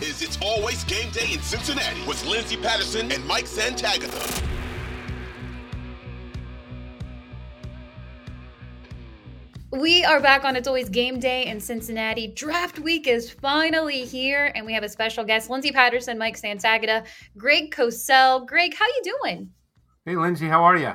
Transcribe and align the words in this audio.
This 0.00 0.22
is 0.22 0.22
It's 0.22 0.38
Always 0.40 0.84
Game 0.84 1.10
Day 1.10 1.32
in 1.32 1.40
Cincinnati 1.40 2.00
with 2.06 2.24
Lindsay 2.24 2.56
Patterson 2.56 3.10
and 3.10 3.26
Mike 3.26 3.46
Santagata. 3.46 4.44
We 9.72 10.04
are 10.04 10.20
back 10.20 10.44
on 10.44 10.54
It's 10.54 10.68
Always 10.68 10.88
Game 10.88 11.18
Day 11.18 11.46
in 11.46 11.58
Cincinnati. 11.58 12.28
Draft 12.28 12.78
week 12.78 13.08
is 13.08 13.28
finally 13.28 14.04
here, 14.04 14.52
and 14.54 14.64
we 14.64 14.72
have 14.72 14.84
a 14.84 14.88
special 14.88 15.24
guest, 15.24 15.50
Lindsay 15.50 15.72
Patterson, 15.72 16.16
Mike 16.16 16.40
Santagata, 16.40 17.04
Greg 17.36 17.74
Cosell. 17.74 18.46
Greg, 18.46 18.74
how 18.78 18.86
you 18.86 19.02
doing? 19.22 19.50
Hey, 20.04 20.14
Lindsay, 20.14 20.46
how 20.46 20.62
are 20.62 20.76
you? 20.76 20.92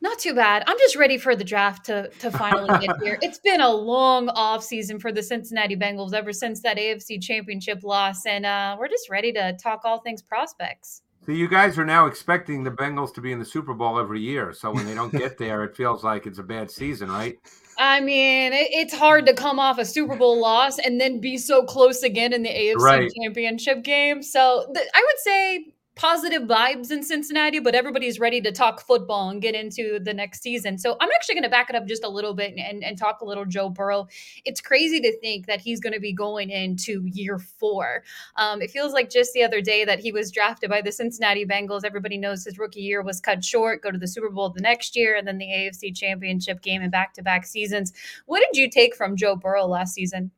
Not 0.00 0.18
too 0.20 0.32
bad. 0.34 0.62
I'm 0.66 0.78
just 0.78 0.94
ready 0.94 1.18
for 1.18 1.34
the 1.34 1.42
draft 1.44 1.86
to, 1.86 2.08
to 2.20 2.30
finally 2.30 2.86
get 2.86 2.96
here. 3.02 3.18
It's 3.22 3.40
been 3.40 3.60
a 3.60 3.70
long 3.70 4.28
off 4.28 4.62
season 4.62 5.00
for 5.00 5.10
the 5.10 5.22
Cincinnati 5.22 5.76
Bengals 5.76 6.12
ever 6.12 6.32
since 6.32 6.62
that 6.62 6.76
AFC 6.76 7.20
Championship 7.20 7.82
loss, 7.82 8.24
and 8.24 8.46
uh, 8.46 8.76
we're 8.78 8.88
just 8.88 9.10
ready 9.10 9.32
to 9.32 9.56
talk 9.60 9.80
all 9.84 10.00
things 10.00 10.22
prospects. 10.22 11.02
So 11.26 11.32
you 11.32 11.48
guys 11.48 11.78
are 11.78 11.84
now 11.84 12.06
expecting 12.06 12.64
the 12.64 12.70
Bengals 12.70 13.12
to 13.14 13.20
be 13.20 13.32
in 13.32 13.38
the 13.38 13.44
Super 13.44 13.74
Bowl 13.74 13.98
every 13.98 14.20
year. 14.20 14.52
So 14.52 14.70
when 14.70 14.86
they 14.86 14.94
don't 14.94 15.12
get 15.12 15.36
there, 15.36 15.62
it 15.64 15.76
feels 15.76 16.02
like 16.02 16.26
it's 16.26 16.38
a 16.38 16.42
bad 16.42 16.70
season, 16.70 17.10
right? 17.10 17.36
I 17.76 18.00
mean, 18.00 18.52
it, 18.52 18.68
it's 18.70 18.94
hard 18.94 19.26
to 19.26 19.34
come 19.34 19.58
off 19.58 19.78
a 19.78 19.84
Super 19.84 20.16
Bowl 20.16 20.40
loss 20.40 20.78
and 20.78 21.00
then 21.00 21.20
be 21.20 21.36
so 21.36 21.64
close 21.64 22.02
again 22.02 22.32
in 22.32 22.42
the 22.42 22.48
AFC 22.48 22.76
Right. 22.76 23.12
Championship 23.22 23.82
game. 23.82 24.22
So 24.22 24.70
th- 24.74 24.88
I 24.94 25.00
would 25.06 25.18
say 25.18 25.66
positive 25.98 26.42
vibes 26.42 26.92
in 26.92 27.02
Cincinnati, 27.02 27.58
but 27.58 27.74
everybody's 27.74 28.20
ready 28.20 28.40
to 28.40 28.52
talk 28.52 28.80
football 28.80 29.30
and 29.30 29.42
get 29.42 29.56
into 29.56 29.98
the 29.98 30.14
next 30.14 30.42
season. 30.42 30.78
So 30.78 30.96
I'm 31.00 31.08
actually 31.12 31.34
going 31.34 31.42
to 31.42 31.50
back 31.50 31.68
it 31.68 31.74
up 31.74 31.88
just 31.88 32.04
a 32.04 32.08
little 32.08 32.34
bit 32.34 32.54
and, 32.56 32.84
and 32.84 32.96
talk 32.96 33.20
a 33.20 33.24
little 33.24 33.44
Joe 33.44 33.68
Burrow. 33.68 34.06
It's 34.44 34.60
crazy 34.60 35.00
to 35.00 35.18
think 35.18 35.46
that 35.46 35.60
he's 35.60 35.80
going 35.80 35.92
to 35.92 36.00
be 36.00 36.12
going 36.12 36.50
into 36.50 37.02
year 37.04 37.40
four. 37.40 38.04
Um, 38.36 38.62
it 38.62 38.70
feels 38.70 38.92
like 38.92 39.10
just 39.10 39.32
the 39.32 39.42
other 39.42 39.60
day 39.60 39.84
that 39.84 39.98
he 39.98 40.12
was 40.12 40.30
drafted 40.30 40.70
by 40.70 40.82
the 40.82 40.92
Cincinnati 40.92 41.44
Bengals. 41.44 41.84
Everybody 41.84 42.16
knows 42.16 42.44
his 42.44 42.58
rookie 42.60 42.80
year 42.80 43.02
was 43.02 43.20
cut 43.20 43.44
short, 43.44 43.82
go 43.82 43.90
to 43.90 43.98
the 43.98 44.06
Super 44.06 44.30
Bowl 44.30 44.50
the 44.50 44.60
next 44.60 44.94
year, 44.94 45.16
and 45.16 45.26
then 45.26 45.38
the 45.38 45.46
AFC 45.46 45.94
Championship 45.96 46.62
game 46.62 46.80
in 46.80 46.90
back 46.90 47.12
to 47.14 47.22
back 47.24 47.44
seasons. 47.44 47.92
What 48.26 48.40
did 48.40 48.56
you 48.56 48.70
take 48.70 48.94
from 48.94 49.16
Joe 49.16 49.34
Burrow 49.34 49.66
last 49.66 49.94
season? 49.94 50.30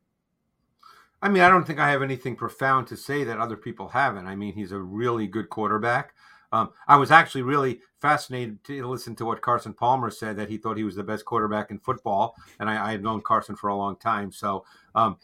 I 1.21 1.29
mean, 1.29 1.43
I 1.43 1.49
don't 1.49 1.65
think 1.65 1.79
I 1.79 1.91
have 1.91 2.01
anything 2.01 2.35
profound 2.35 2.87
to 2.87 2.97
say 2.97 3.23
that 3.23 3.37
other 3.37 3.57
people 3.57 3.89
haven't. 3.89 4.27
I 4.27 4.35
mean, 4.35 4.53
he's 4.53 4.71
a 4.71 4.79
really 4.79 5.27
good 5.27 5.49
quarterback. 5.49 6.13
Um, 6.53 6.71
I 6.87 6.97
was 6.97 7.11
actually 7.11 7.43
really 7.43 7.79
fascinated 8.01 8.63
to 8.65 8.85
listen 8.85 9.15
to 9.15 9.25
what 9.25 9.41
Carson 9.41 9.73
Palmer 9.73 10.09
said 10.09 10.35
that 10.35 10.49
he 10.49 10.57
thought 10.57 10.75
he 10.75 10.83
was 10.83 10.95
the 10.95 11.03
best 11.03 11.23
quarterback 11.23 11.71
in 11.71 11.79
football, 11.79 12.35
and 12.59 12.69
I, 12.69 12.87
I 12.87 12.91
had 12.91 13.03
known 13.03 13.21
Carson 13.21 13.55
for 13.55 13.69
a 13.69 13.75
long 13.75 13.95
time. 13.95 14.31
So, 14.33 14.65
um, 14.93 15.17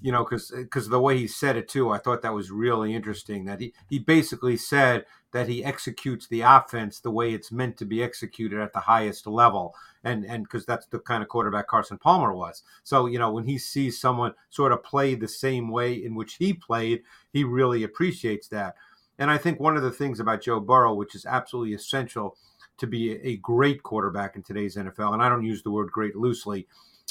you 0.00 0.12
know, 0.12 0.22
because 0.22 0.52
because 0.54 0.88
the 0.88 1.00
way 1.00 1.18
he 1.18 1.26
said 1.26 1.56
it 1.56 1.68
too, 1.68 1.90
I 1.90 1.98
thought 1.98 2.22
that 2.22 2.34
was 2.34 2.52
really 2.52 2.94
interesting. 2.94 3.46
That 3.46 3.60
he 3.60 3.74
he 3.88 3.98
basically 3.98 4.56
said 4.56 5.06
that 5.32 5.48
he 5.48 5.64
executes 5.64 6.26
the 6.26 6.40
offense 6.40 7.00
the 7.00 7.10
way 7.10 7.32
it's 7.32 7.52
meant 7.52 7.76
to 7.76 7.84
be 7.84 8.02
executed 8.02 8.60
at 8.60 8.72
the 8.72 8.80
highest 8.80 9.26
level, 9.26 9.74
and 10.04 10.24
and 10.24 10.44
because 10.44 10.66
that's 10.66 10.86
the 10.86 10.98
kind 10.98 11.22
of 11.22 11.28
quarterback 11.28 11.68
Carson 11.68 11.98
Palmer 11.98 12.32
was. 12.34 12.62
So, 12.82 13.06
you 13.06 13.18
know, 13.18 13.30
when 13.30 13.44
he 13.44 13.58
sees 13.58 14.00
someone 14.00 14.34
sort 14.50 14.72
of 14.72 14.82
play 14.82 15.14
the 15.14 15.28
same 15.28 15.68
way 15.68 15.92
in 15.94 16.14
which 16.14 16.34
he 16.34 16.52
played, 16.52 17.02
he 17.32 17.44
really 17.44 17.84
appreciates 17.84 18.48
that. 18.48 18.74
And 19.18 19.30
I 19.30 19.38
think 19.38 19.60
one 19.60 19.76
of 19.76 19.82
the 19.82 19.90
things 19.90 20.18
about 20.18 20.42
Joe 20.42 20.60
Burrow, 20.60 20.94
which 20.94 21.14
is 21.14 21.26
absolutely 21.26 21.74
essential 21.74 22.36
to 22.78 22.86
be 22.86 23.12
a 23.22 23.36
great 23.36 23.82
quarterback 23.82 24.36
in 24.36 24.42
today's 24.42 24.76
NFL, 24.76 25.12
and 25.12 25.22
I 25.22 25.28
don't 25.28 25.44
use 25.44 25.62
the 25.62 25.70
word 25.70 25.90
great 25.92 26.16
loosely, 26.16 26.66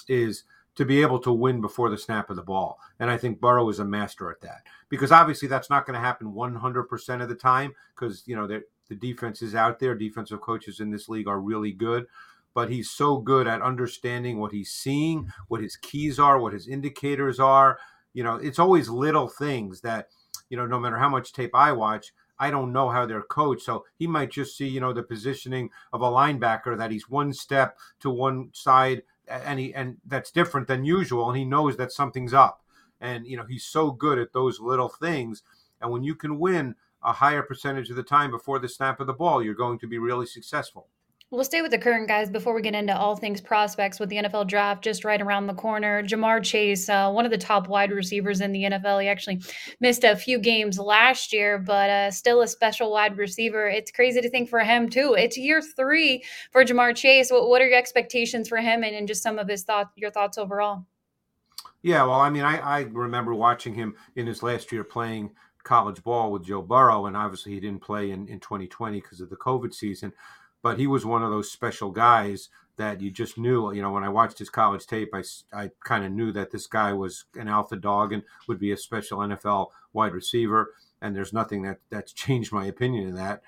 is 0.08 0.44
to 0.80 0.86
be 0.86 1.02
able 1.02 1.20
to 1.20 1.34
win 1.34 1.60
before 1.60 1.90
the 1.90 1.98
snap 1.98 2.30
of 2.30 2.38
the 2.38 2.42
ball. 2.42 2.80
And 3.02 3.12
I 3.12 3.18
think 3.18 3.42
Burrow 3.42 3.68
is 3.68 3.80
a 3.80 3.86
master 3.86 4.32
at 4.32 4.40
that 4.40 4.66
because 4.88 5.12
obviously 5.12 5.50
that's 5.50 5.70
not 5.70 5.86
going 5.86 5.96
to 5.96 6.00
happen 6.00 6.32
100% 6.32 7.22
of 7.22 7.28
the 7.28 7.36
time 7.36 7.76
because, 7.94 8.24
you 8.26 8.34
know, 8.34 8.48
the, 8.48 8.64
defense 8.96 9.42
is 9.42 9.56
out 9.56 9.78
there. 9.80 9.94
Defensive 9.94 10.40
coaches 10.40 10.80
in 10.80 10.90
this 10.90 11.10
league 11.10 11.28
are 11.28 11.42
really 11.42 11.74
good. 11.74 12.08
But 12.54 12.72
he's 12.72 12.90
so 12.90 13.18
good 13.18 13.46
at 13.46 13.62
understanding 13.62 14.40
what 14.40 14.54
he's 14.54 14.72
seeing, 14.72 15.28
what 15.50 15.62
his 15.62 15.76
keys 15.76 16.18
are, 16.18 16.40
what 16.40 16.54
his 16.54 16.70
indicators 16.70 17.42
are. 17.42 17.78
You 18.14 18.24
know, 18.24 18.36
it's 18.38 18.58
always 18.58 18.88
little 18.88 19.28
things 19.28 19.82
that 19.82 20.08
you 20.50 20.58
know, 20.58 20.66
no 20.66 20.80
matter 20.80 20.98
how 20.98 21.10
much 21.10 21.34
tape 21.34 21.54
I 21.54 21.72
watch, 21.72 22.14
I 22.40 22.50
don't 22.50 22.74
know 22.74 22.90
how 22.90 23.06
they're 23.06 23.22
coached. 23.22 23.64
So 23.64 23.86
he 23.98 24.08
might 24.08 24.32
just 24.32 24.58
see, 24.58 24.68
you 24.68 24.80
know, 24.80 24.94
the 24.94 25.04
positioning 25.04 25.70
of 25.94 26.02
a 26.02 26.06
linebacker 26.06 26.78
that 26.78 26.90
he's 26.90 27.10
one 27.10 27.34
step 27.34 27.78
to 28.00 28.10
one 28.10 28.50
side 28.54 29.04
and 29.30 29.60
he 29.60 29.74
and 29.74 29.98
that's 30.06 30.32
different 30.32 30.68
than 30.68 30.84
usual 30.84 31.30
and 31.30 31.38
he 31.38 31.46
knows 31.46 31.78
that 31.78 31.92
something's 31.92 32.34
up. 32.34 32.64
And 33.00 33.26
you 33.26 33.38
know, 33.38 33.46
he's 33.46 33.66
so 33.66 33.92
good 33.92 34.20
at 34.20 34.34
those 34.34 34.60
little 34.60 34.90
things. 34.90 35.44
And 35.82 35.92
when 35.92 36.04
you 36.04 36.16
can 36.16 36.40
win 36.40 36.76
a 37.02 37.14
higher 37.14 37.42
percentage 37.42 37.90
of 37.90 37.96
the 37.96 38.04
time 38.04 38.32
before 38.32 38.60
the 38.60 38.68
snap 38.68 39.00
of 39.00 39.08
the 39.08 39.14
ball, 39.14 39.42
you're 39.42 39.54
going 39.54 39.80
to 39.80 39.88
be 39.88 39.98
really 39.98 40.26
successful. 40.26 40.88
We'll 41.32 41.44
stay 41.44 41.62
with 41.62 41.70
the 41.70 41.78
current 41.78 42.08
guys 42.08 42.28
before 42.28 42.56
we 42.56 42.64
get 42.64 42.74
into 42.74 42.98
all 42.98 43.16
things 43.16 43.40
prospects 43.40 44.00
with 44.00 44.10
the 44.10 44.16
NFL 44.16 44.48
draft 44.48 44.84
just 44.84 45.06
right 45.06 45.22
around 45.22 45.46
the 45.46 45.54
corner. 45.54 46.02
Ja'Marr 46.02 46.44
Chase, 46.44 46.90
uh, 46.90 47.12
one 47.12 47.24
of 47.24 47.30
the 47.30 47.38
top 47.38 47.68
wide 47.68 47.92
receivers 47.92 48.42
in 48.42 48.52
the 48.52 48.64
NFL. 48.64 49.04
He 49.04 49.08
actually 49.08 49.40
missed 49.80 50.04
a 50.04 50.16
few 50.16 50.40
games 50.40 50.80
last 50.80 51.32
year, 51.32 51.60
but 51.60 51.88
uh, 51.88 52.10
still 52.10 52.42
a 52.42 52.48
special 52.48 52.92
wide 52.92 53.16
receiver. 53.16 53.68
It's 53.68 53.92
crazy 53.92 54.22
to 54.22 54.30
think 54.32 54.50
for 54.50 54.62
him, 54.62 54.90
too. 54.90 55.14
It's 55.20 55.38
year 55.38 55.62
three 55.62 56.24
for 56.50 56.66
Ja'Marr 56.66 56.96
Chase. 56.96 57.30
What, 57.30 57.48
what 57.48 57.62
are 57.62 57.68
your 57.68 57.78
expectations 57.78 58.50
for 58.50 58.58
him 58.58 58.84
and, 58.84 58.96
and 58.96 59.08
just 59.08 59.22
some 59.22 59.38
of 59.38 59.48
his 59.48 59.64
thoughts, 59.64 59.92
your 59.96 60.10
thoughts 60.10 60.40
overall? 60.40 60.88
Yeah, 61.84 62.06
well, 62.06 62.22
I 62.22 62.32
mean, 62.32 62.44
I, 62.44 62.58
I 62.58 62.82
remember 62.92 63.36
watching 63.36 63.76
him 63.76 63.94
in 64.16 64.26
his 64.26 64.42
last 64.42 64.72
year 64.72 64.84
playing 64.84 65.30
college 65.64 66.04
ball 66.04 66.32
with 66.32 66.46
Joe 66.46 66.64
Burrow, 66.64 67.06
and 67.06 67.16
obviously 67.16 67.54
he 67.54 67.60
didn't 67.60 67.84
play 67.84 68.10
in, 68.10 68.28
in 68.28 68.40
2020 68.40 69.00
because 69.00 69.22
of 69.22 69.30
the 69.30 69.38
COVID 69.38 69.76
season 69.76 70.12
but 70.62 70.80
he 70.80 70.88
was 70.88 71.06
one 71.06 71.24
of 71.24 71.32
those 71.32 71.52
special 71.52 71.92
guys 71.92 72.50
that 72.78 73.02
you 73.02 73.12
just 73.12 73.38
knew. 73.38 73.72
You 73.74 73.82
know, 73.82 73.92
when 73.92 74.04
I 74.04 74.10
watched 74.10 74.40
his 74.40 74.50
college 74.50 74.88
tape, 74.88 75.10
I, 75.14 75.24
I 75.54 75.72
kind 75.84 76.06
of 76.06 76.12
knew 76.12 76.32
that 76.32 76.52
this 76.52 76.66
guy 76.66 76.94
was 76.94 77.26
an 77.36 77.48
alpha 77.48 77.76
dog 77.76 78.14
and 78.14 78.24
would 78.48 78.60
be 78.60 78.72
a 78.72 78.78
special 78.78 79.20
NFL 79.20 79.68
wide 79.94 80.14
receiver. 80.14 80.74
And 81.02 81.16
there's 81.16 81.34
nothing 81.34 81.62
that 81.64 81.80
that's 81.90 82.14
changed 82.14 82.52
my 82.52 82.66
opinion 82.66 83.08
in 83.08 83.16
that. 83.16 83.42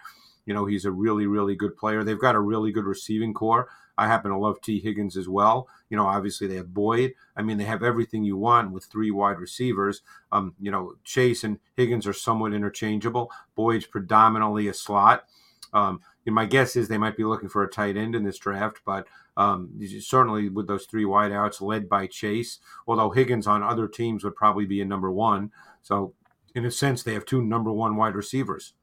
You 0.45 0.53
know, 0.53 0.65
he's 0.65 0.85
a 0.85 0.91
really, 0.91 1.27
really 1.27 1.55
good 1.55 1.77
player. 1.77 2.03
They've 2.03 2.19
got 2.19 2.35
a 2.35 2.39
really 2.39 2.71
good 2.71 2.85
receiving 2.85 3.33
corps. 3.33 3.69
I 3.97 4.07
happen 4.07 4.31
to 4.31 4.37
love 4.37 4.61
Tee 4.61 4.79
Higgins 4.79 5.15
as 5.15 5.29
well. 5.29 5.67
You 5.89 5.97
know, 5.97 6.07
obviously 6.07 6.47
they 6.47 6.55
have 6.55 6.73
Boyd. 6.73 7.13
I 7.35 7.41
mean, 7.41 7.57
they 7.57 7.65
have 7.65 7.83
everything 7.83 8.23
you 8.23 8.35
want 8.35 8.71
with 8.71 8.85
three 8.85 9.11
wide 9.11 9.37
receivers. 9.37 10.01
Um, 10.31 10.55
you 10.59 10.71
know, 10.71 10.95
Chase 11.03 11.43
and 11.43 11.59
Higgins 11.75 12.07
are 12.07 12.13
somewhat 12.13 12.53
interchangeable. 12.53 13.31
Boyd's 13.55 13.85
predominantly 13.85 14.67
a 14.67 14.73
slot. 14.73 15.25
Um, 15.73 16.01
and 16.25 16.35
my 16.35 16.45
guess 16.45 16.75
is 16.75 16.87
they 16.87 16.97
might 16.97 17.17
be 17.17 17.23
looking 17.23 17.49
for 17.49 17.63
a 17.63 17.69
tight 17.69 17.97
end 17.97 18.15
in 18.15 18.23
this 18.23 18.37
draft, 18.37 18.81
but 18.85 19.07
um, 19.37 19.71
certainly 20.01 20.49
with 20.49 20.67
those 20.67 20.85
three 20.85 21.05
wideouts 21.05 21.61
led 21.61 21.89
by 21.89 22.07
Chase, 22.07 22.59
although 22.87 23.09
Higgins 23.09 23.47
on 23.47 23.63
other 23.63 23.87
teams 23.87 24.23
would 24.23 24.35
probably 24.35 24.65
be 24.65 24.81
a 24.81 24.85
number 24.85 25.11
one. 25.11 25.51
So, 25.81 26.13
in 26.53 26.65
a 26.65 26.71
sense, 26.71 27.01
they 27.01 27.13
have 27.13 27.25
two 27.25 27.41
number 27.41 27.71
one 27.71 27.95
wide 27.95 28.15
receivers. 28.15 28.73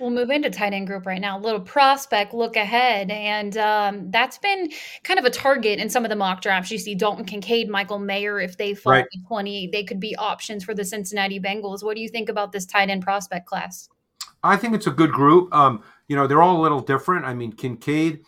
We'll 0.00 0.10
move 0.10 0.30
into 0.30 0.48
tight 0.48 0.72
end 0.72 0.86
group 0.86 1.04
right 1.04 1.20
now. 1.20 1.38
A 1.38 1.40
little 1.40 1.60
prospect 1.60 2.32
look 2.32 2.56
ahead, 2.56 3.10
and 3.10 3.56
um, 3.58 4.10
that's 4.10 4.38
been 4.38 4.70
kind 5.04 5.18
of 5.18 5.26
a 5.26 5.30
target 5.30 5.78
in 5.78 5.90
some 5.90 6.04
of 6.06 6.08
the 6.08 6.16
mock 6.16 6.40
drafts. 6.40 6.70
You 6.70 6.78
see 6.78 6.94
Dalton 6.94 7.26
Kincaid, 7.26 7.68
Michael 7.68 7.98
Mayer, 7.98 8.40
if 8.40 8.56
they 8.56 8.74
fall 8.74 8.94
Right. 8.94 9.06
to 9.12 9.18
twenty, 9.28 9.68
they 9.70 9.84
could 9.84 10.00
be 10.00 10.16
options 10.16 10.64
for 10.64 10.74
the 10.74 10.86
Cincinnati 10.86 11.38
Bengals. 11.38 11.84
What 11.84 11.96
do 11.96 12.02
you 12.02 12.08
think 12.08 12.30
about 12.30 12.50
this 12.50 12.64
tight 12.64 12.88
end 12.88 13.02
prospect 13.02 13.46
class? 13.46 13.90
I 14.42 14.56
think 14.56 14.74
it's 14.74 14.86
a 14.86 14.90
good 14.90 15.12
group. 15.12 15.54
Um, 15.54 15.82
you 16.10 16.16
know, 16.16 16.26
they're 16.26 16.42
all 16.42 16.60
a 16.60 16.60
little 16.60 16.80
different. 16.80 17.24
I 17.24 17.34
mean, 17.34 17.52
Kincaid 17.52 18.24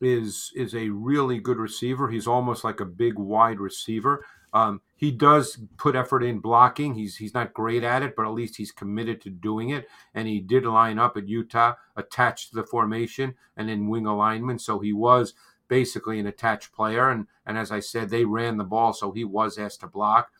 is 0.00 0.52
is 0.56 0.74
a 0.74 0.88
really 0.88 1.38
good 1.38 1.58
receiver. 1.58 2.08
He's 2.08 2.26
almost 2.26 2.64
like 2.64 2.80
a 2.80 2.86
big 2.86 3.18
wide 3.18 3.60
receiver. 3.60 4.24
Um, 4.54 4.80
he 4.94 5.10
does 5.10 5.58
put 5.76 5.96
effort 5.96 6.22
in 6.22 6.38
blocking. 6.38 6.94
He's 6.94 7.16
he's 7.16 7.34
not 7.34 7.52
great 7.52 7.84
at 7.84 8.02
it, 8.02 8.16
but 8.16 8.24
at 8.24 8.32
least 8.32 8.56
he's 8.56 8.72
committed 8.72 9.20
to 9.20 9.28
doing 9.28 9.68
it. 9.68 9.86
And 10.14 10.26
he 10.26 10.40
did 10.40 10.64
line 10.64 10.98
up 10.98 11.18
at 11.18 11.28
Utah, 11.28 11.74
attached 11.94 12.48
to 12.48 12.56
the 12.56 12.64
formation 12.64 13.34
and 13.54 13.68
in 13.68 13.88
wing 13.88 14.06
alignment. 14.06 14.62
So 14.62 14.78
he 14.78 14.94
was 14.94 15.34
basically 15.68 16.18
an 16.18 16.26
attached 16.26 16.72
player. 16.72 17.10
And 17.10 17.26
and 17.44 17.58
as 17.58 17.70
I 17.70 17.80
said, 17.80 18.08
they 18.08 18.24
ran 18.24 18.56
the 18.56 18.64
ball, 18.64 18.94
so 18.94 19.12
he 19.12 19.24
was 19.24 19.58
asked 19.58 19.80
to 19.80 19.88
block. 19.88 20.30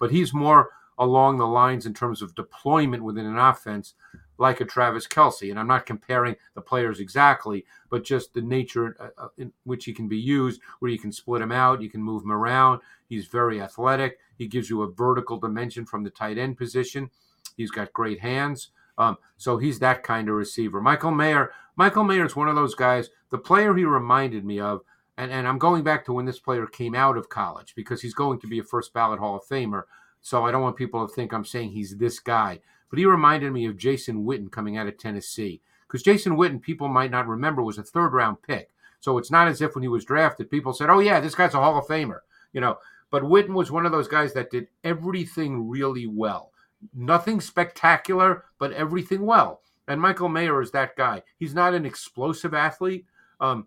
But 0.00 0.10
he's 0.10 0.34
more 0.34 0.70
along 0.98 1.38
the 1.38 1.46
lines 1.46 1.86
in 1.86 1.94
terms 1.94 2.22
of 2.22 2.34
deployment 2.34 3.04
within 3.04 3.24
an 3.24 3.38
offense 3.38 3.94
like 4.40 4.60
a 4.60 4.64
Travis 4.64 5.06
Kelce. 5.06 5.50
And 5.50 5.58
I'm 5.58 5.68
not 5.68 5.86
comparing 5.86 6.34
the 6.54 6.62
players 6.62 6.98
exactly, 6.98 7.64
but 7.90 8.02
just 8.02 8.32
the 8.32 8.40
nature 8.40 8.96
uh, 8.98 9.24
uh, 9.24 9.28
in 9.36 9.52
which 9.64 9.84
he 9.84 9.92
can 9.92 10.08
be 10.08 10.18
used, 10.18 10.60
where 10.80 10.90
you 10.90 10.98
can 10.98 11.12
split 11.12 11.42
him 11.42 11.52
out, 11.52 11.82
you 11.82 11.90
can 11.90 12.02
move 12.02 12.24
him 12.24 12.32
around. 12.32 12.80
He's 13.06 13.26
very 13.26 13.60
athletic. 13.60 14.18
He 14.36 14.46
gives 14.46 14.70
you 14.70 14.82
a 14.82 14.90
vertical 14.90 15.38
dimension 15.38 15.84
from 15.84 16.02
the 16.02 16.10
tight 16.10 16.38
end 16.38 16.56
position. 16.56 17.10
He's 17.56 17.70
got 17.70 17.92
great 17.92 18.20
hands. 18.20 18.70
Um, 18.96 19.18
so 19.36 19.58
he's 19.58 19.78
that 19.78 20.02
kind 20.02 20.28
of 20.28 20.34
receiver. 20.34 20.80
Michael 20.80 21.10
Mayer, 21.10 21.52
Michael 21.76 22.04
Mayer 22.04 22.24
is 22.24 22.36
one 22.36 22.48
of 22.48 22.56
those 22.56 22.74
guys. 22.74 23.10
The 23.30 23.38
player 23.38 23.74
he 23.74 23.84
reminded 23.84 24.44
me 24.44 24.58
of, 24.58 24.80
and, 25.18 25.30
and 25.30 25.46
I'm 25.46 25.58
going 25.58 25.84
back 25.84 26.04
to 26.06 26.12
when 26.14 26.24
this 26.24 26.38
player 26.38 26.66
came 26.66 26.94
out 26.94 27.18
of 27.18 27.28
college 27.28 27.74
because 27.76 28.00
he's 28.00 28.14
going 28.14 28.40
to 28.40 28.46
be 28.46 28.58
a 28.58 28.64
first 28.64 28.94
ballot 28.94 29.20
Hall 29.20 29.36
of 29.36 29.44
Famer. 29.44 29.84
So 30.22 30.44
I 30.44 30.50
don't 30.50 30.62
want 30.62 30.76
people 30.76 31.06
to 31.06 31.14
think 31.14 31.32
I'm 31.32 31.44
saying 31.44 31.70
he's 31.70 31.96
this 31.96 32.18
guy 32.18 32.60
but 32.90 32.98
he 32.98 33.06
reminded 33.06 33.52
me 33.52 33.66
of 33.66 33.78
Jason 33.78 34.24
Witten 34.24 34.50
coming 34.50 34.76
out 34.76 34.88
of 34.88 34.98
Tennessee. 34.98 35.62
Because 35.86 36.02
Jason 36.02 36.36
Witten, 36.36 36.60
people 36.60 36.88
might 36.88 37.10
not 37.10 37.26
remember, 37.26 37.62
was 37.62 37.78
a 37.78 37.82
third 37.82 38.12
round 38.12 38.42
pick. 38.42 38.70
So 39.00 39.16
it's 39.16 39.30
not 39.30 39.48
as 39.48 39.62
if 39.62 39.74
when 39.74 39.82
he 39.82 39.88
was 39.88 40.04
drafted, 40.04 40.50
people 40.50 40.72
said, 40.72 40.90
oh, 40.90 41.00
yeah, 41.00 41.20
this 41.20 41.34
guy's 41.34 41.54
a 41.54 41.58
Hall 41.58 41.78
of 41.78 41.86
Famer, 41.86 42.20
you 42.52 42.60
know. 42.60 42.78
But 43.10 43.22
Witten 43.24 43.54
was 43.54 43.72
one 43.72 43.86
of 43.86 43.92
those 43.92 44.08
guys 44.08 44.32
that 44.34 44.50
did 44.50 44.68
everything 44.84 45.68
really 45.68 46.06
well. 46.06 46.52
Nothing 46.94 47.40
spectacular, 47.40 48.44
but 48.58 48.72
everything 48.72 49.26
well. 49.26 49.62
And 49.88 50.00
Michael 50.00 50.28
Mayer 50.28 50.62
is 50.62 50.70
that 50.72 50.96
guy. 50.96 51.22
He's 51.38 51.54
not 51.54 51.74
an 51.74 51.84
explosive 51.84 52.54
athlete. 52.54 53.06
Um, 53.40 53.66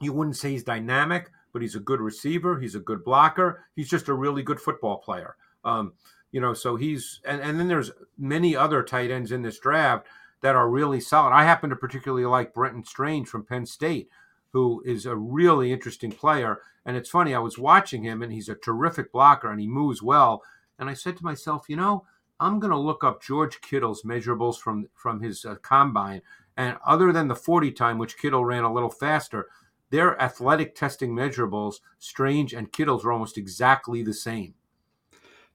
you 0.00 0.12
wouldn't 0.12 0.36
say 0.36 0.50
he's 0.50 0.62
dynamic, 0.62 1.30
but 1.52 1.62
he's 1.62 1.74
a 1.74 1.80
good 1.80 2.00
receiver. 2.00 2.60
He's 2.60 2.76
a 2.76 2.80
good 2.80 3.04
blocker. 3.04 3.64
He's 3.74 3.88
just 3.88 4.08
a 4.08 4.14
really 4.14 4.42
good 4.42 4.60
football 4.60 4.98
player. 4.98 5.36
Um, 5.64 5.94
you 6.32 6.40
know, 6.40 6.54
so 6.54 6.76
he's 6.76 7.20
and, 7.24 7.40
and 7.40 7.60
then 7.60 7.68
there's 7.68 7.92
many 8.18 8.56
other 8.56 8.82
tight 8.82 9.10
ends 9.10 9.30
in 9.30 9.42
this 9.42 9.58
draft 9.58 10.06
that 10.40 10.56
are 10.56 10.68
really 10.68 11.00
solid. 11.00 11.32
I 11.32 11.44
happen 11.44 11.70
to 11.70 11.76
particularly 11.76 12.24
like 12.24 12.54
Brenton 12.54 12.84
Strange 12.84 13.28
from 13.28 13.44
Penn 13.44 13.66
State, 13.66 14.08
who 14.50 14.82
is 14.84 15.06
a 15.06 15.14
really 15.14 15.72
interesting 15.72 16.10
player. 16.10 16.58
And 16.84 16.96
it's 16.96 17.10
funny, 17.10 17.34
I 17.34 17.38
was 17.38 17.58
watching 17.58 18.02
him 18.02 18.22
and 18.22 18.32
he's 18.32 18.48
a 18.48 18.56
terrific 18.56 19.12
blocker 19.12 19.50
and 19.50 19.60
he 19.60 19.68
moves 19.68 20.02
well. 20.02 20.42
And 20.78 20.90
I 20.90 20.94
said 20.94 21.16
to 21.18 21.24
myself, 21.24 21.66
you 21.68 21.76
know, 21.76 22.04
I'm 22.40 22.58
going 22.58 22.72
to 22.72 22.78
look 22.78 23.04
up 23.04 23.22
George 23.22 23.60
Kittle's 23.60 24.02
measurables 24.02 24.58
from 24.58 24.88
from 24.94 25.20
his 25.20 25.44
uh, 25.44 25.56
combine. 25.62 26.22
And 26.56 26.76
other 26.84 27.12
than 27.12 27.28
the 27.28 27.36
40 27.36 27.70
time, 27.72 27.98
which 27.98 28.18
Kittle 28.18 28.44
ran 28.44 28.64
a 28.64 28.72
little 28.72 28.90
faster, 28.90 29.46
their 29.90 30.20
athletic 30.20 30.74
testing 30.74 31.14
measurables, 31.14 31.76
Strange 31.98 32.52
and 32.52 32.72
Kittle's, 32.72 33.04
are 33.04 33.12
almost 33.12 33.38
exactly 33.38 34.02
the 34.02 34.14
same 34.14 34.54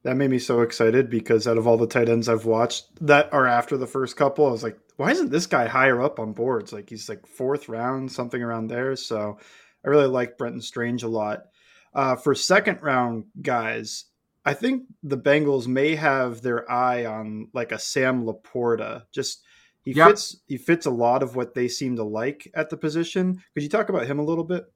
that 0.08 0.16
made 0.16 0.30
me 0.30 0.40
so 0.40 0.62
excited 0.62 1.10
because 1.10 1.50
out 1.50 1.58
of 1.58 1.68
all 1.68 1.76
the 1.76 1.86
tight 1.86 2.08
ends 2.08 2.30
I've 2.30 2.46
watched 2.46 2.86
that 3.06 3.28
are 3.34 3.46
after 3.46 3.76
the 3.76 3.86
first 3.86 4.16
couple, 4.16 4.48
I 4.48 4.52
was 4.52 4.64
like, 4.64 4.80
why 4.96 5.12
isn't 5.12 5.32
this 5.32 5.48
guy 5.48 5.68
higher 5.68 6.02
up 6.02 6.18
on 6.18 6.32
boards? 6.32 6.72
Like 6.72 6.90
he's 6.90 7.10
like 7.10 7.28
fourth 7.28 7.68
round, 7.68 8.10
something 8.10 8.42
around 8.42 8.70
there. 8.70 8.96
So 8.96 9.38
I 9.86 9.90
really 9.90 10.08
like 10.08 10.38
Brenton 10.38 10.62
Strange 10.62 11.04
a 11.04 11.10
lot. 11.10 11.48
Uh, 11.94 12.16
for 12.16 12.34
second 12.34 12.80
round 12.82 13.26
guys, 13.42 14.06
I 14.46 14.54
think 14.54 14.84
the 15.04 15.18
Bengals 15.18 15.68
may 15.68 15.96
have 15.96 16.42
their 16.42 16.72
eye 16.72 17.04
on 17.04 17.50
like 17.54 17.74
a 17.74 17.80
Sam 17.80 18.24
LaPorta. 18.24 19.04
Just 19.12 19.44
he 19.82 19.92
yep. 19.92 20.08
fits 20.08 20.38
he 20.48 20.56
fits 20.56 20.86
a 20.86 20.90
lot 20.90 21.22
of 21.22 21.36
what 21.36 21.54
they 21.54 21.68
seem 21.68 21.98
to 21.98 22.04
like 22.06 22.50
at 22.56 22.70
the 22.70 22.78
position. 22.78 23.44
Could 23.54 23.64
you 23.64 23.70
talk 23.70 23.90
about 23.90 24.08
him 24.08 24.20
a 24.20 24.26
little 24.26 24.46
bit? 24.46 24.72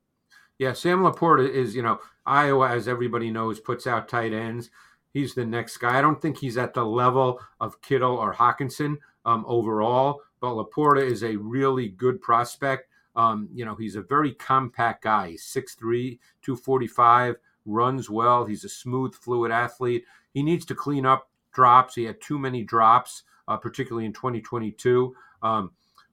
Yeah, 0.60 0.74
Sam 0.74 1.04
LaPorta 1.04 1.50
is, 1.50 1.74
you 1.74 1.84
know, 1.84 2.00
Iowa, 2.26 2.70
as 2.70 2.90
everybody 2.90 3.32
knows, 3.32 3.62
puts 3.62 3.88
out 3.88 4.10
tight 4.10 4.34
ends 4.34 4.70
he's 5.14 5.34
the 5.34 5.46
next 5.46 5.78
guy. 5.78 5.98
I 5.98 6.02
don't 6.02 6.22
think 6.22 6.38
he's 6.38 6.58
at 6.58 6.74
the 6.74 6.86
level 6.86 7.40
of 7.60 7.82
Kittle 7.82 8.16
or 8.16 8.34
Hockenson 8.34 8.98
um, 9.26 9.46
overall, 9.48 10.22
but 10.40 10.54
LaPorta 10.54 11.04
is 11.04 11.24
a 11.24 11.36
really 11.36 11.90
good 11.90 12.22
prospect. 12.22 12.88
Um, 13.16 13.50
you 13.54 13.66
know, 13.66 13.76
he's 13.76 13.96
a 13.96 14.02
very 14.02 14.34
compact 14.34 15.04
guy. 15.04 15.32
He's 15.32 15.44
6'3, 15.44 16.18
245, 16.42 17.36
runs 17.66 18.10
well. 18.10 18.46
He's 18.46 18.64
a 18.64 18.70
smooth, 18.70 19.14
fluid 19.14 19.52
athlete. 19.52 20.06
He 20.34 20.44
needs 20.44 20.66
to 20.66 20.76
clean 20.76 21.06
up 21.06 21.30
drops. 21.54 21.96
He 21.96 22.06
had 22.06 22.22
too 22.22 22.40
many 22.40 22.64
drops, 22.64 23.24
uh, 23.48 23.58
particularly 23.58 24.06
in 24.06 24.14
2022. 24.14 25.14
Um, 25.44 25.72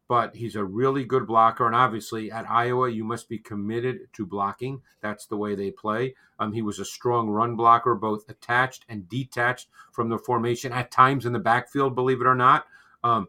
but 0.09 0.35
he's 0.35 0.57
a 0.57 0.65
really 0.65 1.05
good 1.05 1.27
blocker. 1.27 1.67
And 1.67 1.77
obviously, 1.77 2.33
at 2.33 2.51
Iowa, 2.51 2.91
you 2.91 3.05
must 3.05 3.29
be 3.29 3.39
committed 3.39 4.09
to 4.15 4.27
blocking. 4.27 4.81
That's 5.03 5.27
the 5.27 5.37
way 5.37 5.55
they 5.55 5.71
play. 5.71 6.15
Um, 6.39 6.53
he 6.53 6.63
was 6.63 6.79
a 6.79 6.85
strong 6.85 7.29
run 7.29 7.57
blocker, 7.57 7.95
both 7.95 8.29
attached 8.31 8.87
and 8.89 9.09
detached 9.09 9.69
from 9.93 10.09
the 10.09 10.19
formation 10.19 10.73
at 10.73 10.91
times 10.91 11.27
in 11.27 11.33
the 11.33 11.39
backfield, 11.39 11.95
believe 11.95 12.23
it 12.23 12.27
or 12.27 12.35
not. 12.35 12.67
Um, 13.05 13.29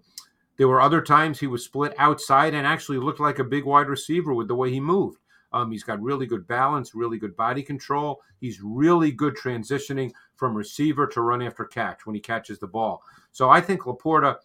there 0.57 0.67
were 0.67 0.81
other 0.81 1.01
times 1.01 1.39
he 1.39 1.47
was 1.47 1.65
split 1.65 1.93
outside 1.97 2.53
and 2.53 2.65
actually 2.65 2.97
looked 2.97 3.19
like 3.19 3.39
a 3.39 3.43
big 3.43 3.65
wide 3.65 3.87
receiver 3.87 4.33
with 4.33 4.47
the 4.47 4.55
way 4.55 4.71
he 4.71 4.79
moved. 4.79 5.19
Um, 5.51 5.71
he's 5.71 5.83
got 5.83 6.01
really 6.01 6.27
good 6.27 6.47
balance, 6.47 6.93
really 6.93 7.17
good 7.17 7.35
body 7.35 7.63
control. 7.63 8.21
He's 8.39 8.61
really 8.61 9.11
good 9.11 9.35
transitioning 9.35 10.11
from 10.35 10.55
receiver 10.55 11.07
to 11.07 11.21
run 11.21 11.41
after 11.41 11.65
catch 11.65 12.05
when 12.05 12.15
he 12.15 12.21
catches 12.21 12.59
the 12.59 12.67
ball. 12.67 13.01
So 13.31 13.49
I 13.49 13.59
think 13.59 13.81
LaPorta 13.81 14.37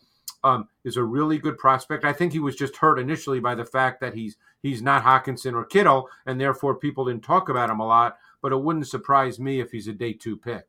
um, 0.44 0.68
is 0.84 0.96
a 0.96 1.02
really 1.02 1.38
good 1.38 1.58
prospect. 1.58 2.04
I 2.04 2.12
think 2.12 2.32
he 2.32 2.38
was 2.38 2.54
just 2.54 2.76
hurt 2.76 2.98
initially 2.98 3.40
by 3.40 3.54
the 3.54 3.64
fact 3.64 4.00
that 4.00 4.14
he's 4.14 4.36
he's 4.62 4.82
not 4.82 5.02
Hockenson 5.02 5.54
or 5.54 5.64
Kittle, 5.64 6.08
and 6.26 6.40
therefore 6.40 6.76
people 6.76 7.06
didn't 7.06 7.24
talk 7.24 7.48
about 7.48 7.70
him 7.70 7.80
a 7.80 7.86
lot. 7.86 8.18
But 8.42 8.52
it 8.52 8.60
wouldn't 8.60 8.86
surprise 8.86 9.40
me 9.40 9.58
if 9.58 9.72
he's 9.72 9.88
a 9.88 9.92
day 9.92 10.12
two 10.12 10.36
pick. 10.36 10.68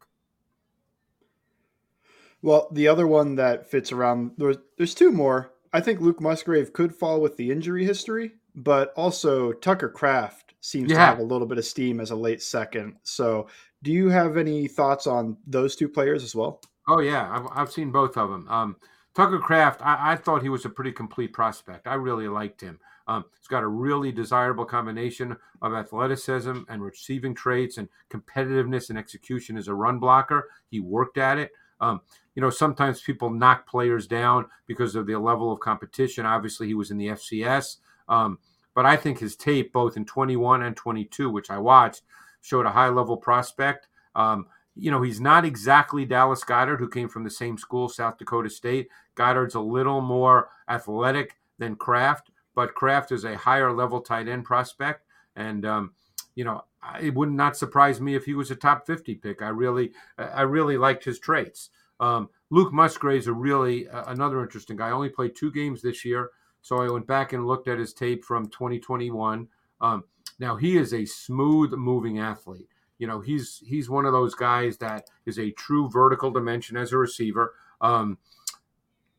Well, 2.42 2.70
the 2.72 2.88
other 2.88 3.06
one 3.06 3.36
that 3.36 3.70
fits 3.70 3.92
around 3.92 4.32
there's 4.38 4.58
there's 4.78 4.96
two 4.96 5.12
more. 5.12 5.52
I 5.74 5.82
think 5.82 6.00
Luke 6.00 6.22
Musgrave 6.22 6.72
could 6.72 6.96
fall 6.96 7.20
with 7.20 7.36
the 7.36 7.52
injury 7.52 7.84
history, 7.84 8.36
but 8.56 8.94
also 8.96 9.52
Tucker 9.52 9.90
Kraft 9.90 10.54
seems 10.62 10.90
yeah. 10.90 10.98
to 10.98 11.02
have 11.02 11.20
a 11.20 11.24
little 11.24 11.48
bit 11.48 11.58
of 11.58 11.66
steam 11.66 12.00
as 12.00 12.12
a 12.12 12.16
late 12.16 12.42
second. 12.42 12.96
So, 13.04 13.48
do 13.84 13.92
you 13.92 14.10
have 14.10 14.38
any 14.38 14.70
thoughts 14.70 15.06
on 15.06 15.38
those 15.46 15.76
two 15.76 15.90
players 15.90 16.24
as 16.24 16.34
well? 16.34 16.62
Oh 16.88 17.02
yeah, 17.02 17.30
I've, 17.30 17.48
I've 17.52 17.72
seen 17.72 17.92
both 17.92 18.16
of 18.16 18.30
them. 18.30 18.48
Um, 18.48 18.78
Tucker 19.16 19.40
Kraft, 19.40 19.82
I, 19.82 20.12
I, 20.12 20.16
thought 20.18 20.44
he 20.44 20.50
was 20.50 20.66
a 20.66 20.70
pretty 20.70 20.92
complete 20.92 21.32
prospect. 21.32 21.88
I 21.88 21.94
really 21.94 22.28
liked 22.28 22.60
him. 22.60 22.80
Um, 23.08 23.24
he's 23.40 23.48
got 23.48 23.64
a 23.64 23.68
really 23.68 24.12
desirable 24.12 24.66
combination 24.66 25.38
of 25.62 25.74
athleticism 25.74 26.64
and 26.68 26.84
receiving 26.84 27.34
traits 27.34 27.78
and 27.78 27.88
competitiveness 28.10 28.90
and 28.90 29.00
execution 29.00 29.58
as 29.58 29.70
a 29.70 29.74
run 29.74 30.00
blocker. 30.00 30.50
He 30.70 30.82
worked 30.82 31.18
at 31.18 31.38
it. 31.38 31.52
Um, 31.80 32.02
you 32.36 32.42
know, 32.42 32.50
sometimes 32.50 33.02
people 33.02 33.30
knock 33.30 33.68
players 33.68 34.06
down 34.06 34.48
because 34.68 34.96
of 34.96 35.08
the 35.08 35.18
level 35.18 35.52
of 35.52 35.60
competition. 35.62 36.26
Obviously, 36.26 36.68
he 36.68 36.74
was 36.74 36.92
in 36.92 36.98
the 36.98 37.08
FCS. 37.08 37.78
Um, 38.10 38.40
but 38.74 38.86
I 38.86 38.98
think 38.98 39.20
his 39.20 39.38
tape, 39.38 39.72
both 39.72 39.96
in 39.96 40.06
21 40.06 40.64
and 40.64 40.76
22, 40.76 41.30
which 41.30 41.50
I 41.50 41.58
watched, 41.58 42.02
showed 42.42 42.66
a 42.66 42.72
high 42.72 42.90
level 42.90 43.16
prospect. 43.16 43.88
Um, 44.16 44.48
you 44.76 44.92
know, 44.92 45.02
he's 45.02 45.22
not 45.22 45.46
exactly 45.46 46.06
Dallas 46.06 46.44
Goedert, 46.44 46.80
who 46.80 46.90
came 46.90 47.08
from 47.08 47.24
the 47.24 47.30
same 47.30 47.58
school, 47.58 47.88
South 47.88 48.18
Dakota 48.18 48.50
State. 48.50 48.90
Goedert's 49.16 49.56
a 49.56 49.60
little 49.60 50.02
more 50.02 50.50
athletic 50.68 51.38
than 51.58 51.76
Kraft, 51.76 52.30
but 52.56 52.76
Kraft 52.76 53.12
is 53.12 53.24
a 53.24 53.38
higher 53.38 53.72
level 53.72 54.02
tight 54.02 54.28
end 54.28 54.44
prospect. 54.44 55.06
And, 55.36 55.66
um, 55.66 55.94
you 56.36 56.44
know, 56.44 56.64
it 57.02 57.14
would 57.14 57.32
not 57.32 57.58
surprise 57.58 58.02
me 58.02 58.16
if 58.16 58.26
he 58.26 58.34
was 58.34 58.52
a 58.52 58.56
top 58.56 58.86
50 58.86 59.16
pick. 59.16 59.42
I 59.42 59.50
really, 59.50 59.92
I 60.18 60.42
really 60.42 60.78
liked 60.78 61.06
his 61.06 61.20
traits. 61.20 61.70
Um, 62.00 62.30
Luke 62.50 62.74
Musgrave's 62.74 63.28
a 63.28 63.34
really 63.34 63.88
uh, 63.88 64.12
another 64.12 64.42
interesting 64.42 64.78
guy. 64.78 64.90
I 64.90 64.92
only 64.92 65.10
played 65.10 65.36
two 65.36 65.52
games 65.52 65.82
this 65.82 66.04
year, 66.04 66.32
so 66.62 66.82
I 66.82 66.92
went 66.92 67.08
back 67.08 67.34
and 67.34 67.48
looked 67.48 67.68
at 67.68 67.80
his 67.80 67.94
tape 67.94 68.26
from 68.26 68.48
2021. 68.48 69.48
Um, 69.82 70.04
now 70.40 70.58
he 70.58 70.78
is 70.78 70.94
a 70.94 71.06
smooth 71.06 71.72
moving 71.74 72.20
athlete. 72.20 72.68
You 72.98 73.08
know, 73.08 73.20
he's 73.20 73.62
he's 73.66 73.90
one 73.90 74.06
of 74.06 74.14
those 74.14 74.36
guys 74.36 74.78
that 74.78 75.10
is 75.26 75.38
a 75.38 75.52
true 75.52 75.90
vertical 75.90 76.32
dimension 76.32 76.78
as 76.78 76.92
a 76.92 76.98
receiver. 76.98 77.54
Um, 77.82 78.18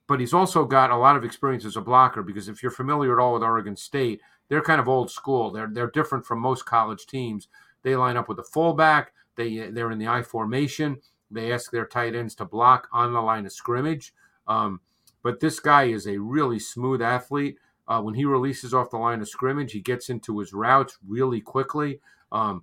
but 0.06 0.21
he's 0.21 0.35
also 0.35 0.64
got 0.64 0.90
a 0.90 0.97
lot 0.97 1.16
of 1.16 1.25
experience 1.25 1.64
as 1.64 1.76
a 1.76 1.80
blocker 1.80 2.23
because 2.23 2.49
if 2.49 2.62
you're 2.62 2.71
familiar 2.71 3.18
at 3.18 3.23
all 3.23 3.35
with 3.35 3.42
Oregon 3.42 3.76
State, 3.76 4.21
they're 4.49 4.62
kind 4.62 4.80
of 4.80 4.88
old 4.88 5.11
school. 5.11 5.50
They're 5.50 5.68
they're 5.71 5.90
different 5.90 6.25
from 6.25 6.40
most 6.40 6.64
college 6.64 7.06
teams. 7.06 7.49
They 7.83 7.97
line 7.97 8.16
up 8.16 8.28
with 8.28 8.38
a 8.38 8.45
fullback. 8.45 9.12
They 9.37 9.71
they're 9.71 9.90
in 9.90 9.99
the 9.99 10.09
I 10.09 10.23
formation. 10.23 10.99
They 11.30 11.52
ask 11.52 11.71
their 11.71 11.87
tight 11.87 12.14
ends 12.14 12.35
to 12.37 12.45
block 12.45 12.88
on 12.92 13.12
the 13.12 13.21
line 13.21 13.47
of 13.47 13.52
scrimmage. 13.52 14.14
Um, 14.47 14.80
but 15.23 15.40
this 15.40 15.59
guy 15.59 15.85
is 15.85 16.06
a 16.06 16.18
really 16.18 16.59
smooth 16.59 17.02
athlete. 17.02 17.59
Uh, 17.88 18.00
when 18.00 18.14
he 18.14 18.25
releases 18.25 18.73
off 18.73 18.90
the 18.90 18.97
line 18.97 19.21
of 19.21 19.28
scrimmage, 19.28 19.73
he 19.73 19.80
gets 19.80 20.09
into 20.09 20.38
his 20.38 20.52
routes 20.52 20.99
really 21.06 21.40
quickly. 21.40 22.00
Um, 22.30 22.62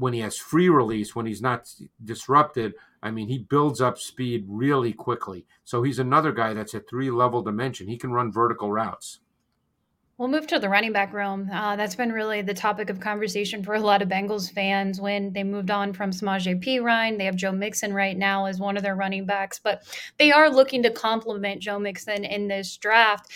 when 0.00 0.12
he 0.12 0.20
has 0.20 0.36
free 0.36 0.68
release, 0.68 1.14
when 1.14 1.26
he's 1.26 1.42
not 1.42 1.68
disrupted, 2.02 2.74
I 3.02 3.10
mean, 3.10 3.28
he 3.28 3.38
builds 3.38 3.80
up 3.80 3.98
speed 3.98 4.44
really 4.48 4.92
quickly. 4.92 5.46
So 5.64 5.82
he's 5.82 5.98
another 5.98 6.32
guy 6.32 6.54
that's 6.54 6.74
a 6.74 6.80
three 6.80 7.10
level 7.10 7.42
dimension. 7.42 7.88
He 7.88 7.98
can 7.98 8.12
run 8.12 8.32
vertical 8.32 8.72
routes. 8.72 9.20
We'll 10.16 10.28
move 10.28 10.46
to 10.46 10.60
the 10.60 10.68
running 10.68 10.92
back 10.92 11.12
room. 11.12 11.50
Uh, 11.52 11.74
that's 11.74 11.96
been 11.96 12.12
really 12.12 12.40
the 12.40 12.54
topic 12.54 12.88
of 12.88 13.00
conversation 13.00 13.64
for 13.64 13.74
a 13.74 13.80
lot 13.80 14.00
of 14.00 14.08
Bengals 14.08 14.48
fans 14.48 15.00
when 15.00 15.32
they 15.32 15.42
moved 15.42 15.72
on 15.72 15.92
from 15.92 16.12
Samaje 16.12 16.62
Perine. 16.64 17.18
They 17.18 17.24
have 17.24 17.34
Joe 17.34 17.50
Mixon 17.50 17.92
right 17.92 18.16
now 18.16 18.46
as 18.46 18.60
one 18.60 18.76
of 18.76 18.84
their 18.84 18.94
running 18.94 19.26
backs, 19.26 19.58
but 19.58 19.82
they 20.18 20.30
are 20.30 20.48
looking 20.48 20.84
to 20.84 20.90
complement 20.90 21.62
Joe 21.62 21.80
Mixon 21.80 22.24
in 22.24 22.46
this 22.46 22.76
draft. 22.76 23.32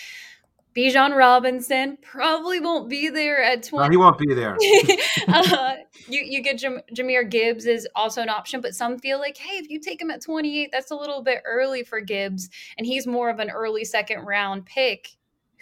Bijan 0.78 1.16
Robinson 1.16 1.98
probably 2.02 2.60
won't 2.60 2.88
be 2.88 3.08
there 3.08 3.42
at 3.42 3.64
20. 3.64 3.88
No, 3.88 3.90
he 3.90 3.96
won't 3.96 4.16
be 4.16 4.32
there. 4.32 4.56
uh, 5.28 5.74
you, 6.08 6.22
you 6.22 6.40
get 6.40 6.58
Jam- 6.58 6.82
Jahmyr 6.94 7.28
Gibbs 7.28 7.66
is 7.66 7.88
also 7.96 8.22
an 8.22 8.28
option, 8.28 8.60
but 8.60 8.76
some 8.76 8.96
feel 8.96 9.18
like, 9.18 9.36
hey, 9.36 9.56
if 9.56 9.68
you 9.68 9.80
take 9.80 10.00
him 10.00 10.08
at 10.12 10.22
28, 10.22 10.68
that's 10.70 10.92
a 10.92 10.94
little 10.94 11.20
bit 11.20 11.42
early 11.44 11.82
for 11.82 12.00
Gibbs, 12.00 12.48
and 12.76 12.86
he's 12.86 13.08
more 13.08 13.28
of 13.28 13.40
an 13.40 13.50
early 13.50 13.84
second 13.84 14.20
round 14.20 14.66
pick. 14.66 15.08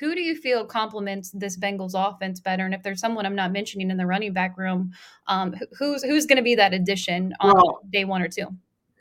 Who 0.00 0.14
do 0.14 0.20
you 0.20 0.36
feel 0.36 0.66
complements 0.66 1.30
this 1.30 1.58
Bengals 1.58 1.94
offense 1.94 2.38
better? 2.38 2.66
And 2.66 2.74
if 2.74 2.82
there's 2.82 3.00
someone 3.00 3.24
I'm 3.24 3.34
not 3.34 3.52
mentioning 3.52 3.90
in 3.90 3.96
the 3.96 4.04
running 4.04 4.34
back 4.34 4.58
room, 4.58 4.92
um, 5.28 5.54
who's 5.78 6.02
who's 6.02 6.26
going 6.26 6.36
to 6.36 6.42
be 6.42 6.56
that 6.56 6.74
addition 6.74 7.32
on 7.40 7.54
well, 7.54 7.80
day 7.90 8.04
one 8.04 8.20
or 8.20 8.28
two? 8.28 8.48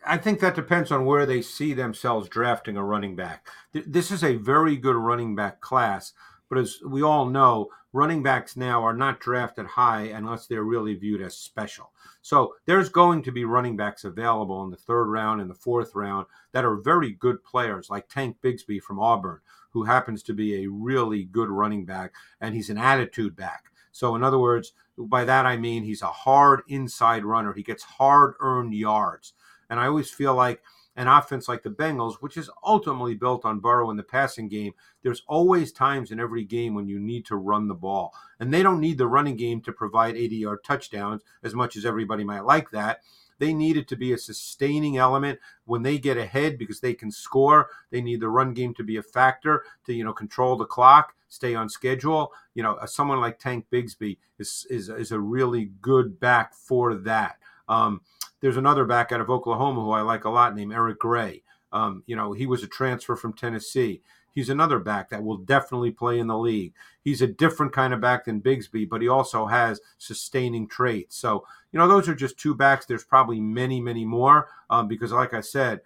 I 0.07 0.17
think 0.17 0.39
that 0.39 0.55
depends 0.55 0.91
on 0.91 1.05
where 1.05 1.25
they 1.25 1.41
see 1.41 1.73
themselves 1.73 2.29
drafting 2.29 2.77
a 2.77 2.83
running 2.83 3.15
back. 3.15 3.47
This 3.73 4.11
is 4.11 4.23
a 4.23 4.35
very 4.35 4.77
good 4.77 4.95
running 4.95 5.35
back 5.35 5.61
class, 5.61 6.13
but 6.49 6.59
as 6.59 6.79
we 6.85 7.01
all 7.01 7.25
know, 7.25 7.69
running 7.91 8.21
backs 8.21 8.55
now 8.55 8.83
are 8.83 8.93
not 8.93 9.19
drafted 9.19 9.65
high 9.65 10.03
unless 10.03 10.47
they're 10.47 10.63
really 10.63 10.95
viewed 10.95 11.21
as 11.21 11.35
special. 11.35 11.91
So 12.21 12.55
there's 12.65 12.89
going 12.89 13.23
to 13.23 13.31
be 13.31 13.45
running 13.45 13.77
backs 13.77 14.03
available 14.03 14.63
in 14.63 14.69
the 14.69 14.77
third 14.77 15.05
round 15.05 15.41
and 15.41 15.49
the 15.49 15.55
fourth 15.55 15.95
round 15.95 16.27
that 16.51 16.65
are 16.65 16.75
very 16.75 17.11
good 17.11 17.43
players, 17.43 17.89
like 17.89 18.07
Tank 18.07 18.37
Bigsby 18.43 18.81
from 18.81 18.99
Auburn, 18.99 19.39
who 19.71 19.83
happens 19.83 20.23
to 20.23 20.33
be 20.33 20.63
a 20.63 20.69
really 20.69 21.23
good 21.23 21.49
running 21.49 21.85
back, 21.85 22.13
and 22.39 22.53
he's 22.53 22.69
an 22.69 22.77
attitude 22.77 23.35
back. 23.35 23.65
So, 23.91 24.15
in 24.15 24.23
other 24.23 24.39
words, 24.39 24.73
by 24.97 25.23
that 25.25 25.45
I 25.45 25.57
mean 25.57 25.83
he's 25.83 26.01
a 26.01 26.07
hard 26.07 26.61
inside 26.67 27.23
runner. 27.23 27.53
He 27.53 27.63
gets 27.63 27.83
hard 27.83 28.35
earned 28.39 28.73
yards. 28.73 29.33
And 29.69 29.79
I 29.79 29.87
always 29.87 30.09
feel 30.11 30.35
like 30.35 30.61
an 30.95 31.07
offense 31.07 31.49
like 31.49 31.63
the 31.63 31.69
Bengals, 31.69 32.15
which 32.21 32.37
is 32.37 32.49
ultimately 32.63 33.15
built 33.15 33.43
on 33.43 33.59
Burrow 33.59 33.89
in 33.89 33.97
the 33.97 34.03
passing 34.03 34.47
game, 34.47 34.73
there's 35.03 35.23
always 35.27 35.71
times 35.71 36.11
in 36.11 36.19
every 36.19 36.43
game 36.43 36.73
when 36.73 36.87
you 36.87 36.99
need 36.99 37.25
to 37.25 37.35
run 37.35 37.67
the 37.67 37.73
ball. 37.73 38.13
And 38.39 38.53
they 38.53 38.63
don't 38.63 38.79
need 38.79 38.97
the 38.97 39.07
running 39.07 39.35
game 39.35 39.61
to 39.61 39.73
provide 39.73 40.15
80 40.15 40.35
yard 40.37 40.63
touchdowns 40.63 41.21
as 41.43 41.53
much 41.53 41.75
as 41.75 41.85
everybody 41.85 42.23
might 42.23 42.45
like 42.45 42.71
that. 42.71 43.01
They 43.37 43.53
need 43.53 43.75
it 43.75 43.89
to 43.89 43.97
be 43.97 44.13
a 44.13 44.17
sustaining 44.17 44.95
element 44.95 45.39
when 45.65 45.83
they 45.83 45.97
get 45.97 46.17
ahead 46.17 46.57
because 46.57 46.79
they 46.79 46.93
can 46.93 47.11
score. 47.11 47.69
They 47.91 48.01
need 48.01 48.21
the 48.21 48.29
run 48.29 48.53
game 48.53 48.73
to 48.75 48.83
be 48.83 48.95
a 48.95 49.03
factor 49.03 49.63
to, 49.85 49.93
you 49.93 50.05
know, 50.05 50.13
control 50.13 50.55
the 50.55 50.65
clock, 50.65 51.13
stay 51.27 51.53
on 51.53 51.67
schedule. 51.67 52.31
You 52.53 52.63
know, 52.63 52.79
someone 52.85 53.19
like 53.19 53.39
Tank 53.39 53.65
Bigsby 53.69 54.17
is, 54.39 54.65
is, 54.69 54.87
is 54.87 55.11
a 55.11 55.19
really 55.19 55.71
good 55.81 56.19
back 56.21 56.53
for 56.53 56.95
that. 56.95 57.37
Um, 57.67 58.01
there's 58.45 58.57
another 58.57 58.85
back 58.85 59.11
out 59.11 59.21
of 59.21 59.31
Oklahoma 59.31 59.81
who 59.81 59.89
I 59.89 60.01
like 60.01 60.25
a 60.25 60.29
lot 60.29 60.55
named 60.55 60.71
Eric 60.71 60.99
Gray. 60.99 61.41
Um, 61.71 62.03
you 62.05 62.15
know, 62.15 62.31
he 62.31 62.45
was 62.45 62.61
a 62.61 62.67
transfer 62.67 63.15
from 63.15 63.33
Tennessee. 63.33 64.03
He's 64.35 64.49
another 64.49 64.77
back 64.77 65.09
that 65.09 65.23
will 65.23 65.37
definitely 65.37 65.89
play 65.89 66.19
in 66.19 66.27
the 66.27 66.37
league. 66.37 66.75
He's 67.01 67.23
a 67.23 67.27
different 67.27 67.73
kind 67.73 67.91
of 67.91 68.01
back 68.01 68.25
than 68.25 68.43
Bigsby, 68.43 68.87
but 68.87 69.01
he 69.01 69.07
also 69.07 69.47
has 69.47 69.81
sustaining 69.97 70.67
traits. 70.67 71.17
So, 71.17 71.43
you 71.71 71.79
know, 71.79 71.87
those 71.87 72.07
are 72.07 72.13
just 72.13 72.37
two 72.37 72.53
backs. 72.53 72.85
There's 72.85 73.03
probably 73.03 73.39
many, 73.39 73.81
many 73.81 74.05
more 74.05 74.47
um, 74.69 74.87
because, 74.87 75.11
like 75.11 75.33
I 75.33 75.41
said, 75.41 75.81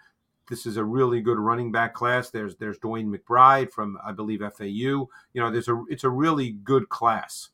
this 0.49 0.65
is 0.65 0.75
a 0.75 0.83
really 0.83 1.21
good 1.21 1.39
running 1.39 1.71
back 1.71 1.93
class. 1.93 2.29
There's 2.29 2.57
there's 2.57 2.77
DeWayne 2.79 3.07
McBride 3.07 3.71
from 3.71 3.97
I 4.03 4.11
believe 4.11 4.41
FAU. 4.41 4.65
You 4.65 5.07
know, 5.35 5.49
there's 5.49 5.69
a 5.69 5.81
it's 5.87 6.03
a 6.03 6.09
really 6.09 6.51
good 6.51 6.89
class. 6.89 7.51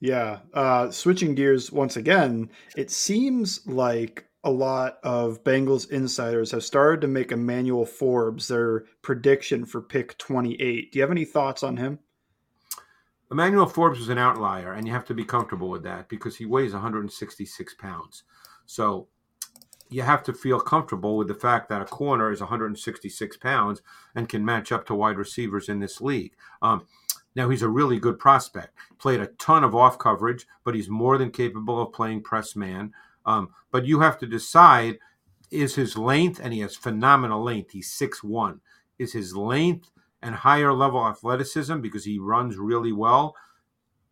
Yeah. 0.00 0.40
Uh, 0.54 0.90
switching 0.90 1.34
gears 1.34 1.72
once 1.72 1.96
again, 1.96 2.50
it 2.76 2.90
seems 2.90 3.66
like 3.66 4.26
a 4.44 4.50
lot 4.50 4.98
of 5.02 5.42
Bengals 5.42 5.90
insiders 5.90 6.52
have 6.52 6.64
started 6.64 7.00
to 7.00 7.08
make 7.08 7.32
Emmanuel 7.32 7.84
Forbes 7.84 8.48
their 8.48 8.84
prediction 9.02 9.64
for 9.64 9.80
pick 9.82 10.16
28. 10.18 10.92
Do 10.92 10.98
you 10.98 11.02
have 11.02 11.10
any 11.10 11.24
thoughts 11.24 11.62
on 11.62 11.76
him? 11.76 11.98
Emmanuel 13.30 13.66
Forbes 13.66 14.00
is 14.00 14.08
an 14.08 14.16
outlier, 14.16 14.72
and 14.72 14.86
you 14.86 14.92
have 14.92 15.04
to 15.06 15.14
be 15.14 15.24
comfortable 15.24 15.68
with 15.68 15.82
that 15.82 16.08
because 16.08 16.36
he 16.36 16.46
weighs 16.46 16.72
166 16.72 17.74
pounds. 17.74 18.22
So 18.64 19.08
you 19.90 20.02
have 20.02 20.22
to 20.22 20.32
feel 20.32 20.60
comfortable 20.60 21.16
with 21.16 21.28
the 21.28 21.34
fact 21.34 21.68
that 21.68 21.82
a 21.82 21.86
corner 21.86 22.30
is 22.30 22.40
166 22.40 23.36
pounds 23.38 23.82
and 24.14 24.28
can 24.28 24.44
match 24.44 24.72
up 24.72 24.86
to 24.86 24.94
wide 24.94 25.18
receivers 25.18 25.68
in 25.68 25.80
this 25.80 26.00
league. 26.00 26.34
Um, 26.62 26.86
now, 27.38 27.48
he's 27.48 27.62
a 27.62 27.68
really 27.68 28.00
good 28.00 28.18
prospect. 28.18 28.76
Played 28.98 29.20
a 29.20 29.28
ton 29.38 29.62
of 29.62 29.72
off 29.72 29.96
coverage, 29.96 30.44
but 30.64 30.74
he's 30.74 30.88
more 30.88 31.16
than 31.16 31.30
capable 31.30 31.80
of 31.80 31.92
playing 31.92 32.24
press 32.24 32.56
man. 32.56 32.92
Um, 33.24 33.50
but 33.70 33.86
you 33.86 34.00
have 34.00 34.18
to 34.18 34.26
decide 34.26 34.98
is 35.52 35.76
his 35.76 35.96
length, 35.96 36.40
and 36.42 36.52
he 36.52 36.58
has 36.60 36.74
phenomenal 36.74 37.40
length. 37.40 37.70
He's 37.70 37.92
six 37.92 38.24
one. 38.24 38.60
Is 38.98 39.12
his 39.12 39.36
length 39.36 39.92
and 40.20 40.34
higher 40.34 40.72
level 40.72 41.06
athleticism 41.06 41.78
because 41.78 42.04
he 42.04 42.18
runs 42.18 42.56
really 42.56 42.90
well 42.90 43.36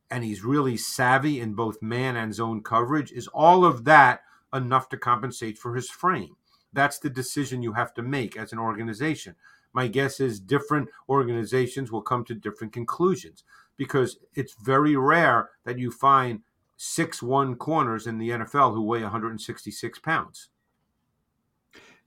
and 0.08 0.22
he's 0.22 0.44
really 0.44 0.76
savvy 0.76 1.40
in 1.40 1.54
both 1.54 1.82
man 1.82 2.14
and 2.14 2.32
zone 2.32 2.62
coverage? 2.62 3.10
Is 3.10 3.26
all 3.26 3.64
of 3.64 3.84
that 3.86 4.20
enough 4.54 4.88
to 4.90 4.96
compensate 4.96 5.58
for 5.58 5.74
his 5.74 5.90
frame? 5.90 6.36
That's 6.72 7.00
the 7.00 7.10
decision 7.10 7.60
you 7.60 7.72
have 7.72 7.92
to 7.94 8.02
make 8.02 8.36
as 8.36 8.52
an 8.52 8.60
organization 8.60 9.34
my 9.76 9.86
guess 9.86 10.20
is 10.20 10.40
different 10.40 10.88
organizations 11.06 11.92
will 11.92 12.00
come 12.00 12.24
to 12.24 12.34
different 12.34 12.72
conclusions 12.72 13.44
because 13.76 14.16
it's 14.34 14.54
very 14.54 14.96
rare 14.96 15.50
that 15.64 15.78
you 15.78 15.90
find 15.90 16.40
six 16.78 17.22
one 17.22 17.54
corners 17.54 18.06
in 18.06 18.16
the 18.16 18.30
NFL 18.30 18.72
who 18.72 18.82
weigh 18.82 19.02
166 19.02 19.98
pounds. 19.98 20.48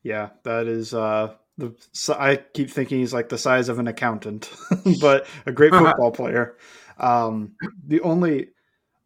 Yeah, 0.01 0.29
that 0.41 0.65
is 0.65 0.95
uh 0.95 1.35
the 1.59 1.75
I 2.17 2.37
keep 2.37 2.71
thinking 2.71 3.01
he's 3.01 3.13
like 3.13 3.29
the 3.29 3.37
size 3.37 3.69
of 3.69 3.77
an 3.77 3.87
accountant, 3.87 4.51
but 4.99 5.27
a 5.45 5.51
great 5.51 5.71
football 5.73 6.11
player. 6.11 6.57
Um, 6.97 7.51
the 7.85 8.01
only 8.01 8.47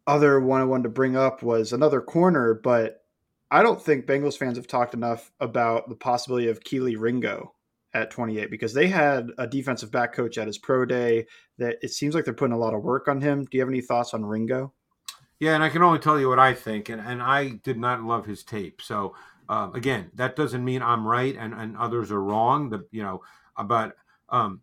other 0.06 0.40
one 0.40 0.62
I 0.62 0.64
wanted 0.64 0.84
to 0.84 0.88
bring 0.88 1.16
up 1.16 1.42
was 1.42 1.74
another 1.74 2.00
corner, 2.00 2.54
but 2.54 3.04
I 3.50 3.62
don't 3.62 3.82
think 3.82 4.06
Bengals 4.06 4.38
fans 4.38 4.56
have 4.56 4.66
talked 4.66 4.94
enough 4.94 5.32
about 5.38 5.90
the 5.90 5.96
possibility 5.96 6.48
of 6.48 6.60
Kelee 6.60 6.96
Ringo 6.98 7.54
at 7.94 8.10
28 8.10 8.50
because 8.50 8.74
they 8.74 8.88
had 8.88 9.30
a 9.38 9.46
defensive 9.46 9.90
back 9.90 10.12
coach 10.12 10.36
at 10.36 10.46
his 10.46 10.58
pro 10.58 10.84
day 10.84 11.26
that 11.58 11.78
it 11.80 11.92
seems 11.92 12.14
like 12.14 12.24
they're 12.24 12.34
putting 12.34 12.54
a 12.54 12.58
lot 12.58 12.74
of 12.74 12.82
work 12.82 13.08
on 13.08 13.20
him. 13.20 13.44
Do 13.44 13.56
you 13.56 13.60
have 13.60 13.70
any 13.70 13.80
thoughts 13.80 14.12
on 14.12 14.24
Ringo? 14.24 14.72
Yeah, 15.38 15.54
and 15.54 15.62
I 15.62 15.68
can 15.68 15.82
only 15.82 15.98
tell 15.98 16.18
you 16.18 16.28
what 16.28 16.38
I 16.38 16.54
think, 16.54 16.88
and, 16.88 17.00
and 17.00 17.22
I 17.22 17.50
did 17.62 17.78
not 17.78 18.02
love 18.02 18.26
his 18.26 18.42
tape. 18.42 18.80
So 18.82 19.14
um, 19.48 19.74
again, 19.74 20.10
that 20.14 20.36
doesn't 20.36 20.64
mean 20.64 20.82
I'm 20.82 21.06
right 21.06 21.36
and, 21.38 21.54
and 21.54 21.76
others 21.76 22.10
are 22.10 22.22
wrong. 22.22 22.70
The 22.70 22.86
you 22.90 23.02
know, 23.02 23.22
but 23.64 23.96
um, 24.28 24.60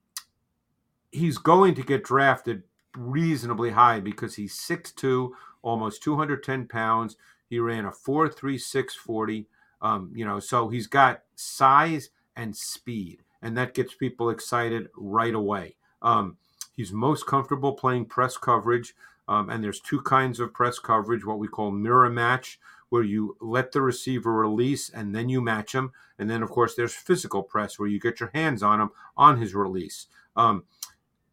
he's 1.11 1.37
going 1.37 1.75
to 1.75 1.83
get 1.83 2.03
drafted 2.03 2.63
reasonably 2.97 3.71
high 3.71 3.99
because 3.99 4.35
he's 4.35 4.55
6'2", 4.55 5.31
almost 5.61 6.03
210 6.03 6.67
pounds. 6.67 7.15
He 7.49 7.59
ran 7.59 7.85
a 7.85 7.91
4.36 7.91 8.91
40. 8.91 9.47
Um, 9.81 10.11
you 10.15 10.25
know, 10.25 10.39
so 10.39 10.69
he's 10.69 10.87
got 10.87 11.23
size 11.35 12.09
and 12.35 12.55
speed, 12.55 13.23
and 13.41 13.57
that 13.57 13.73
gets 13.73 13.93
people 13.93 14.29
excited 14.29 14.89
right 14.95 15.33
away. 15.33 15.75
Um, 16.01 16.37
he's 16.75 16.91
most 16.91 17.25
comfortable 17.25 17.73
playing 17.73 18.05
press 18.05 18.37
coverage, 18.37 18.95
um, 19.27 19.49
and 19.49 19.63
there's 19.63 19.79
two 19.79 20.01
kinds 20.01 20.39
of 20.39 20.53
press 20.53 20.79
coverage: 20.79 21.25
what 21.25 21.39
we 21.39 21.47
call 21.47 21.71
mirror 21.71 22.09
match, 22.09 22.59
where 22.89 23.03
you 23.03 23.37
let 23.39 23.71
the 23.71 23.81
receiver 23.81 24.33
release 24.33 24.89
and 24.89 25.15
then 25.15 25.29
you 25.29 25.41
match 25.41 25.73
him, 25.73 25.91
and 26.19 26.29
then 26.29 26.43
of 26.43 26.49
course 26.49 26.75
there's 26.75 26.93
physical 26.93 27.43
press, 27.43 27.79
where 27.79 27.89
you 27.89 27.99
get 27.99 28.19
your 28.19 28.31
hands 28.33 28.61
on 28.61 28.81
him 28.81 28.89
on 29.15 29.39
his 29.39 29.55
release. 29.55 30.07
Um, 30.35 30.63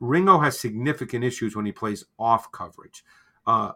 Ringo 0.01 0.39
has 0.39 0.59
significant 0.59 1.25
issues 1.25 1.57
when 1.57 1.67
he 1.67 1.73
plays 1.73 2.05
off 2.19 2.53
coverage. 2.53 3.05
Uh, 3.47 3.73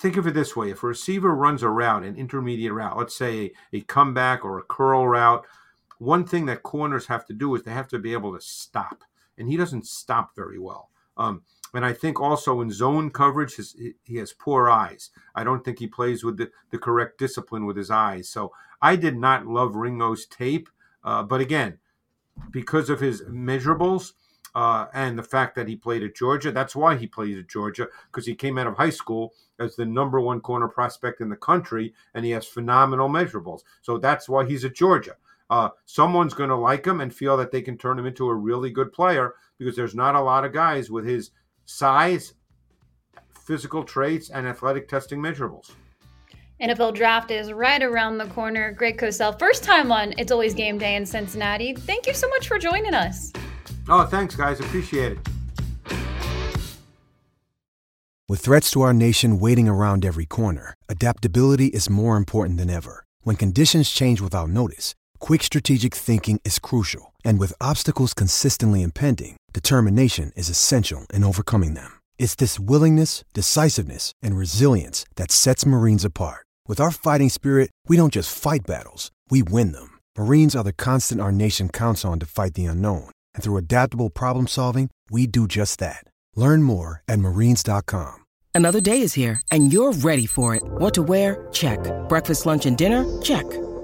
think 0.00 0.16
of 0.16 0.26
it 0.26 0.34
this 0.34 0.56
way 0.56 0.70
if 0.70 0.82
a 0.82 0.86
receiver 0.86 1.34
runs 1.34 1.62
a 1.62 1.68
route, 1.68 2.04
an 2.04 2.16
intermediate 2.16 2.72
route, 2.72 2.96
let's 2.96 3.16
say 3.16 3.52
a, 3.72 3.78
a 3.78 3.80
comeback 3.82 4.44
or 4.44 4.58
a 4.58 4.62
curl 4.62 5.06
route, 5.06 5.44
one 5.98 6.24
thing 6.24 6.46
that 6.46 6.62
corners 6.62 7.06
have 7.06 7.26
to 7.26 7.32
do 7.32 7.54
is 7.54 7.62
they 7.62 7.72
have 7.72 7.88
to 7.88 7.98
be 7.98 8.12
able 8.12 8.34
to 8.34 8.40
stop, 8.40 9.04
and 9.36 9.48
he 9.48 9.56
doesn't 9.56 9.86
stop 9.86 10.34
very 10.34 10.58
well. 10.58 10.90
Um, 11.16 11.42
and 11.74 11.84
I 11.84 11.92
think 11.92 12.20
also 12.20 12.60
in 12.60 12.70
zone 12.70 13.10
coverage, 13.10 13.56
his, 13.56 13.76
he 14.02 14.16
has 14.16 14.32
poor 14.32 14.70
eyes. 14.70 15.10
I 15.34 15.44
don't 15.44 15.64
think 15.64 15.78
he 15.78 15.86
plays 15.86 16.24
with 16.24 16.38
the, 16.38 16.50
the 16.70 16.78
correct 16.78 17.18
discipline 17.18 17.66
with 17.66 17.76
his 17.76 17.90
eyes. 17.90 18.28
So 18.28 18.52
I 18.80 18.96
did 18.96 19.16
not 19.16 19.46
love 19.46 19.74
Ringo's 19.74 20.24
tape. 20.24 20.68
Uh, 21.04 21.22
but 21.22 21.40
again, 21.40 21.78
because 22.50 22.88
of 22.88 23.00
his 23.00 23.22
measurables, 23.22 24.12
uh, 24.54 24.86
and 24.92 25.18
the 25.18 25.22
fact 25.22 25.54
that 25.54 25.68
he 25.68 25.76
played 25.76 26.02
at 26.02 26.16
Georgia. 26.16 26.50
That's 26.50 26.74
why 26.74 26.96
he 26.96 27.06
played 27.06 27.38
at 27.38 27.48
Georgia 27.48 27.86
because 28.10 28.26
he 28.26 28.34
came 28.34 28.58
out 28.58 28.66
of 28.66 28.76
high 28.76 28.90
school 28.90 29.32
as 29.58 29.76
the 29.76 29.84
number 29.84 30.20
one 30.20 30.40
corner 30.40 30.68
prospect 30.68 31.20
in 31.20 31.28
the 31.28 31.36
country, 31.36 31.94
and 32.14 32.24
he 32.24 32.32
has 32.32 32.46
phenomenal 32.46 33.08
measurables. 33.08 33.60
So 33.82 33.98
that's 33.98 34.28
why 34.28 34.46
he's 34.46 34.64
at 34.64 34.74
Georgia. 34.74 35.16
Uh, 35.50 35.70
someone's 35.86 36.34
going 36.34 36.50
to 36.50 36.56
like 36.56 36.86
him 36.86 37.00
and 37.00 37.14
feel 37.14 37.36
that 37.36 37.50
they 37.50 37.62
can 37.62 37.78
turn 37.78 37.98
him 37.98 38.06
into 38.06 38.28
a 38.28 38.34
really 38.34 38.70
good 38.70 38.92
player 38.92 39.34
because 39.58 39.74
there's 39.74 39.94
not 39.94 40.14
a 40.14 40.20
lot 40.20 40.44
of 40.44 40.52
guys 40.52 40.90
with 40.90 41.06
his 41.06 41.30
size, 41.64 42.34
physical 43.46 43.82
traits, 43.82 44.30
and 44.30 44.46
athletic 44.46 44.88
testing 44.88 45.20
measurables. 45.20 45.70
NFL 46.60 46.94
draft 46.94 47.30
is 47.30 47.52
right 47.52 47.82
around 47.82 48.18
the 48.18 48.26
corner. 48.26 48.72
Greg 48.72 48.98
Cosell, 48.98 49.38
first 49.38 49.62
time 49.62 49.92
on 49.92 50.12
It's 50.18 50.32
Always 50.32 50.54
Game 50.54 50.76
Day 50.76 50.96
in 50.96 51.06
Cincinnati. 51.06 51.72
Thank 51.72 52.06
you 52.06 52.14
so 52.14 52.28
much 52.28 52.48
for 52.48 52.58
joining 52.58 52.94
us. 52.94 53.32
Oh, 53.88 54.04
thanks, 54.04 54.34
guys. 54.34 54.58
Appreciate 54.60 55.12
it. 55.12 55.18
With 58.28 58.40
threats 58.40 58.70
to 58.72 58.82
our 58.82 58.92
nation 58.92 59.38
waiting 59.38 59.68
around 59.68 60.04
every 60.04 60.26
corner, 60.26 60.74
adaptability 60.88 61.68
is 61.68 61.88
more 61.88 62.16
important 62.16 62.58
than 62.58 62.68
ever. 62.68 63.04
When 63.22 63.36
conditions 63.36 63.88
change 63.88 64.20
without 64.20 64.50
notice, 64.50 64.94
quick 65.18 65.42
strategic 65.42 65.94
thinking 65.94 66.40
is 66.44 66.58
crucial. 66.58 67.14
And 67.24 67.38
with 67.38 67.52
obstacles 67.60 68.12
consistently 68.12 68.82
impending, 68.82 69.38
determination 69.52 70.32
is 70.36 70.50
essential 70.50 71.06
in 71.14 71.24
overcoming 71.24 71.74
them. 71.74 71.90
It's 72.18 72.34
this 72.34 72.60
willingness, 72.60 73.24
decisiveness, 73.32 74.12
and 74.22 74.36
resilience 74.36 75.06
that 75.16 75.30
sets 75.30 75.64
Marines 75.64 76.04
apart. 76.04 76.44
With 76.66 76.80
our 76.80 76.90
fighting 76.90 77.30
spirit, 77.30 77.70
we 77.86 77.96
don't 77.96 78.12
just 78.12 78.36
fight 78.36 78.66
battles, 78.66 79.10
we 79.30 79.42
win 79.42 79.72
them. 79.72 79.98
Marines 80.18 80.54
are 80.54 80.64
the 80.64 80.72
constant 80.74 81.20
our 81.20 81.32
nation 81.32 81.70
counts 81.70 82.04
on 82.04 82.18
to 82.18 82.26
fight 82.26 82.54
the 82.54 82.66
unknown. 82.66 83.10
And 83.34 83.42
through 83.42 83.56
adaptable 83.56 84.10
problem 84.10 84.46
solving, 84.46 84.90
we 85.10 85.26
do 85.26 85.48
just 85.48 85.78
that. 85.78 86.04
Learn 86.36 86.62
more 86.62 87.02
at 87.08 87.18
marines.com. 87.18 88.24
Another 88.54 88.80
day 88.80 89.02
is 89.02 89.14
here, 89.14 89.40
and 89.52 89.72
you're 89.72 89.92
ready 89.92 90.26
for 90.26 90.56
it. 90.56 90.64
What 90.64 90.92
to 90.94 91.02
wear? 91.02 91.46
Check. 91.52 91.78
Breakfast, 92.08 92.44
lunch, 92.44 92.66
and 92.66 92.76
dinner? 92.76 93.04
Check. 93.22 93.46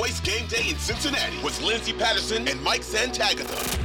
Always 0.00 0.20
Game 0.20 0.46
Day 0.46 0.70
in 0.70 0.78
Cincinnati 0.78 1.36
with 1.44 1.60
Lindsay 1.60 1.92
Patterson 1.92 2.48
and 2.48 2.58
Mike 2.62 2.80
Santagata. 2.80 3.78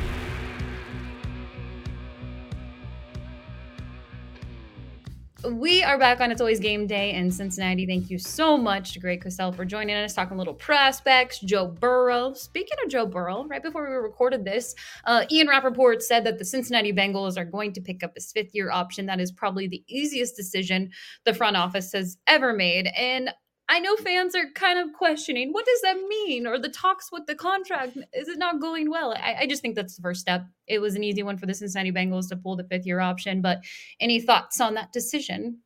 We 5.51 5.83
are 5.83 5.99
back 5.99 6.21
on 6.21 6.31
It's 6.31 6.39
Always 6.39 6.61
Game 6.61 6.87
Day 6.87 7.11
in 7.11 7.29
Cincinnati. 7.31 7.85
Thank 7.85 8.09
you 8.09 8.17
so 8.17 8.57
much 8.57 8.93
to 8.93 9.01
Greg 9.01 9.25
Cosell 9.25 9.53
for 9.53 9.65
joining 9.65 9.97
us, 9.97 10.13
talking 10.13 10.37
little 10.37 10.53
prospects, 10.53 11.41
Joe 11.41 11.67
Burrow. 11.67 12.33
Speaking 12.33 12.77
of 12.85 12.89
Joe 12.89 13.05
Burrow, 13.05 13.45
right 13.45 13.61
before 13.61 13.83
we 13.83 13.95
recorded 13.97 14.45
this, 14.45 14.73
uh, 15.03 15.25
Ian 15.29 15.49
Rapoport 15.49 16.01
said 16.01 16.23
that 16.23 16.39
the 16.39 16.45
Cincinnati 16.45 16.93
Bengals 16.93 17.37
are 17.37 17.43
going 17.43 17.73
to 17.73 17.81
pick 17.81 18.03
up 18.05 18.15
his 18.15 18.31
fifth 18.31 18.55
year 18.55 18.71
option. 18.71 19.05
That 19.05 19.19
is 19.19 19.33
probably 19.33 19.67
the 19.67 19.83
easiest 19.89 20.37
decision 20.37 20.91
the 21.25 21.33
front 21.33 21.57
office 21.57 21.91
has 21.91 22.17
ever 22.25 22.53
made. 22.53 22.87
And 22.95 23.31
I 23.67 23.79
know 23.79 23.95
fans 23.95 24.35
are 24.35 24.45
kind 24.53 24.77
of 24.77 24.93
questioning 24.93 25.51
what 25.51 25.65
does 25.65 25.81
that 25.81 25.97
mean, 26.07 26.45
or 26.45 26.59
the 26.59 26.69
talks 26.69 27.11
with 27.11 27.25
the 27.25 27.35
contract 27.35 27.97
is 28.13 28.27
it 28.27 28.37
not 28.37 28.61
going 28.61 28.89
well? 28.89 29.13
I, 29.13 29.35
I, 29.41 29.47
just 29.47 29.61
think 29.61 29.75
that's 29.75 29.95
the 29.95 30.01
first 30.01 30.21
step. 30.21 30.45
It 30.67 30.79
was 30.79 30.95
an 30.95 31.03
easy 31.03 31.23
one 31.23 31.37
for 31.37 31.47
the 31.47 31.53
Cincinnati 31.53 31.91
Bengals 31.91 32.29
to 32.29 32.37
pull 32.37 32.55
the 32.55 32.63
fifth 32.63 32.85
year 32.85 32.99
option, 32.99 33.41
but 33.41 33.61
any 33.99 34.21
thoughts 34.21 34.61
on 34.61 34.75
that 34.75 34.93
decision? 34.93 35.59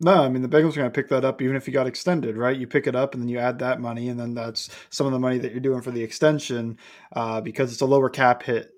No, 0.00 0.22
I 0.22 0.28
mean 0.28 0.42
the 0.42 0.48
Bengals 0.48 0.72
are 0.72 0.80
going 0.80 0.90
to 0.90 0.90
pick 0.90 1.08
that 1.10 1.24
up 1.24 1.42
even 1.42 1.54
if 1.54 1.66
you 1.66 1.74
got 1.74 1.86
extended, 1.86 2.36
right? 2.36 2.56
You 2.56 2.66
pick 2.66 2.86
it 2.86 2.96
up 2.96 3.12
and 3.12 3.22
then 3.22 3.28
you 3.28 3.38
add 3.38 3.58
that 3.58 3.80
money, 3.80 4.08
and 4.08 4.18
then 4.18 4.34
that's 4.34 4.70
some 4.90 5.06
of 5.06 5.12
the 5.12 5.18
money 5.18 5.38
that 5.38 5.52
you're 5.52 5.60
doing 5.60 5.82
for 5.82 5.90
the 5.90 6.02
extension 6.02 6.78
uh, 7.14 7.40
because 7.40 7.72
it's 7.72 7.82
a 7.82 7.86
lower 7.86 8.08
cap 8.08 8.42
hit 8.42 8.70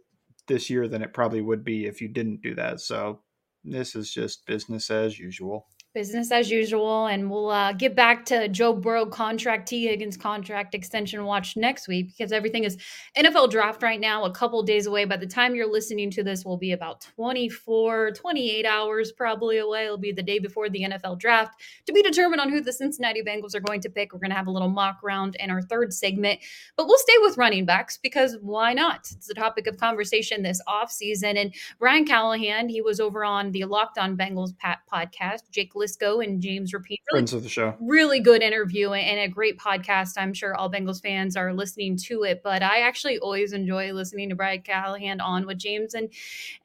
this 0.49 0.68
year 0.68 0.88
than 0.88 1.03
it 1.03 1.14
probably 1.14 1.40
would 1.40 1.64
be 1.64 1.87
if 1.87 2.01
you 2.01 2.09
didn't 2.09 2.42
do 2.42 2.55
that. 2.57 2.81
So 2.81 3.20
this 3.62 3.94
is 3.94 4.12
just 4.12 4.44
business 4.44 4.90
as 4.90 5.18
usual 5.18 5.66
business 5.94 6.33
as 6.33 6.50
usual. 6.50 7.07
And 7.07 7.30
we'll 7.30 7.50
uh, 7.50 7.72
get 7.72 7.94
back 7.94 8.26
to 8.26 8.48
Joe 8.48 8.72
Burrow 8.72 9.07
contract, 9.07 9.68
Tee 9.68 9.87
Higgins 9.87 10.16
contract 10.16 10.74
extension 10.74 11.24
watch 11.24 11.57
next 11.57 11.87
week 11.87 12.09
because 12.09 12.33
everything 12.33 12.64
is 12.64 12.76
NFL 13.16 13.50
draft 13.50 13.83
right 13.83 14.00
now, 14.00 14.24
a 14.24 14.30
couple 14.33 14.62
days 14.64 14.87
away. 14.87 15.04
By 15.04 15.16
the 15.16 15.26
time 15.26 15.54
you're 15.54 15.70
listening 15.70 16.11
to 16.11 16.24
this, 16.24 16.44
will 16.44 16.57
be 16.57 16.72
about 16.72 17.00
24, 17.16 18.11
28 18.12 18.66
hours 18.66 19.12
probably 19.12 19.59
away. 19.59 19.85
It'll 19.85 19.96
be 19.96 20.12
the 20.12 20.22
day 20.22 20.40
before 20.40 20.68
the 20.68 20.83
NFL 20.83 21.18
draft 21.20 21.62
to 21.87 21.92
be 21.92 22.02
determined 22.02 22.40
on 22.40 22.50
who 22.50 22.61
the 22.61 22.72
Cincinnati 22.72 23.22
Bengals 23.22 23.54
are 23.54 23.61
going 23.61 23.80
to 23.83 23.88
pick. 23.88 24.12
We're 24.12 24.18
going 24.18 24.30
to 24.30 24.37
have 24.37 24.48
a 24.48 24.50
little 24.50 24.68
mock 24.68 24.98
round 25.02 25.37
in 25.37 25.50
our 25.50 25.62
third 25.62 25.94
segment, 25.94 26.40
but 26.76 26.87
we'll 26.87 26.98
stay 26.98 27.16
with 27.18 27.38
running 27.38 27.64
backs 27.64 27.98
because 28.02 28.37
why 28.40 28.72
not? 28.72 29.09
It's 29.12 29.28
the 29.28 29.35
topic 29.35 29.68
of 29.68 29.76
conversation 29.76 30.42
this 30.42 30.61
offseason. 30.68 31.37
And 31.37 31.54
Brian 31.78 32.04
Callahan, 32.04 32.68
he 32.68 32.83
was 32.83 32.98
over 32.98 33.24
on 33.24 33.52
the 33.52 33.64
Locked 33.64 33.98
On 33.98 34.16
Bengals 34.16 34.57
Pat 34.59 34.80
podcast. 34.92 35.50
Jake 35.52 35.74
Liscow 35.85 36.25
and 36.25 36.40
James 36.40 36.73
Rapien. 36.73 36.88
Really, 36.88 36.99
Friends 37.11 37.33
of 37.33 37.42
the 37.42 37.49
show. 37.49 37.75
Really 37.81 38.20
good 38.20 38.42
interview 38.42 38.92
and 38.92 39.20
a 39.20 39.29
great 39.29 39.59
podcast. 39.59 40.12
I'm 40.16 40.33
sure 40.33 40.55
all 40.55 40.70
Bengals 40.70 41.03
fans 41.03 41.37
are 41.37 41.53
listening 41.53 41.97
to 42.05 42.23
it, 42.25 42.42
but 42.42 42.62
I 42.62 42.81
actually 42.81 43.18
always 43.18 43.53
enjoy 43.53 43.92
listening 43.92 44.29
to 44.31 44.35
Brian 44.35 44.62
Callahan 44.62 45.20
on 45.20 45.47
with 45.47 45.59
James 45.59 45.94
and 45.94 46.11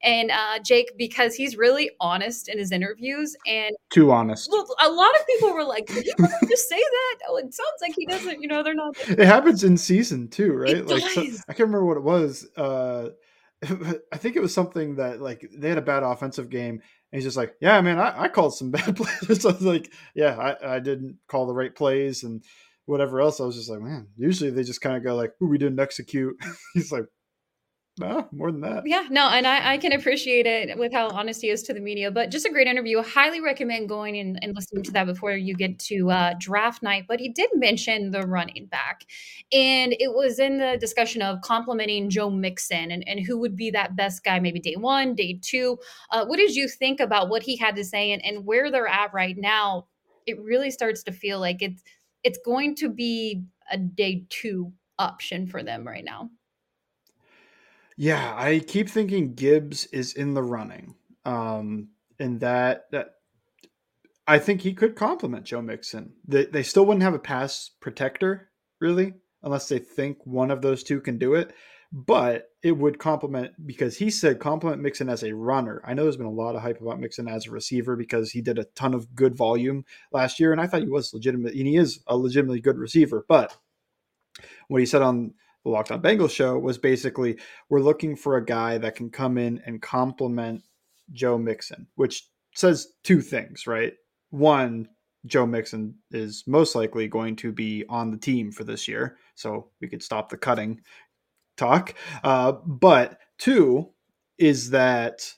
and 0.01 0.31
uh, 0.31 0.59
Jake 0.63 0.97
because 0.97 1.35
he's 1.35 1.57
really 1.57 1.91
honest 1.99 2.47
in 2.47 2.57
his 2.57 2.71
interviews 2.71 3.35
and 3.45 3.75
too 3.89 4.11
honest. 4.11 4.49
Well, 4.51 4.65
a 4.81 4.89
lot 4.89 5.11
of 5.19 5.27
people 5.27 5.53
were 5.53 5.63
like, 5.63 5.87
"Did 5.87 6.07
really 6.17 6.33
just 6.47 6.69
say 6.69 6.79
that?" 6.79 7.15
Oh, 7.27 7.37
it 7.37 7.53
sounds 7.53 7.81
like 7.81 7.93
he 7.95 8.05
doesn't. 8.05 8.41
You 8.41 8.47
know, 8.47 8.63
they're 8.63 8.73
not. 8.73 8.95
It 9.07 9.19
happens 9.19 9.63
in 9.63 9.77
season 9.77 10.27
too, 10.29 10.53
right? 10.53 10.77
It 10.77 10.87
like 10.87 11.03
so, 11.03 11.21
I 11.21 11.53
can't 11.53 11.59
remember 11.59 11.85
what 11.85 11.97
it 11.97 12.03
was. 12.03 12.47
Uh, 12.55 13.09
I 14.13 14.17
think 14.17 14.35
it 14.35 14.41
was 14.41 14.53
something 14.53 14.95
that 14.95 15.21
like 15.21 15.49
they 15.55 15.69
had 15.69 15.77
a 15.77 15.81
bad 15.81 16.03
offensive 16.03 16.49
game 16.49 16.81
and 17.11 17.17
he's 17.17 17.25
just 17.25 17.37
like, 17.37 17.55
yeah, 17.59 17.81
man, 17.81 17.99
I, 17.99 18.23
I 18.23 18.27
called 18.29 18.55
some 18.55 18.71
bad 18.71 18.95
plays. 18.95 19.41
so 19.41 19.49
I 19.49 19.53
was 19.53 19.61
like, 19.61 19.91
yeah, 20.15 20.37
I, 20.37 20.75
I 20.75 20.79
didn't 20.79 21.17
call 21.27 21.47
the 21.47 21.53
right 21.53 21.73
plays 21.73 22.23
and 22.23 22.43
whatever 22.85 23.19
else. 23.21 23.39
I 23.39 23.45
was 23.45 23.55
just 23.55 23.69
like, 23.69 23.81
man, 23.81 24.07
usually 24.17 24.49
they 24.49 24.63
just 24.63 24.81
kind 24.81 24.95
of 24.95 25.03
go 25.03 25.15
like, 25.15 25.33
we 25.39 25.57
didn't 25.57 25.79
execute. 25.79 26.35
he's 26.73 26.91
like, 26.91 27.05
no, 27.99 28.27
more 28.31 28.51
than 28.51 28.61
that. 28.61 28.83
Yeah, 28.85 29.05
no, 29.09 29.27
and 29.27 29.45
I, 29.45 29.73
I 29.73 29.77
can 29.77 29.91
appreciate 29.91 30.45
it 30.45 30.77
with 30.77 30.93
how 30.93 31.09
honest 31.09 31.41
he 31.41 31.49
is 31.49 31.63
to 31.63 31.73
the 31.73 31.79
media. 31.79 32.09
But 32.11 32.31
just 32.31 32.45
a 32.45 32.49
great 32.49 32.67
interview. 32.67 33.01
Highly 33.01 33.41
recommend 33.41 33.89
going 33.89 34.17
and, 34.17 34.39
and 34.41 34.55
listening 34.55 34.83
to 34.83 34.91
that 34.91 35.05
before 35.05 35.33
you 35.33 35.53
get 35.53 35.77
to 35.79 36.09
uh, 36.09 36.33
draft 36.39 36.81
night. 36.81 37.05
But 37.07 37.19
he 37.19 37.29
did 37.29 37.49
mention 37.53 38.11
the 38.11 38.21
running 38.21 38.67
back, 38.67 39.05
and 39.51 39.93
it 39.99 40.13
was 40.13 40.39
in 40.39 40.57
the 40.57 40.77
discussion 40.79 41.21
of 41.21 41.41
complementing 41.41 42.09
Joe 42.09 42.29
Mixon 42.29 42.91
and, 42.91 43.07
and 43.07 43.19
who 43.19 43.37
would 43.39 43.55
be 43.55 43.71
that 43.71 43.95
best 43.95 44.23
guy, 44.23 44.39
maybe 44.39 44.59
day 44.59 44.75
one, 44.77 45.13
day 45.13 45.39
two. 45.41 45.77
Uh, 46.09 46.25
what 46.25 46.37
did 46.37 46.55
you 46.55 46.67
think 46.67 46.99
about 46.99 47.29
what 47.29 47.43
he 47.43 47.57
had 47.57 47.75
to 47.75 47.83
say 47.83 48.11
and, 48.11 48.23
and 48.25 48.45
where 48.45 48.71
they're 48.71 48.87
at 48.87 49.13
right 49.13 49.37
now? 49.37 49.87
It 50.25 50.39
really 50.39 50.71
starts 50.71 51.03
to 51.03 51.11
feel 51.11 51.39
like 51.39 51.61
it's 51.61 51.83
it's 52.23 52.39
going 52.45 52.75
to 52.75 52.89
be 52.89 53.43
a 53.71 53.77
day 53.77 54.25
two 54.29 54.73
option 54.97 55.47
for 55.47 55.63
them 55.63 55.87
right 55.87 56.03
now. 56.03 56.29
Yeah, 58.01 58.33
I 58.37 58.59
keep 58.59 58.87
thinking 58.87 59.33
Gibbs 59.33 59.85
is 59.87 60.13
in 60.13 60.33
the 60.33 60.41
running. 60.41 60.95
Um, 61.25 61.89
and 62.17 62.39
that 62.39 62.85
that 62.93 63.15
I 64.25 64.39
think 64.39 64.61
he 64.61 64.73
could 64.73 64.95
complement 64.95 65.43
Joe 65.43 65.61
Mixon. 65.61 66.13
They 66.25 66.45
they 66.45 66.63
still 66.63 66.85
wouldn't 66.85 67.03
have 67.03 67.13
a 67.13 67.19
pass 67.19 67.71
protector, 67.81 68.51
really, 68.79 69.15
unless 69.43 69.67
they 69.67 69.79
think 69.79 70.19
one 70.23 70.49
of 70.49 70.61
those 70.61 70.81
two 70.81 71.01
can 71.01 71.17
do 71.17 71.33
it. 71.35 71.51
But 71.91 72.45
it 72.63 72.71
would 72.71 72.99
complement 72.99 73.67
because 73.67 73.97
he 73.97 74.09
said 74.09 74.39
complement 74.39 74.81
Mixon 74.81 75.09
as 75.09 75.25
a 75.25 75.35
runner. 75.35 75.81
I 75.85 75.93
know 75.93 76.03
there's 76.03 76.15
been 76.15 76.25
a 76.25 76.31
lot 76.31 76.55
of 76.55 76.61
hype 76.61 76.79
about 76.79 77.01
Mixon 77.01 77.27
as 77.27 77.47
a 77.47 77.51
receiver 77.51 77.97
because 77.97 78.31
he 78.31 78.39
did 78.39 78.57
a 78.57 78.63
ton 78.75 78.93
of 78.93 79.13
good 79.13 79.35
volume 79.35 79.83
last 80.13 80.39
year, 80.39 80.53
and 80.53 80.61
I 80.61 80.67
thought 80.67 80.83
he 80.83 80.87
was 80.87 81.13
legitimate, 81.13 81.53
and 81.53 81.67
he 81.67 81.75
is 81.75 81.99
a 82.07 82.15
legitimately 82.15 82.61
good 82.61 82.77
receiver. 82.77 83.25
But 83.27 83.57
what 84.69 84.79
he 84.79 84.85
said 84.85 85.01
on 85.01 85.33
the 85.63 85.69
Locked 85.69 85.91
On 85.91 86.01
Bengals 86.01 86.31
show 86.31 86.57
was 86.57 86.77
basically 86.77 87.37
we're 87.69 87.81
looking 87.81 88.15
for 88.15 88.37
a 88.37 88.45
guy 88.45 88.77
that 88.77 88.95
can 88.95 89.09
come 89.09 89.37
in 89.37 89.61
and 89.65 89.81
complement 89.81 90.63
Joe 91.11 91.37
Mixon, 91.37 91.87
which 91.95 92.27
says 92.55 92.93
two 93.03 93.21
things, 93.21 93.67
right? 93.67 93.93
One, 94.29 94.87
Joe 95.25 95.45
Mixon 95.45 95.95
is 96.11 96.43
most 96.47 96.75
likely 96.75 97.07
going 97.07 97.35
to 97.37 97.51
be 97.51 97.83
on 97.89 98.11
the 98.11 98.17
team 98.17 98.51
for 98.51 98.63
this 98.63 98.87
year, 98.87 99.17
so 99.35 99.69
we 99.81 99.87
could 99.87 100.03
stop 100.03 100.29
the 100.29 100.37
cutting 100.37 100.81
talk. 101.57 101.93
Uh, 102.23 102.53
but 102.65 103.19
two 103.37 103.89
is 104.37 104.69
that 104.69 105.33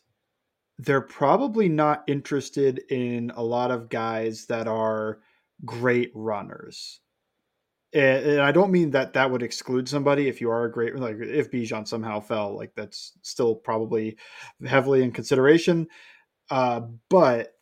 they're 0.77 1.01
probably 1.01 1.69
not 1.69 2.03
interested 2.07 2.79
in 2.89 3.31
a 3.35 3.43
lot 3.43 3.71
of 3.71 3.89
guys 3.89 4.45
that 4.47 4.67
are 4.67 5.19
great 5.65 6.11
runners. 6.15 7.01
And, 7.93 8.39
I 8.39 8.51
don't 8.51 8.71
mean 8.71 8.91
that 8.91 9.13
that 9.13 9.29
would 9.29 9.43
exclude 9.43 9.89
somebody 9.89 10.27
if 10.27 10.39
you 10.39 10.49
are 10.49 10.65
a 10.65 10.71
great 10.71 10.95
like 10.95 11.17
if 11.19 11.51
Bijan 11.51 11.87
somehow 11.87 12.19
fell 12.19 12.55
like 12.55 12.73
that's 12.75 13.13
still 13.21 13.55
probably 13.55 14.17
heavily 14.65 15.03
in 15.03 15.11
consideration. 15.11 15.87
Uh, 16.49 16.81
but 17.09 17.53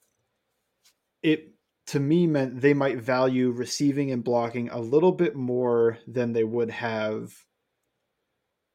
it 1.23 1.53
to 1.87 1.99
me 1.99 2.27
meant 2.27 2.61
they 2.61 2.73
might 2.73 2.99
value 2.99 3.49
receiving 3.49 4.11
and 4.11 4.23
blocking 4.23 4.69
a 4.69 4.79
little 4.79 5.11
bit 5.11 5.35
more 5.35 5.97
than 6.07 6.33
they 6.33 6.43
would 6.43 6.69
have 6.69 7.33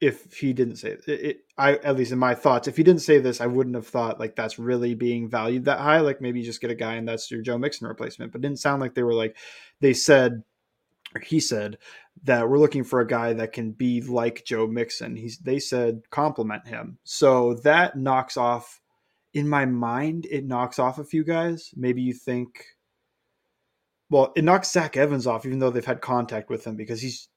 if 0.01 0.35
he 0.35 0.53
didn't 0.53 0.77
say 0.77 0.91
it, 0.91 1.09
it, 1.09 1.39
I 1.57 1.77
at 1.77 1.97
least 1.97 2.13
in 2.13 2.19
my 2.19 2.35
thoughts, 2.35 2.69
if 2.69 2.77
he 2.77 2.83
didn't 2.83 3.03
say 3.03 3.21
this, 3.21 3.41
I 3.41 3.47
wouldn't 3.47 3.77
have 3.77 3.87
thought 3.87 4.21
like 4.21 4.37
that's 4.37 4.59
really 4.59 4.95
being 4.95 5.29
valued 5.29 5.65
that 5.67 5.79
high. 5.79 6.01
Like 6.01 6.21
maybe 6.21 6.41
you 6.41 6.45
just 6.45 6.61
get 6.61 6.71
a 6.71 6.75
guy 6.75 6.95
and 6.95 7.09
that's 7.09 7.31
your 7.31 7.43
Joe 7.43 7.57
Mixon 7.57 7.87
replacement. 7.87 8.33
But 8.33 8.41
didn't 8.41 8.59
sound 8.59 8.83
like 8.83 8.95
they 8.95 9.05
were 9.05 9.15
like 9.15 9.37
they 9.81 9.95
said 9.95 10.43
he 11.23 11.39
said 11.41 11.79
that 12.25 12.49
we're 12.49 12.59
looking 12.59 12.85
for 12.85 13.01
a 13.01 13.07
guy 13.07 13.33
that 13.35 13.53
can 13.53 13.73
be 13.73 14.01
like 14.01 14.45
Joe 14.45 14.67
Mixon. 14.67 15.17
He's 15.17 15.39
they 15.39 15.59
said 15.59 16.03
complement 16.11 16.67
him. 16.67 16.99
So 17.05 17.55
that 17.63 17.97
knocks 17.97 18.37
off 18.37 18.81
in 19.33 19.49
my 19.49 19.67
mind, 19.67 20.27
it 20.31 20.47
knocks 20.47 20.79
off 20.79 20.99
a 20.99 21.05
few 21.05 21.25
guys. 21.25 21.71
Maybe 21.77 22.03
you 22.03 22.15
think 22.15 22.65
well, 24.11 24.33
it 24.37 24.45
knocks 24.45 24.71
Zach 24.71 24.97
Evans 24.97 25.27
off, 25.27 25.47
even 25.47 25.59
though 25.59 25.71
they've 25.71 25.85
had 25.85 26.01
contact 26.01 26.51
with 26.51 26.67
him 26.67 26.77
because 26.77 27.03
he's 27.03 27.29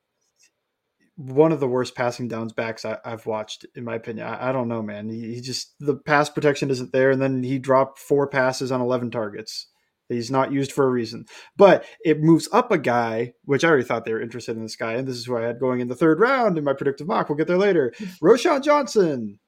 one 1.16 1.52
of 1.52 1.60
the 1.60 1.68
worst 1.68 1.96
passing 1.96 2.28
downs 2.28 2.54
backs 2.54 2.86
I, 2.86 3.00
have 3.04 3.26
watched, 3.26 3.66
in 3.76 3.84
my 3.84 3.96
opinion. 3.96 4.28
I, 4.28 4.50
I 4.50 4.52
don't 4.52 4.68
know, 4.68 4.84
man. 4.84 5.10
He, 5.10 5.36
he, 5.36 5.42
just 5.42 5.74
the 5.80 5.96
pass 5.96 6.30
protection 6.30 6.70
isn't 6.70 6.92
there, 6.92 7.10
and 7.10 7.22
then 7.22 7.42
he 7.42 7.58
dropped 7.58 7.98
four 7.98 8.28
passes 8.28 8.72
on 8.72 8.82
eleven 8.82 9.10
targets. 9.10 9.68
He's 10.10 10.32
not 10.32 10.52
used 10.52 10.72
for 10.72 10.86
a 10.86 10.90
reason, 10.90 11.26
but 11.58 11.86
it 12.04 12.22
moves 12.22 12.48
up 12.54 12.72
a 12.72 12.78
guy, 12.78 13.34
which 13.44 13.64
I 13.64 13.68
already 13.68 13.84
thought 13.84 14.06
they 14.06 14.14
were 14.14 14.22
interested 14.22 14.56
in 14.56 14.64
this 14.64 14.76
guy, 14.76 14.94
and 14.94 15.08
this 15.08 15.18
is 15.18 15.26
who 15.26 15.38
I 15.38 15.42
had 15.42 15.60
going 15.60 15.82
in 15.82 15.88
the 15.88 15.96
third 15.96 16.20
round 16.20 16.58
in 16.58 16.64
my 16.64 16.74
predictive 16.74 17.08
mock. 17.08 17.28
We'll 17.28 17.38
get 17.38 17.48
there 17.48 17.58
later. 17.58 17.94
Roschon 18.24 18.64
Johnson, 18.64 19.40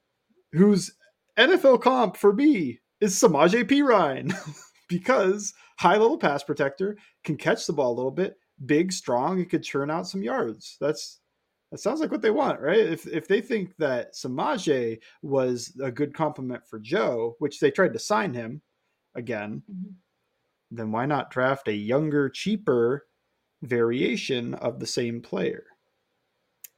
whose 0.52 0.92
NFL 1.38 1.82
comp 1.82 2.18
for 2.18 2.34
me 2.34 2.80
is 3.00 3.16
Samaje 3.16 3.64
Perine, 3.64 4.34
because 4.90 5.54
high 5.80 5.98
level 5.98 6.18
pass 6.18 6.44
protector 6.44 6.98
can 7.24 7.38
catch 7.38 7.66
the 7.66 7.74
ball 7.74 7.94
a 7.94 7.96
little 7.96 8.12
bit, 8.12 8.36
big, 8.66 8.92
strong, 8.92 9.38
he 9.38 9.46
could 9.46 9.64
churn 9.64 9.90
out 9.90 10.08
some 10.08 10.24
yards. 10.24 10.76
That's 10.82 11.20
that 11.72 11.80
sounds 11.80 12.00
like 12.00 12.12
what 12.12 12.22
they 12.22 12.32
want, 12.32 12.60
right? 12.60 12.80
If 12.80 13.08
if 13.08 13.28
they 13.28 13.42
think 13.42 13.76
that 13.78 14.14
Samaje 14.16 15.00
was 15.22 15.78
a 15.82 15.92
good 15.92 16.14
complement 16.14 16.66
for 16.68 16.80
Joe, 16.80 17.36
which 17.40 17.60
they 17.60 17.72
tried 17.72 17.94
to 17.94 18.00
sign 18.00 18.34
him 18.34 18.62
again, 19.16 19.62
mm-hmm. 19.72 19.92
Then 20.72 20.92
why 20.92 21.06
not 21.06 21.32
draft 21.32 21.68
a 21.68 21.74
younger, 21.74 22.30
cheaper 22.30 23.06
variation 23.62 24.54
of 24.54 24.80
the 24.80 24.88
same 24.88 25.22
player? 25.22 25.66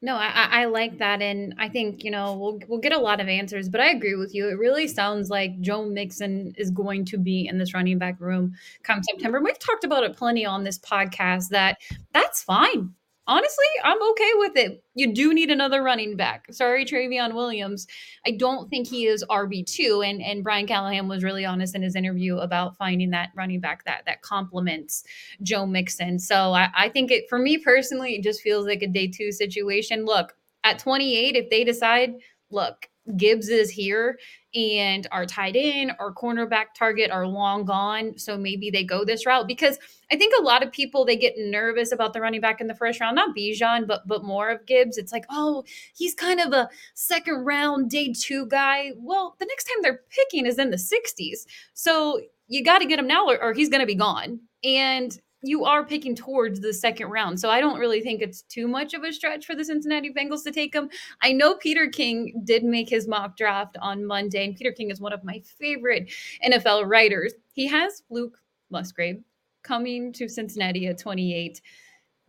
No, 0.03 0.15
I, 0.15 0.47
I 0.51 0.65
like 0.65 0.97
that, 0.97 1.21
and 1.21 1.53
I 1.59 1.69
think 1.69 2.03
you 2.03 2.09
know 2.09 2.35
we'll 2.35 2.59
we'll 2.67 2.79
get 2.79 2.91
a 2.91 2.99
lot 2.99 3.19
of 3.21 3.27
answers. 3.27 3.69
But 3.69 3.81
I 3.81 3.91
agree 3.91 4.15
with 4.15 4.33
you. 4.33 4.49
It 4.49 4.57
really 4.57 4.87
sounds 4.87 5.29
like 5.29 5.61
Joe 5.61 5.85
Mixon 5.85 6.53
is 6.57 6.71
going 6.71 7.05
to 7.05 7.19
be 7.19 7.47
in 7.47 7.59
this 7.59 7.75
running 7.75 7.99
back 7.99 8.19
room 8.19 8.53
come 8.81 9.03
September. 9.03 9.39
We've 9.39 9.59
talked 9.59 9.83
about 9.83 10.03
it 10.03 10.17
plenty 10.17 10.43
on 10.43 10.63
this 10.63 10.79
podcast. 10.79 11.49
That 11.49 11.77
that's 12.13 12.41
fine 12.41 12.95
honestly, 13.27 13.65
I'm 13.83 14.01
okay 14.11 14.31
with 14.35 14.55
it. 14.55 14.83
You 14.95 15.13
do 15.13 15.33
need 15.33 15.49
another 15.49 15.81
running 15.81 16.15
back. 16.15 16.45
Sorry, 16.51 16.85
Trayveon 16.85 17.33
Williams. 17.33 17.87
I 18.25 18.31
don't 18.31 18.69
think 18.69 18.87
he 18.87 19.05
is 19.05 19.23
RB2. 19.29 20.07
And 20.07 20.21
and 20.21 20.43
Brian 20.43 20.67
Callahan 20.67 21.07
was 21.07 21.23
really 21.23 21.45
honest 21.45 21.75
in 21.75 21.81
his 21.81 21.95
interview 21.95 22.37
about 22.37 22.77
finding 22.77 23.11
that 23.11 23.29
running 23.35 23.59
back 23.59 23.83
that 23.85 24.03
that 24.05 24.21
complements 24.21 25.03
Joe 25.41 25.65
Mixon. 25.65 26.19
So 26.19 26.53
I, 26.53 26.69
I 26.75 26.89
think 26.89 27.11
it 27.11 27.29
for 27.29 27.39
me 27.39 27.57
personally, 27.57 28.15
it 28.15 28.23
just 28.23 28.41
feels 28.41 28.65
like 28.65 28.81
a 28.81 28.87
day 28.87 29.07
two 29.07 29.31
situation. 29.31 30.05
Look, 30.05 30.33
at 30.63 30.79
28, 30.79 31.35
if 31.35 31.49
they 31.49 31.63
decide, 31.63 32.13
look, 32.49 32.87
Gibbs 33.17 33.49
is 33.49 33.69
here 33.69 34.19
and 34.53 35.07
our 35.11 35.25
tight 35.25 35.55
end, 35.57 35.93
our 35.99 36.13
cornerback 36.13 36.73
target 36.77 37.11
are 37.11 37.25
long 37.25 37.65
gone. 37.65 38.17
So 38.17 38.37
maybe 38.37 38.69
they 38.69 38.83
go 38.83 39.05
this 39.05 39.25
route 39.25 39.47
because 39.47 39.77
I 40.11 40.17
think 40.17 40.33
a 40.37 40.43
lot 40.43 40.63
of 40.63 40.71
people 40.71 41.05
they 41.05 41.15
get 41.15 41.35
nervous 41.37 41.91
about 41.91 42.13
the 42.13 42.21
running 42.21 42.41
back 42.41 42.59
in 42.59 42.67
the 42.67 42.75
first 42.75 42.99
round, 42.99 43.15
not 43.15 43.35
Bijan, 43.35 43.87
but 43.87 44.07
but 44.07 44.23
more 44.23 44.49
of 44.49 44.65
Gibbs. 44.65 44.97
It's 44.97 45.11
like, 45.11 45.25
oh, 45.29 45.63
he's 45.95 46.13
kind 46.13 46.39
of 46.39 46.53
a 46.53 46.69
second 46.93 47.45
round 47.45 47.89
day 47.89 48.13
two 48.13 48.45
guy. 48.47 48.91
Well, 48.97 49.35
the 49.39 49.45
next 49.45 49.65
time 49.65 49.81
they're 49.81 50.01
picking 50.09 50.45
is 50.45 50.59
in 50.59 50.71
the 50.71 50.77
60s. 50.77 51.45
So 51.73 52.21
you 52.47 52.63
got 52.63 52.79
to 52.79 52.85
get 52.85 52.99
him 52.99 53.07
now 53.07 53.27
or, 53.27 53.41
or 53.41 53.53
he's 53.53 53.69
going 53.69 53.79
to 53.79 53.87
be 53.87 53.95
gone. 53.95 54.41
And 54.63 55.17
you 55.43 55.65
are 55.65 55.85
picking 55.85 56.15
towards 56.15 56.59
the 56.59 56.73
second 56.73 57.07
round. 57.09 57.39
So 57.39 57.49
I 57.49 57.61
don't 57.61 57.79
really 57.79 58.01
think 58.01 58.21
it's 58.21 58.43
too 58.43 58.67
much 58.67 58.93
of 58.93 59.03
a 59.03 59.11
stretch 59.11 59.45
for 59.45 59.55
the 59.55 59.65
Cincinnati 59.65 60.13
Bengals 60.13 60.43
to 60.43 60.51
take 60.51 60.73
him. 60.73 60.89
I 61.21 61.31
know 61.31 61.55
Peter 61.55 61.87
King 61.89 62.41
did 62.43 62.63
make 62.63 62.89
his 62.89 63.07
mock 63.07 63.37
draft 63.37 63.77
on 63.81 64.05
Monday, 64.05 64.45
and 64.45 64.55
Peter 64.55 64.71
King 64.71 64.91
is 64.91 65.01
one 65.01 65.13
of 65.13 65.23
my 65.23 65.41
favorite 65.59 66.11
NFL 66.45 66.87
writers. 66.87 67.33
He 67.53 67.67
has 67.67 68.03
Luke 68.09 68.37
Musgrave 68.69 69.23
coming 69.63 70.13
to 70.13 70.27
Cincinnati 70.27 70.87
at 70.87 70.99
28. 70.99 71.61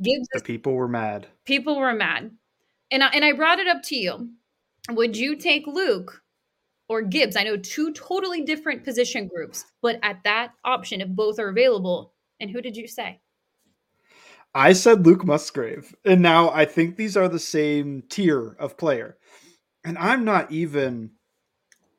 Gives 0.03 0.29
the 0.33 0.41
people 0.41 0.75
were 0.75 0.89
mad. 0.89 1.27
People 1.45 1.79
were 1.79 1.95
mad. 1.95 2.31
And 2.91 3.03
I, 3.03 3.09
and 3.09 3.25
I 3.25 3.33
brought 3.33 3.59
it 3.59 3.69
up 3.69 3.83
to 3.85 3.97
you. 3.97 4.31
Would 4.91 5.17
you 5.17 5.37
take 5.37 5.67
Luke 5.67 6.23
or 6.89 7.03
Gibbs? 7.03 7.37
I 7.37 7.45
know 7.45 7.57
two 7.57 7.93
totally 7.93 8.43
different 8.43 8.85
position 8.85 9.29
groups, 9.29 9.65
but 9.81 9.99
at 10.03 10.25
that 10.25 10.53
option, 10.65 11.01
if 11.01 11.09
both 11.09 11.39
are 11.39 11.49
available, 11.49 12.13
and 12.43 12.51
who 12.51 12.61
did 12.61 12.77
you 12.77 12.89
say? 12.89 13.21
I 14.55 14.75
said 14.75 15.07
Luke 15.07 15.25
Musgrave. 15.25 15.95
And 16.05 16.21
now 16.21 16.51
I 16.51 16.65
think 16.65 16.97
these 16.97 17.17
are 17.17 17.29
the 17.29 17.39
same 17.39 18.03
tier 18.11 18.57
of 18.59 18.77
player. 18.77 19.17
And 19.85 19.97
I'm 19.97 20.25
not 20.25 20.51
even 20.51 21.13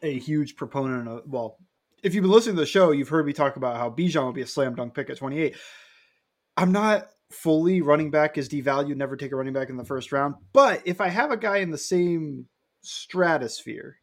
a 0.01 0.19
huge 0.19 0.55
proponent 0.55 1.07
of, 1.07 1.21
well, 1.25 1.57
if 2.03 2.13
you've 2.13 2.21
been 2.21 2.31
listening 2.31 2.57
to 2.57 2.61
the 2.61 2.67
show, 2.67 2.91
you've 2.91 3.09
heard 3.09 3.25
me 3.25 3.33
talk 3.33 3.55
about 3.55 3.77
how 3.77 3.89
Bijan 3.89 4.25
would 4.25 4.35
be 4.35 4.41
a 4.41 4.47
slam 4.47 4.75
dunk 4.75 4.93
pick 4.93 5.09
at 5.09 5.17
28. 5.17 5.55
I'm 6.57 6.73
not 6.73 7.07
fully 7.31 7.81
running 7.81 8.11
back 8.11 8.37
is 8.37 8.49
devalued, 8.49 8.97
never 8.97 9.15
take 9.15 9.31
a 9.31 9.35
running 9.35 9.53
back 9.53 9.69
in 9.69 9.77
the 9.77 9.85
first 9.85 10.11
round. 10.11 10.35
But 10.51 10.81
if 10.85 11.01
I 11.01 11.07
have 11.07 11.31
a 11.31 11.37
guy 11.37 11.57
in 11.57 11.71
the 11.71 11.77
same 11.77 12.47
stratosphere 12.81 13.97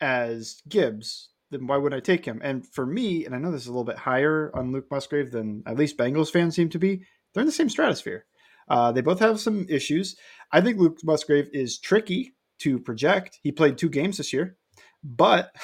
as 0.00 0.62
Gibbs, 0.68 1.30
then 1.50 1.66
why 1.66 1.76
would 1.76 1.94
I 1.94 2.00
take 2.00 2.24
him? 2.24 2.40
And 2.42 2.66
for 2.66 2.84
me, 2.84 3.24
and 3.24 3.34
I 3.34 3.38
know 3.38 3.50
this 3.50 3.62
is 3.62 3.68
a 3.68 3.70
little 3.70 3.84
bit 3.84 3.98
higher 3.98 4.50
on 4.54 4.72
Luke 4.72 4.86
Musgrave 4.90 5.30
than 5.30 5.62
at 5.66 5.76
least 5.76 5.96
Bengals 5.96 6.30
fans 6.30 6.54
seem 6.54 6.68
to 6.70 6.78
be, 6.78 7.02
they're 7.32 7.42
in 7.42 7.46
the 7.46 7.52
same 7.52 7.68
stratosphere. 7.68 8.26
Uh, 8.68 8.92
they 8.92 9.00
both 9.00 9.20
have 9.20 9.40
some 9.40 9.66
issues. 9.68 10.16
I 10.52 10.60
think 10.60 10.78
Luke 10.78 10.98
Musgrave 11.02 11.48
is 11.52 11.78
tricky 11.78 12.34
to 12.60 12.78
project. 12.78 13.38
He 13.42 13.52
played 13.52 13.78
two 13.78 13.88
games 13.88 14.18
this 14.18 14.32
year, 14.32 14.56
but 15.02 15.54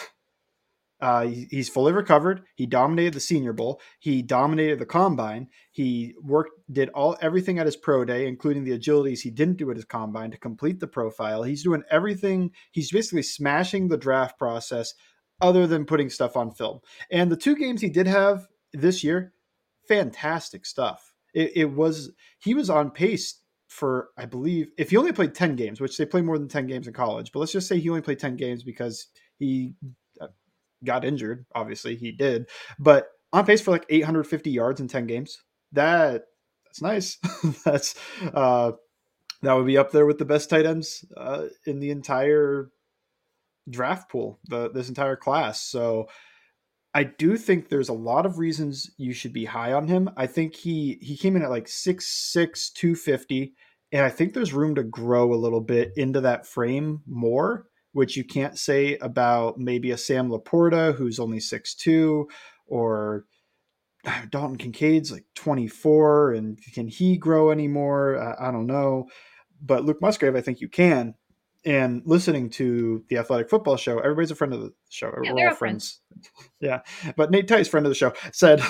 uh, 1.00 1.26
he's 1.26 1.68
fully 1.68 1.92
recovered. 1.92 2.42
He 2.54 2.64
dominated 2.64 3.12
the 3.12 3.20
Senior 3.20 3.52
Bowl. 3.52 3.80
He 3.98 4.22
dominated 4.22 4.78
the 4.78 4.86
Combine. 4.86 5.48
He 5.70 6.14
worked, 6.22 6.52
did 6.72 6.88
all 6.90 7.16
everything 7.20 7.58
at 7.58 7.66
his 7.66 7.76
pro 7.76 8.06
day, 8.06 8.26
including 8.26 8.64
the 8.64 8.78
agilities 8.78 9.20
he 9.20 9.30
didn't 9.30 9.58
do 9.58 9.70
at 9.70 9.76
his 9.76 9.84
Combine 9.84 10.30
to 10.30 10.38
complete 10.38 10.80
the 10.80 10.86
profile. 10.86 11.42
He's 11.42 11.64
doing 11.64 11.82
everything. 11.90 12.52
He's 12.72 12.90
basically 12.90 13.22
smashing 13.22 13.88
the 13.88 13.98
draft 13.98 14.38
process 14.38 14.94
other 15.40 15.66
than 15.66 15.84
putting 15.84 16.10
stuff 16.10 16.36
on 16.36 16.50
film. 16.50 16.80
And 17.10 17.30
the 17.30 17.36
two 17.36 17.56
games 17.56 17.80
he 17.80 17.88
did 17.88 18.06
have 18.06 18.46
this 18.72 19.02
year, 19.04 19.32
fantastic 19.88 20.66
stuff. 20.66 21.12
It, 21.34 21.52
it, 21.56 21.64
was 21.72 22.12
he 22.38 22.54
was 22.54 22.70
on 22.70 22.90
pace 22.90 23.40
for 23.66 24.10
I 24.16 24.26
believe 24.26 24.68
if 24.78 24.90
he 24.90 24.96
only 24.96 25.12
played 25.12 25.34
ten 25.34 25.56
games, 25.56 25.80
which 25.80 25.96
they 25.98 26.06
play 26.06 26.22
more 26.22 26.38
than 26.38 26.48
ten 26.48 26.66
games 26.66 26.86
in 26.86 26.92
college, 26.92 27.32
but 27.32 27.40
let's 27.40 27.52
just 27.52 27.66
say 27.66 27.78
he 27.78 27.88
only 27.88 28.02
played 28.02 28.20
ten 28.20 28.36
games 28.36 28.62
because 28.62 29.08
he 29.38 29.74
uh, 30.20 30.28
got 30.84 31.04
injured. 31.04 31.44
Obviously, 31.56 31.96
he 31.96 32.12
did, 32.12 32.48
but 32.78 33.08
on 33.34 33.44
pace 33.44 33.60
for 33.60 33.72
like 33.72 33.84
850 33.90 34.50
yards 34.50 34.80
in 34.80 34.86
10 34.86 35.06
games. 35.06 35.42
That 35.72 36.22
that's 36.64 36.80
nice. 36.80 37.18
that's 37.64 37.94
uh, 38.32 38.72
that 39.42 39.52
would 39.52 39.66
be 39.66 39.76
up 39.76 39.90
there 39.90 40.06
with 40.06 40.18
the 40.18 40.24
best 40.24 40.48
tight 40.48 40.66
ends 40.66 41.04
uh, 41.16 41.46
in 41.66 41.80
the 41.80 41.90
entire 41.90 42.70
draft 43.68 44.10
pool, 44.10 44.40
the 44.44 44.70
this 44.70 44.88
entire 44.88 45.16
class. 45.16 45.60
So 45.62 46.08
I 46.94 47.04
do 47.04 47.36
think 47.36 47.68
there's 47.68 47.88
a 47.88 47.94
lot 47.94 48.24
of 48.24 48.38
reasons 48.38 48.90
you 48.96 49.12
should 49.12 49.32
be 49.32 49.46
high 49.46 49.72
on 49.72 49.88
him. 49.88 50.10
I 50.16 50.26
think 50.26 50.54
he 50.54 50.98
he 51.00 51.16
came 51.16 51.34
in 51.34 51.42
at 51.42 51.50
like 51.50 51.66
6'6, 51.66 52.72
250, 52.72 53.54
and 53.90 54.02
I 54.04 54.10
think 54.10 54.32
there's 54.32 54.52
room 54.52 54.76
to 54.76 54.84
grow 54.84 55.34
a 55.34 55.36
little 55.36 55.60
bit 55.60 55.92
into 55.96 56.20
that 56.20 56.46
frame 56.46 57.02
more, 57.06 57.66
which 57.92 58.16
you 58.16 58.24
can't 58.24 58.56
say 58.56 58.96
about 58.98 59.58
maybe 59.58 59.90
a 59.90 59.98
Sam 59.98 60.30
LaPorta 60.30 60.94
who's 60.94 61.18
only 61.18 61.38
6'2 61.38 62.26
or 62.66 63.24
uh, 64.06 64.22
Dalton 64.30 64.56
Kincaid's 64.56 65.10
like 65.10 65.24
24 65.34 66.34
and 66.34 66.58
can 66.74 66.86
he 66.86 67.16
grow 67.16 67.50
anymore? 67.50 68.18
I, 68.18 68.48
I 68.48 68.50
don't 68.52 68.66
know. 68.66 69.06
But 69.60 69.84
Luke 69.84 70.00
Musgrave, 70.00 70.36
I 70.36 70.42
think 70.42 70.60
you 70.60 70.68
can 70.68 71.14
and 71.64 72.02
listening 72.04 72.50
to 72.50 73.04
the 73.08 73.18
athletic 73.18 73.48
football 73.48 73.76
show, 73.76 73.98
everybody's 73.98 74.30
a 74.30 74.34
friend 74.34 74.52
of 74.52 74.60
the 74.60 74.72
show. 74.90 75.12
Yeah, 75.22 75.32
We're 75.32 75.40
all 75.42 75.48
our 75.48 75.54
friends. 75.54 76.00
yeah. 76.60 76.80
But 77.16 77.30
Nate 77.30 77.48
Tice, 77.48 77.68
friend 77.68 77.86
of 77.86 77.90
the 77.90 77.94
show, 77.94 78.12
said 78.32 78.60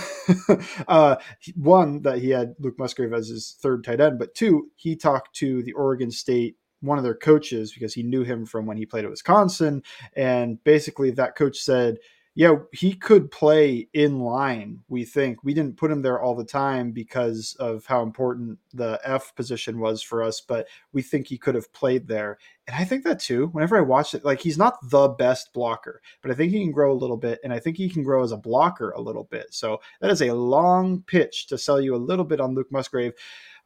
uh, 0.88 1.16
one, 1.57 2.02
that 2.02 2.18
he 2.18 2.30
had 2.30 2.54
Luke 2.59 2.78
Musgrave 2.78 3.12
as 3.12 3.28
his 3.28 3.57
third 3.61 3.85
tight 3.85 4.00
end, 4.00 4.18
but 4.18 4.35
two, 4.35 4.70
he 4.76 4.96
talked 4.96 5.35
to 5.37 5.62
the 5.62 5.72
Oregon 5.72 6.11
State, 6.11 6.57
one 6.80 6.98
of 6.98 7.04
their 7.04 7.14
coaches, 7.14 7.72
because 7.72 7.94
he 7.94 8.02
knew 8.02 8.22
him 8.22 8.46
from 8.46 8.66
when 8.66 8.76
he 8.76 8.87
played 8.87 9.04
at 9.04 9.11
Wisconsin. 9.11 9.83
And 10.14 10.62
basically, 10.64 11.11
that 11.12 11.37
coach 11.37 11.59
said, 11.59 11.98
yeah, 12.37 12.57
he 12.73 12.94
could 12.94 13.31
play 13.31 13.88
in 13.92 14.18
line. 14.18 14.81
We 14.88 15.05
think 15.05 15.44
we 15.44 15.55
didn't 15.55 15.77
put 15.77 15.92
him 15.92 16.03
there 16.03 16.20
all 16.20 16.35
the 16.35 16.44
time 16.44 16.90
because 16.90 17.57
of 17.61 17.87
how 17.87 18.03
important 18.03 18.59
the 18.73 19.01
F 19.05 19.33
position 19.37 19.79
was 19.79 20.03
for 20.03 20.20
us, 20.20 20.40
but 20.40 20.66
we 20.92 21.01
think 21.01 21.29
he 21.29 21.38
could 21.38 21.55
have 21.55 21.73
played 21.73 22.09
there. 22.09 22.38
And 22.66 22.75
I 22.75 22.85
think 22.85 23.05
that 23.05 23.20
too. 23.20 23.49
Whenever 23.49 23.77
I 23.77 23.83
watch 23.83 24.14
it, 24.14 24.25
like 24.25 24.40
he's 24.40 24.59
not 24.59 24.79
the 24.90 25.09
best 25.09 25.53
blocker, 25.53 26.03
but 26.23 26.33
I 26.33 26.35
think 26.35 26.51
he 26.51 26.61
can 26.61 26.73
grow 26.73 26.92
a 26.92 26.94
little 26.99 27.16
bit, 27.16 27.38
and 27.44 27.53
I 27.53 27.61
think 27.61 27.77
he 27.77 27.88
can 27.88 28.03
grow 28.03 28.25
as 28.25 28.33
a 28.33 28.37
blocker 28.37 28.90
a 28.90 29.01
little 29.01 29.25
bit. 29.25 29.47
So 29.55 29.81
that 30.01 30.11
is 30.11 30.23
a 30.23 30.35
long 30.35 31.03
pitch 31.03 31.47
to 31.49 31.59
sell 31.59 31.81
you 31.81 31.94
a 31.94 31.97
little 31.97 32.25
bit 32.25 32.40
on 32.40 32.55
Luke 32.55 32.73
Musgrave. 32.73 33.12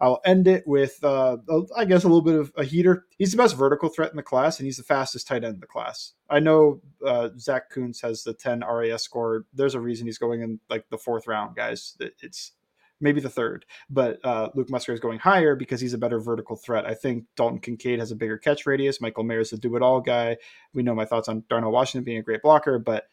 I'll 0.01 0.21
end 0.25 0.47
it 0.47 0.65
with, 0.67 1.03
uh, 1.03 1.39
I 1.77 1.85
guess, 1.85 2.05
a 2.05 2.09
little 2.09 2.23
bit 2.23 2.37
of 2.37 2.53
a 2.57 2.65
heater. 2.65 3.07
He's 3.17 3.33
the 3.33 3.37
best 3.37 3.57
vertical 3.57 3.89
threat 3.89 4.11
in 4.11 4.17
the 4.17 4.23
class, 4.23 4.59
and 4.59 4.67
he's 4.67 4.77
the 4.77 4.85
fastest 4.85 5.27
tight 5.27 5.45
end 5.45 5.55
in 5.55 5.61
the 5.61 5.67
class. 5.67 6.13
I 6.31 6.39
know 6.39 6.81
uh, 7.05 7.31
Zach 7.39 7.71
Kuntz 7.71 8.01
has 8.03 8.23
the 8.23 8.33
10 8.33 8.63
RAS 8.65 9.03
score. 9.03 9.47
There's 9.53 9.75
a 9.75 9.81
reason 9.81 10.07
he's 10.07 10.19
going 10.19 10.43
in 10.43 10.61
like 10.71 10.85
the 10.91 10.99
fourth 10.99 11.27
round, 11.27 11.57
guys. 11.57 11.97
It's 11.99 12.53
maybe 13.01 13.21
the 13.21 13.31
third, 13.31 13.65
but 13.91 14.19
uh, 14.25 14.51
Luke 14.55 14.71
Musgrave 14.71 14.95
is 14.95 15.01
going 15.01 15.19
higher 15.19 15.55
because 15.55 15.81
he's 15.81 15.95
a 15.95 15.99
better 15.99 16.21
vertical 16.21 16.57
threat. 16.57 16.87
I 16.87 16.95
think 16.95 17.25
Dalton 17.37 17.61
Kincaid 17.61 17.99
has 17.99 18.11
a 18.11 18.17
bigger 18.17 18.39
catch 18.39 18.67
radius. 18.67 19.01
Michael 19.01 19.25
Mayer's 19.25 19.53
a 19.53 19.59
do 19.59 19.77
it 19.77 19.83
all 19.83 20.01
guy. 20.01 20.37
We 20.75 20.83
know 20.83 20.95
my 20.95 21.05
thoughts 21.05 21.29
on 21.29 21.45
Darnell 21.49 21.73
Washington 21.73 22.05
being 22.05 22.19
a 22.19 22.23
great 22.23 22.43
blocker, 22.43 22.79
but 22.79 23.05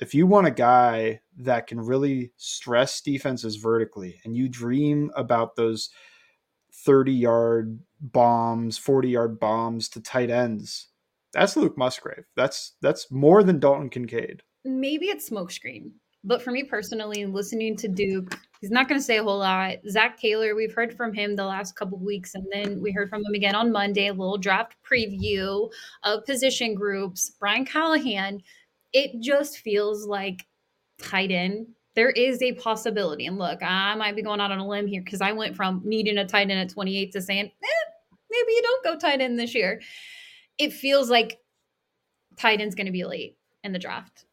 if 0.00 0.14
you 0.14 0.26
want 0.26 0.46
a 0.46 0.52
guy 0.52 1.20
that 1.38 1.66
can 1.66 1.80
really 1.80 2.32
stress 2.36 3.00
defenses 3.00 3.56
vertically 3.56 4.20
and 4.24 4.36
you 4.36 4.48
dream 4.48 5.10
about 5.16 5.56
those 5.56 5.90
30 6.84 7.12
yard 7.12 7.80
bombs, 8.00 8.78
40 8.78 9.08
yard 9.08 9.40
bombs 9.40 9.88
to 9.90 10.00
tight 10.00 10.30
ends. 10.30 10.88
That's 11.32 11.56
Luke 11.56 11.76
Musgrave. 11.76 12.24
That's 12.36 12.76
that's 12.80 13.10
more 13.10 13.42
than 13.42 13.60
Dalton 13.60 13.90
Kincaid. 13.90 14.42
Maybe 14.64 15.06
it's 15.06 15.28
smokescreen. 15.28 15.92
But 16.24 16.42
for 16.42 16.50
me 16.50 16.64
personally, 16.64 17.26
listening 17.26 17.76
to 17.76 17.88
Duke, 17.88 18.36
he's 18.60 18.70
not 18.70 18.88
going 18.88 19.00
to 19.00 19.04
say 19.04 19.18
a 19.18 19.22
whole 19.22 19.38
lot. 19.38 19.76
Zac 19.88 20.18
Taylor, 20.18 20.54
we've 20.54 20.74
heard 20.74 20.96
from 20.96 21.14
him 21.14 21.36
the 21.36 21.44
last 21.44 21.76
couple 21.76 21.98
weeks, 21.98 22.34
and 22.34 22.44
then 22.52 22.82
we 22.82 22.90
heard 22.90 23.08
from 23.08 23.24
him 23.24 23.34
again 23.34 23.54
on 23.54 23.70
Monday, 23.70 24.08
a 24.08 24.12
little 24.12 24.36
draft 24.36 24.74
preview 24.84 25.70
of 26.02 26.24
position 26.26 26.74
groups. 26.74 27.30
Brian 27.38 27.64
Callahan, 27.64 28.42
it 28.92 29.20
just 29.20 29.58
feels 29.58 30.06
like 30.06 30.44
tight 31.00 31.30
end 31.30 31.68
there 31.98 32.10
is 32.10 32.40
a 32.42 32.52
possibility. 32.52 33.26
And 33.26 33.38
look, 33.38 33.60
I 33.60 33.96
might 33.96 34.14
be 34.14 34.22
going 34.22 34.38
out 34.40 34.52
on 34.52 34.60
a 34.60 34.68
limb 34.68 34.86
here 34.86 35.02
because 35.02 35.20
I 35.20 35.32
went 35.32 35.56
from 35.56 35.82
needing 35.84 36.16
a 36.18 36.24
tight 36.24 36.48
end 36.48 36.52
at 36.52 36.68
28 36.68 37.10
to 37.10 37.20
saying, 37.20 37.46
eh, 37.46 37.90
maybe 38.30 38.52
you 38.52 38.62
don't 38.62 38.84
go 38.84 38.96
tight 38.96 39.20
end 39.20 39.36
this 39.36 39.52
year. 39.52 39.80
It 40.58 40.72
feels 40.72 41.10
like 41.10 41.40
tight 42.36 42.60
end's 42.60 42.76
going 42.76 42.86
to 42.86 42.92
be 42.92 43.04
late 43.04 43.36
in 43.64 43.72
the 43.72 43.80
draft. 43.80 44.26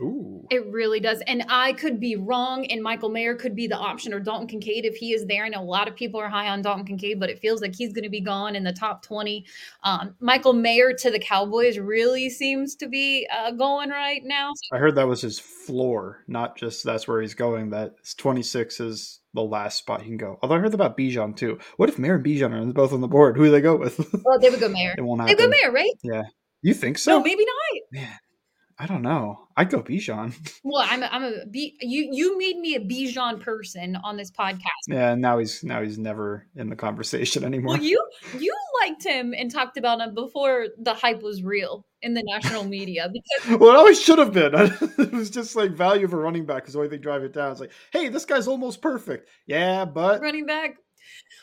Ooh. 0.00 0.46
It 0.50 0.66
really 0.72 0.98
does. 1.00 1.20
And 1.26 1.44
I 1.48 1.72
could 1.74 2.00
be 2.00 2.16
wrong, 2.16 2.64
and 2.66 2.82
Michael 2.82 3.08
Mayer 3.08 3.34
could 3.34 3.54
be 3.54 3.66
the 3.66 3.76
option, 3.76 4.12
or 4.14 4.20
Dalton 4.20 4.46
Kincaid 4.48 4.84
if 4.84 4.96
he 4.96 5.12
is 5.12 5.26
there. 5.26 5.44
I 5.44 5.48
know 5.48 5.60
a 5.60 5.62
lot 5.62 5.88
of 5.88 5.94
people 5.96 6.18
are 6.20 6.28
high 6.28 6.48
on 6.48 6.62
Dalton 6.62 6.84
Kincaid, 6.86 7.20
but 7.20 7.30
it 7.30 7.38
feels 7.38 7.60
like 7.60 7.74
he's 7.74 7.92
going 7.92 8.04
to 8.04 8.10
be 8.10 8.20
gone 8.20 8.56
in 8.56 8.64
the 8.64 8.72
top 8.72 9.02
20. 9.02 9.44
Um, 9.84 10.14
Michael 10.20 10.52
Mayer 10.52 10.92
to 10.94 11.10
the 11.10 11.18
Cowboys 11.18 11.78
really 11.78 12.30
seems 12.30 12.74
to 12.76 12.88
be 12.88 13.28
uh, 13.32 13.50
going 13.52 13.90
right 13.90 14.22
now. 14.24 14.52
I 14.72 14.78
heard 14.78 14.94
that 14.96 15.06
was 15.08 15.20
his 15.20 15.38
floor, 15.38 16.24
not 16.26 16.56
just 16.56 16.84
that's 16.84 17.06
where 17.06 17.20
he's 17.20 17.34
going. 17.34 17.70
That 17.70 17.94
26 18.16 18.80
is 18.80 19.20
the 19.34 19.42
last 19.42 19.78
spot 19.78 20.02
he 20.02 20.08
can 20.08 20.16
go. 20.16 20.38
Although 20.42 20.56
I 20.56 20.58
heard 20.58 20.74
about 20.74 20.96
Bijan 20.96 21.36
too. 21.36 21.58
What 21.76 21.88
if 21.88 21.98
Mayer 21.98 22.16
and 22.16 22.24
Bijan 22.24 22.52
are 22.52 22.72
both 22.72 22.92
on 22.92 23.00
the 23.00 23.06
board? 23.08 23.36
Who 23.36 23.44
do 23.44 23.50
they 23.50 23.60
go 23.60 23.76
with? 23.76 23.98
Well, 24.24 24.38
they 24.40 24.50
would 24.50 24.60
go 24.60 24.68
Mayer. 24.68 24.94
it 24.98 25.02
won't 25.02 25.20
They 25.22 25.28
happen. 25.30 25.46
would 25.48 25.54
go 25.54 25.58
Mayer, 25.62 25.72
right? 25.72 25.92
Yeah. 26.02 26.22
You 26.62 26.74
think 26.74 26.98
so? 26.98 27.18
No, 27.18 27.24
maybe 27.24 27.44
not. 27.44 27.82
Man, 28.02 28.18
I 28.80 28.86
don't 28.86 29.02
know. 29.02 29.38
I'd 29.58 29.68
go 29.68 29.82
Bijan. 29.82 30.32
Well, 30.64 30.86
I'm 30.88 31.02
a, 31.02 31.06
I'm 31.06 31.22
a 31.22 31.46
B, 31.46 31.76
you 31.82 32.08
you 32.12 32.38
made 32.38 32.56
me 32.56 32.76
a 32.76 32.80
Bijan 32.80 33.40
person 33.40 33.96
on 33.96 34.16
this 34.16 34.30
podcast. 34.30 34.60
yeah, 34.88 35.14
now 35.14 35.38
he's 35.38 35.62
now 35.62 35.82
he's 35.82 35.98
never 35.98 36.46
in 36.56 36.70
the 36.70 36.76
conversation 36.76 37.44
anymore. 37.50 37.74
Well, 37.74 37.82
you 37.82 38.02
you 38.38 38.54
liked 38.80 39.04
him 39.04 39.34
and 39.36 39.50
talked 39.50 39.76
about 39.76 40.00
him 40.00 40.14
before 40.14 40.68
the 40.78 40.94
hype 40.94 41.22
was 41.22 41.42
real 41.42 41.84
in 42.00 42.14
the 42.14 42.22
national 42.24 42.64
media 42.64 43.10
because 43.12 43.58
well, 43.60 43.70
it 43.70 43.76
always 43.76 44.00
should 44.00 44.18
have 44.18 44.32
been. 44.32 44.52
it 44.54 45.12
was 45.12 45.28
just 45.28 45.56
like 45.56 45.72
value 45.72 46.06
of 46.06 46.14
a 46.14 46.16
running 46.16 46.46
back 46.46 46.66
is 46.66 46.72
the 46.72 46.78
way 46.78 46.88
they 46.88 46.96
drive 46.96 47.22
it 47.22 47.34
down. 47.34 47.52
It's 47.52 47.60
like, 47.60 47.72
hey, 47.92 48.08
this 48.08 48.24
guy's 48.24 48.48
almost 48.48 48.80
perfect. 48.80 49.28
Yeah, 49.46 49.84
but 49.84 50.22
running 50.22 50.46
back. 50.46 50.76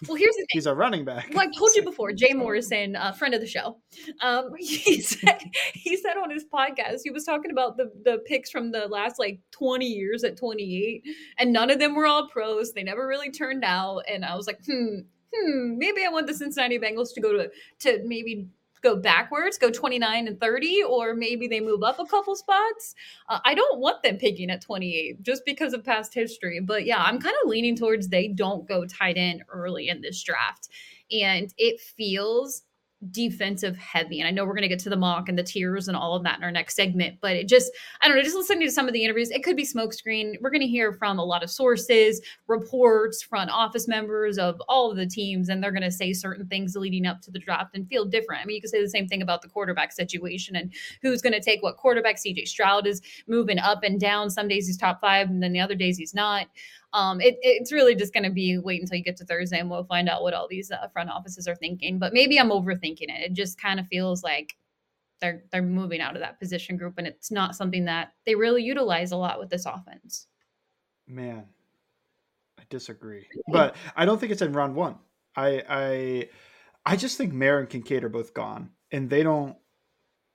Well, 0.07 0.15
here's 0.15 0.35
the 0.35 0.41
thing. 0.41 0.47
he's 0.49 0.65
a 0.65 0.75
running 0.75 1.05
back. 1.05 1.29
Well, 1.33 1.47
I 1.47 1.51
told 1.57 1.71
you 1.75 1.83
before, 1.83 2.11
Jay 2.13 2.33
Morrison, 2.35 2.95
a 2.95 3.13
friend 3.13 3.33
of 3.33 3.41
the 3.41 3.47
show, 3.47 3.79
um, 4.21 4.51
he 4.59 5.01
said 5.01 5.41
he 5.73 5.97
said 5.97 6.17
on 6.17 6.29
his 6.29 6.45
podcast 6.45 6.99
he 7.03 7.11
was 7.11 7.23
talking 7.23 7.51
about 7.51 7.77
the 7.77 7.91
the 8.03 8.19
picks 8.25 8.49
from 8.49 8.71
the 8.71 8.87
last 8.87 9.19
like 9.19 9.39
20 9.51 9.85
years 9.85 10.23
at 10.23 10.37
28, 10.37 11.03
and 11.39 11.51
none 11.51 11.69
of 11.71 11.79
them 11.79 11.95
were 11.95 12.05
all 12.05 12.27
pros. 12.29 12.73
They 12.73 12.83
never 12.83 13.07
really 13.07 13.31
turned 13.31 13.63
out, 13.63 14.03
and 14.09 14.23
I 14.23 14.35
was 14.35 14.47
like, 14.47 14.59
hmm, 14.65 14.99
hmm, 15.33 15.77
maybe 15.77 16.05
I 16.05 16.09
want 16.09 16.27
the 16.27 16.33
Cincinnati 16.33 16.79
Bengals 16.79 17.13
to 17.13 17.21
go 17.21 17.33
to 17.33 17.49
to 17.79 18.01
maybe 18.05 18.47
go 18.87 18.95
backwards, 18.95 19.57
go 19.57 19.69
29 19.69 20.27
and 20.27 20.39
30, 20.39 20.83
or 20.83 21.13
maybe 21.13 21.47
they 21.47 21.59
move 21.59 21.83
up 21.83 21.99
a 21.99 22.05
couple 22.05 22.35
spots. 22.35 22.95
Uh, 23.27 23.39
I 23.43 23.53
don't 23.53 23.79
want 23.79 24.01
them 24.03 24.17
picking 24.17 24.49
at 24.49 24.61
28 24.61 25.21
just 25.21 25.43
because 25.45 25.73
of 25.73 25.83
past 25.83 26.13
history. 26.13 26.59
But 26.61 26.85
yeah, 26.85 27.01
I'm 27.03 27.19
kind 27.19 27.35
of 27.43 27.49
leaning 27.49 27.75
towards 27.75 28.07
they 28.07 28.27
don't 28.27 28.67
go 28.67 28.85
tight 28.85 29.17
end 29.17 29.43
early 29.49 29.89
in 29.89 30.01
this 30.01 30.23
draft. 30.23 30.69
And 31.11 31.53
it 31.57 31.79
feels 31.79 32.63
defensive 33.11 33.77
heavy. 33.77 34.19
And 34.19 34.27
I 34.27 34.31
know 34.31 34.43
we're 34.43 34.53
going 34.53 34.63
to 34.63 34.67
get 34.67 34.79
to 34.79 34.89
the 34.89 34.97
mock 34.97 35.29
and 35.29 35.37
the 35.37 35.43
tears 35.43 35.87
and 35.87 35.95
all 35.95 36.15
of 36.15 36.23
that 36.23 36.37
in 36.37 36.43
our 36.43 36.51
next 36.51 36.75
segment, 36.75 37.19
but 37.21 37.35
it 37.35 37.47
just, 37.47 37.71
I 38.01 38.07
don't 38.07 38.17
know, 38.17 38.23
just 38.23 38.35
listening 38.35 38.67
to 38.67 38.71
some 38.71 38.87
of 38.87 38.93
the 38.93 39.03
interviews, 39.03 39.29
it 39.29 39.43
could 39.43 39.55
be 39.55 39.65
smokescreen. 39.65 40.33
We're 40.41 40.49
going 40.49 40.61
to 40.61 40.67
hear 40.67 40.93
from 40.93 41.19
a 41.19 41.23
lot 41.23 41.43
of 41.43 41.51
sources, 41.51 42.21
reports, 42.47 43.21
front 43.21 43.51
office 43.51 43.87
members 43.87 44.39
of 44.39 44.59
all 44.67 44.89
of 44.89 44.97
the 44.97 45.05
teams, 45.05 45.49
and 45.49 45.61
they're 45.61 45.71
going 45.71 45.83
to 45.83 45.91
say 45.91 46.11
certain 46.11 46.47
things 46.47 46.75
leading 46.75 47.05
up 47.05 47.21
to 47.21 47.31
the 47.31 47.39
draft 47.39 47.75
and 47.75 47.87
feel 47.87 48.03
different. 48.03 48.41
I 48.41 48.45
mean, 48.45 48.55
you 48.55 48.61
could 48.61 48.71
say 48.71 48.81
the 48.81 48.89
same 48.89 49.07
thing 49.07 49.21
about 49.21 49.43
the 49.43 49.49
quarterback 49.49 49.91
situation 49.91 50.55
and 50.55 50.73
who's 51.03 51.21
going 51.21 51.33
to 51.33 51.41
take 51.41 51.61
what 51.61 51.77
quarterback. 51.77 52.17
CJ 52.17 52.47
Stroud 52.47 52.87
is 52.87 53.01
moving 53.27 53.59
up 53.59 53.83
and 53.83 53.99
down. 53.99 54.31
Some 54.31 54.47
days 54.47 54.65
he's 54.65 54.77
top 54.77 54.99
five, 54.99 55.29
and 55.29 55.43
then 55.43 55.53
the 55.53 55.59
other 55.59 55.75
days 55.75 55.97
he's 55.97 56.15
not. 56.15 56.47
Um, 56.93 57.19
it, 57.19 57.35
it's 57.41 57.71
really 57.71 57.95
just 57.95 58.13
going 58.13 58.23
to 58.23 58.29
be 58.29 58.57
wait 58.57 58.81
until 58.81 58.97
you 58.97 59.03
get 59.03 59.17
to 59.17 59.25
Thursday 59.25 59.59
and 59.59 59.69
we'll 59.69 59.83
find 59.83 60.07
out 60.07 60.21
what 60.21 60.33
all 60.33 60.47
these 60.47 60.71
uh, 60.71 60.87
front 60.87 61.09
offices 61.09 61.47
are 61.47 61.55
thinking. 61.55 61.99
But 61.99 62.13
maybe 62.13 62.39
I'm 62.39 62.49
overthinking 62.49 63.09
it. 63.09 63.21
It 63.23 63.33
just 63.33 63.59
kind 63.59 63.79
of 63.79 63.87
feels 63.87 64.23
like 64.23 64.55
they're 65.19 65.43
they're 65.51 65.61
moving 65.61 66.01
out 66.01 66.15
of 66.15 66.21
that 66.21 66.39
position 66.39 66.77
group, 66.77 66.95
and 66.97 67.07
it's 67.07 67.31
not 67.31 67.55
something 67.55 67.85
that 67.85 68.13
they 68.25 68.35
really 68.35 68.63
utilize 68.63 69.11
a 69.11 69.17
lot 69.17 69.39
with 69.39 69.49
this 69.49 69.65
offense. 69.65 70.27
Man, 71.07 71.45
I 72.59 72.63
disagree. 72.69 73.27
But 73.51 73.75
I 73.95 74.05
don't 74.05 74.19
think 74.19 74.31
it's 74.31 74.41
in 74.41 74.53
round 74.53 74.75
one. 74.75 74.95
I 75.35 75.63
I 75.67 76.29
I 76.85 76.95
just 76.95 77.17
think 77.17 77.33
Mayer 77.33 77.59
and 77.59 77.69
Kincaid 77.69 78.03
are 78.03 78.09
both 78.09 78.33
gone, 78.33 78.71
and 78.91 79.09
they 79.09 79.23
don't. 79.23 79.55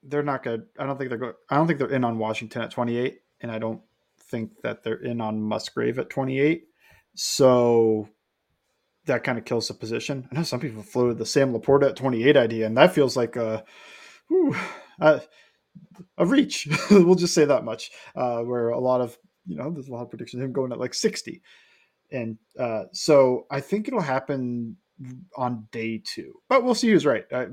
They're 0.03 0.23
not 0.23 0.43
good. 0.43 0.67
I 0.79 0.87
don't 0.87 0.99
think 0.99 1.11
they're 1.11 1.19
going. 1.19 1.35
I 1.49 1.57
don't 1.57 1.67
think 1.67 1.79
they're 1.79 1.91
in 1.91 2.05
on 2.05 2.19
Washington 2.19 2.63
at 2.63 2.71
28, 2.73 3.21
and 3.41 3.51
I 3.51 3.59
don't 3.59 3.83
think 4.33 4.51
that 4.63 4.83
they're 4.83 5.03
in 5.03 5.21
on 5.21 5.41
Musgrave 5.41 6.01
at 6.01 6.11
28. 6.11 6.65
So 7.15 8.09
that 9.07 9.23
kind 9.23 9.39
of 9.39 9.45
kills 9.45 9.69
the 9.69 9.75
position. 9.75 10.29
I 10.33 10.37
know 10.37 10.43
some 10.43 10.59
people 10.59 10.83
flew 10.83 11.15
the 11.15 11.27
Sam 11.27 11.53
LaPorta 11.53 11.91
at 11.91 11.97
28 11.97 12.37
idea, 12.37 12.67
and 12.67 12.77
that 12.77 12.95
feels 12.95 13.17
like 13.17 13.37
a, 13.37 13.65
whew, 14.29 14.57
a, 15.01 15.23
a 16.19 16.27
reach. 16.27 16.69
we'll 16.91 17.15
just 17.15 17.35
say 17.35 17.45
that 17.45 17.65
much. 17.65 17.91
Uh, 18.17 18.41
where 18.41 18.71
a 18.71 18.81
lot 18.81 19.01
of 19.01 19.17
you 19.47 19.57
know, 19.57 19.71
there's 19.71 19.89
a 19.89 19.93
lot 19.93 20.03
of 20.03 20.11
predictions 20.11 20.41
of 20.41 20.47
him 20.47 20.53
going 20.53 20.73
at 20.73 20.79
like 20.79 20.95
60, 20.95 21.43
and 22.11 22.39
uh, 22.59 22.85
so 22.93 23.47
I 23.51 23.61
think 23.61 23.89
it'll 23.89 24.01
happen 24.01 24.77
on 25.37 25.67
day 25.73 26.01
two. 26.05 26.35
But 26.49 26.65
we'll 26.65 26.75
see 26.75 26.91
who's 26.91 27.07
right. 27.07 27.25
I, 27.33 27.47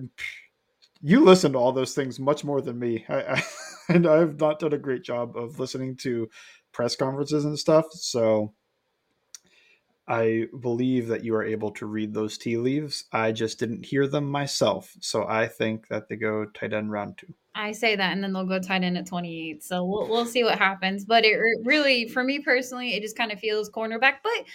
you 1.02 1.24
listen 1.24 1.54
to 1.54 1.58
all 1.58 1.72
those 1.72 1.96
things 1.96 2.20
much 2.20 2.44
more 2.44 2.62
than 2.62 2.78
me, 2.78 3.06
I, 3.10 3.22
I, 3.22 3.44
and 3.89 4.06
I've 4.06 4.39
not 4.39 4.60
done 4.60 4.74
a 4.74 4.78
great 4.78 5.04
job 5.04 5.36
of 5.38 5.60
listening 5.60 5.96
to 5.98 6.30
press 6.71 6.95
conferences 6.95 7.45
and 7.45 7.58
stuff. 7.58 7.86
So 7.93 8.53
I 10.10 10.47
believe 10.60 11.08
that 11.08 11.23
you 11.23 11.36
are 11.36 11.43
able 11.43 11.69
to 11.71 11.86
read 11.86 12.15
those 12.15 12.38
tea 12.38 12.58
leaves. 12.58 13.05
I 13.13 13.32
just 13.32 13.60
didn't 13.60 13.86
hear 13.86 14.08
them 14.08 14.25
myself. 14.25 14.91
So 15.01 15.27
I 15.27 15.47
think 15.47 15.88
that 15.89 16.10
they 16.10 16.15
go 16.15 16.45
tight 16.45 16.73
end 16.73 16.91
round 16.91 17.19
two. 17.19 17.32
I 17.53 17.73
say 17.73 17.95
that, 17.95 18.13
and 18.13 18.23
then 18.23 18.34
they'll 18.34 18.45
go 18.45 18.60
tight 18.60 18.84
end 18.84 18.97
at 18.97 19.05
28. 19.05 19.63
So 19.63 19.86
we'll, 19.86 20.10
we'll 20.10 20.25
see 20.25 20.43
what 20.43 20.58
happens. 20.58 21.05
But 21.05 21.25
it 21.25 21.38
really, 21.63 22.08
for 22.08 22.23
me 22.23 22.39
personally, 22.39 22.95
it 22.95 23.03
just 23.03 23.17
kind 23.17 23.32
of 23.32 23.39
feels 23.39 23.69
cornerback. 23.69 24.15
But 24.23 24.45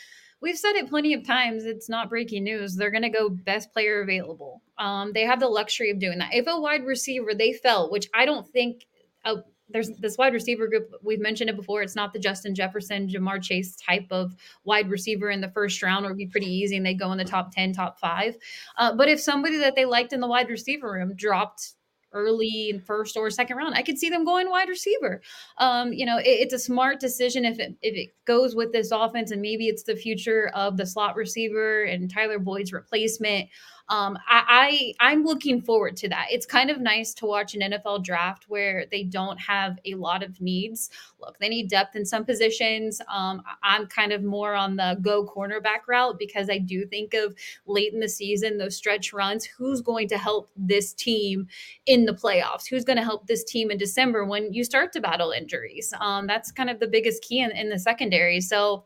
we've 0.41 0.59
said 0.59 0.75
it 0.75 0.89
plenty 0.89 1.15
of 1.15 1.25
times. 1.25 1.67
It's 1.67 1.89
not 1.89 2.11
breaking 2.11 2.43
news. 2.43 2.75
They're 2.75 2.91
going 2.91 3.03
to 3.03 3.09
go 3.09 3.29
best 3.29 3.73
player 3.73 4.03
available. 4.03 4.61
Um, 4.79 5.13
they 5.13 5.23
have 5.23 5.39
the 5.39 5.49
luxury 5.49 5.91
of 5.91 6.01
doing 6.01 6.19
that. 6.19 6.35
If 6.35 6.47
a 6.49 6.61
wide 6.61 6.85
receiver 6.85 7.33
they 7.33 7.53
felt, 7.53 7.93
which 7.93 8.09
I 8.13 8.27
don't 8.27 8.49
think. 8.49 8.87
Uh, 9.25 9.37
there's 9.75 9.91
this 9.99 10.17
wide 10.17 10.33
receiver 10.33 10.69
group. 10.69 10.95
We've 11.03 11.21
mentioned 11.21 11.51
it 11.51 11.57
before. 11.57 11.83
It's 11.83 11.97
not 11.97 12.13
the 12.13 12.21
Justin 12.21 12.55
Jefferson, 12.55 13.09
Ja'Marr 13.09 13.43
Chase 13.43 13.75
type 13.75 14.07
of 14.13 14.35
wide 14.63 14.89
receiver 14.89 15.31
in 15.31 15.41
the 15.41 15.51
first 15.51 15.83
round. 15.83 16.07
It 16.07 16.09
would 16.09 16.17
be 16.17 16.29
pretty 16.29 16.47
easy, 16.47 16.77
and 16.77 16.87
they 16.87 16.95
go 16.95 17.11
in 17.11 17.19
the 17.19 17.25
top 17.25 17.53
ten, 17.53 17.73
top 17.73 17.99
five. 17.99 18.37
Uh, 18.79 18.95
but 18.95 19.09
if 19.09 19.21
somebody 19.21 19.59
that 19.59 19.75
they 19.75 19.85
liked 19.85 20.13
in 20.13 20.21
the 20.21 20.29
wide 20.29 20.49
receiver 20.49 20.93
room 20.93 21.15
dropped 21.17 21.75
early 22.13 22.71
in 22.71 22.81
first 22.81 23.17
or 23.17 23.29
second 23.29 23.57
round. 23.57 23.75
I 23.75 23.83
could 23.83 23.99
see 23.99 24.09
them 24.09 24.25
going 24.25 24.49
wide 24.49 24.69
receiver. 24.69 25.21
Um, 25.59 25.93
you 25.93 26.07
know, 26.07 26.19
it, 26.19 26.27
it's 26.27 26.55
a 26.55 26.59
smart 26.59 27.01
decision 27.01 27.45
if 27.45 27.59
it 27.59 27.75
if 27.83 27.97
it 27.97 28.15
goes 28.25 28.55
with 28.55 28.73
this 28.73 28.93
offense, 28.93 29.33
and 29.33 29.43
maybe 29.43 29.67
it's 29.67 29.83
the 29.83 29.97
future 29.97 30.51
of 30.55 30.77
the 30.77 30.87
slot 30.87 31.17
receiver 31.17 31.83
and 31.83 32.09
Tyler 32.09 32.39
Boyd's 32.39 32.73
replacement 32.73 33.49
um, 33.91 34.17
I, 34.27 34.95
I 34.99 35.13
I'm 35.13 35.25
looking 35.25 35.61
forward 35.61 35.97
to 35.99 36.09
that. 36.09 36.29
It's 36.31 36.47
kind 36.47 36.71
of 36.71 36.81
nice 36.81 37.13
to 37.15 37.27
watch 37.27 37.55
an 37.55 37.61
NFL 37.61 38.03
draft 38.03 38.45
where 38.49 38.87
they 38.91 39.03
don't 39.03 39.39
have 39.39 39.79
a 39.85 39.95
lot 39.95 40.23
of 40.23 40.41
needs. 40.41 40.89
Look, 41.21 41.39
they 41.39 41.51
need 41.51 41.69
depth 41.69 41.95
in 41.95 42.07
some 42.07 42.25
positions. 42.25 43.03
Um, 43.13 43.43
I'm 43.63 43.87
kind 43.87 44.13
of 44.13 44.23
more 44.23 44.55
on 44.55 44.77
the 44.77 44.97
go 45.03 45.27
cornerback 45.27 45.87
route 45.87 46.19
because 46.19 46.49
I 46.49 46.59
do 46.59 46.87
think 46.87 47.13
of 47.13 47.35
late 47.67 47.93
in 47.93 48.01
the 48.01 48.09
season 48.09 48.57
those 48.57 48.77
stretch 48.77 49.13
runs. 49.13 49.45
Who's 49.45 49.83
going 49.83 50.09
to 50.09 50.19
help 50.19 50.49
this 50.57 50.95
team 50.95 51.47
in 51.85 52.07
the 52.07 52.15
playoffs? 52.15 52.67
Who's 52.67 52.85
going 52.85 52.99
to 52.99 53.05
help 53.05 53.27
this 53.27 53.45
team 53.45 53.71
in 53.71 53.77
December 53.77 54.25
when 54.25 54.53
you 54.55 54.65
start 54.65 54.93
to 54.95 55.01
battle 55.01 55.31
injuries? 55.31 55.93
Um, 56.01 56.27
that's 56.27 56.51
kind 56.51 56.71
of 56.71 56.81
the 56.81 56.89
biggest 56.89 57.23
key 57.23 57.41
in, 57.41 57.51
in 57.51 57.69
the 57.69 57.79
secondary. 57.79 58.41
So. 58.41 58.85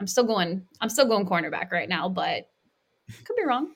I'm 0.00 0.06
still 0.06 0.22
going. 0.22 0.64
I'm 0.80 0.88
still 0.88 1.08
going 1.08 1.26
cornerback 1.26 1.72
right 1.72 1.88
now, 1.88 2.08
but 2.08 2.48
could 3.24 3.34
be 3.34 3.44
wrong. 3.44 3.74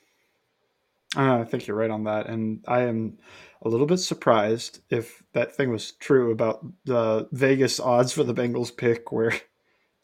Uh, 1.15 1.39
I 1.39 1.43
think 1.43 1.67
you're 1.67 1.77
right 1.77 1.91
on 1.91 2.05
that, 2.05 2.27
and 2.27 2.63
I 2.67 2.81
am 2.81 3.17
a 3.61 3.69
little 3.69 3.85
bit 3.85 3.97
surprised 3.97 4.81
if 4.89 5.23
that 5.33 5.55
thing 5.55 5.69
was 5.69 5.91
true 5.93 6.31
about 6.31 6.65
the 6.85 7.27
Vegas 7.31 7.79
odds 7.79 8.11
for 8.11 8.23
the 8.23 8.33
Bengals 8.33 8.75
pick, 8.75 9.11
where 9.11 9.33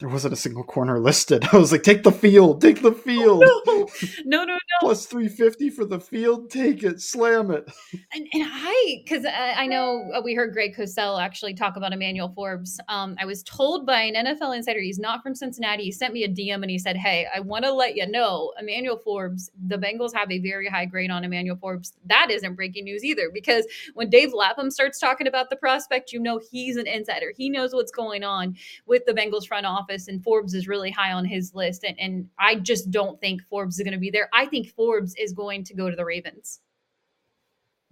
there 0.00 0.08
wasn't 0.08 0.32
a 0.32 0.36
single 0.36 0.64
corner 0.64 0.98
listed. 0.98 1.46
I 1.52 1.58
was 1.58 1.72
like, 1.72 1.82
take 1.82 2.02
the 2.02 2.12
field, 2.12 2.60
take 2.60 2.82
the 2.82 2.92
field. 2.92 3.44
Oh, 3.46 3.88
no. 4.24 4.38
no, 4.38 4.44
no, 4.44 4.54
no. 4.54 4.58
Plus 4.80 5.06
350 5.06 5.70
for 5.70 5.84
the 5.84 6.00
field, 6.00 6.50
take 6.50 6.82
it, 6.82 7.00
slam 7.00 7.50
it. 7.50 7.70
And, 8.12 8.26
and 8.32 8.42
I, 8.44 9.02
because 9.04 9.24
I, 9.24 9.52
I, 9.52 9.66
know 9.66 10.10
uh, 10.12 10.20
we 10.24 10.34
heard 10.34 10.52
Greg 10.52 10.74
Cosell 10.76 11.22
actually 11.22 11.54
talk 11.54 11.76
about 11.76 11.92
Emmanuel 11.92 12.32
Forbes. 12.34 12.80
Um, 12.88 13.14
I 13.20 13.24
was 13.24 13.44
told 13.44 13.86
by 13.86 14.00
an 14.00 14.14
NFL 14.14 14.56
insider, 14.56 14.80
he's 14.80 14.98
not 14.98 15.22
from 15.22 15.34
Cincinnati. 15.34 15.84
He 15.84 15.92
sent 15.92 16.12
me 16.12 16.24
a 16.24 16.28
DM 16.28 16.62
and 16.62 16.70
he 16.70 16.78
said, 16.78 16.96
Hey, 16.96 17.28
I 17.32 17.38
want 17.38 17.64
to 17.64 17.72
let 17.72 17.94
you 17.94 18.08
know 18.08 18.52
Emmanuel 18.58 18.96
Forbes, 18.96 19.50
the 19.68 19.76
Bengals 19.76 20.12
have 20.14 20.30
a 20.32 20.40
very 20.40 20.66
high 20.66 20.86
grade 20.86 21.10
on 21.10 21.22
Emmanuel 21.22 21.56
Forbes. 21.56 21.92
That 22.06 22.30
isn't 22.30 22.54
breaking 22.54 22.84
news 22.84 23.04
either, 23.04 23.30
because 23.32 23.64
when 23.94 24.10
Dave 24.10 24.32
Lapham 24.32 24.70
starts 24.70 24.98
talking 24.98 25.28
about 25.28 25.50
the 25.50 25.56
prospect, 25.56 26.12
you 26.12 26.18
know 26.18 26.40
he's 26.50 26.76
an 26.76 26.88
insider. 26.88 27.32
He 27.36 27.48
knows 27.48 27.72
what's 27.72 27.92
going 27.92 28.24
on 28.24 28.56
with 28.86 29.04
the 29.06 29.12
Bengals 29.12 29.46
front 29.46 29.66
office 29.66 29.89
office, 29.90 30.08
and 30.08 30.22
Forbes 30.22 30.54
is 30.54 30.68
really 30.68 30.90
high 30.90 31.12
on 31.12 31.24
his 31.24 31.54
list. 31.54 31.84
And, 31.84 31.98
and 31.98 32.28
I 32.38 32.56
just 32.56 32.90
don't 32.90 33.20
think 33.20 33.42
Forbes 33.48 33.78
is 33.78 33.84
going 33.84 33.94
to 33.94 34.00
be 34.00 34.10
there. 34.10 34.28
I 34.32 34.46
think 34.46 34.68
Forbes 34.74 35.14
is 35.16 35.32
going 35.32 35.64
to 35.64 35.74
go 35.74 35.90
to 35.90 35.96
the 35.96 36.04
Ravens. 36.04 36.60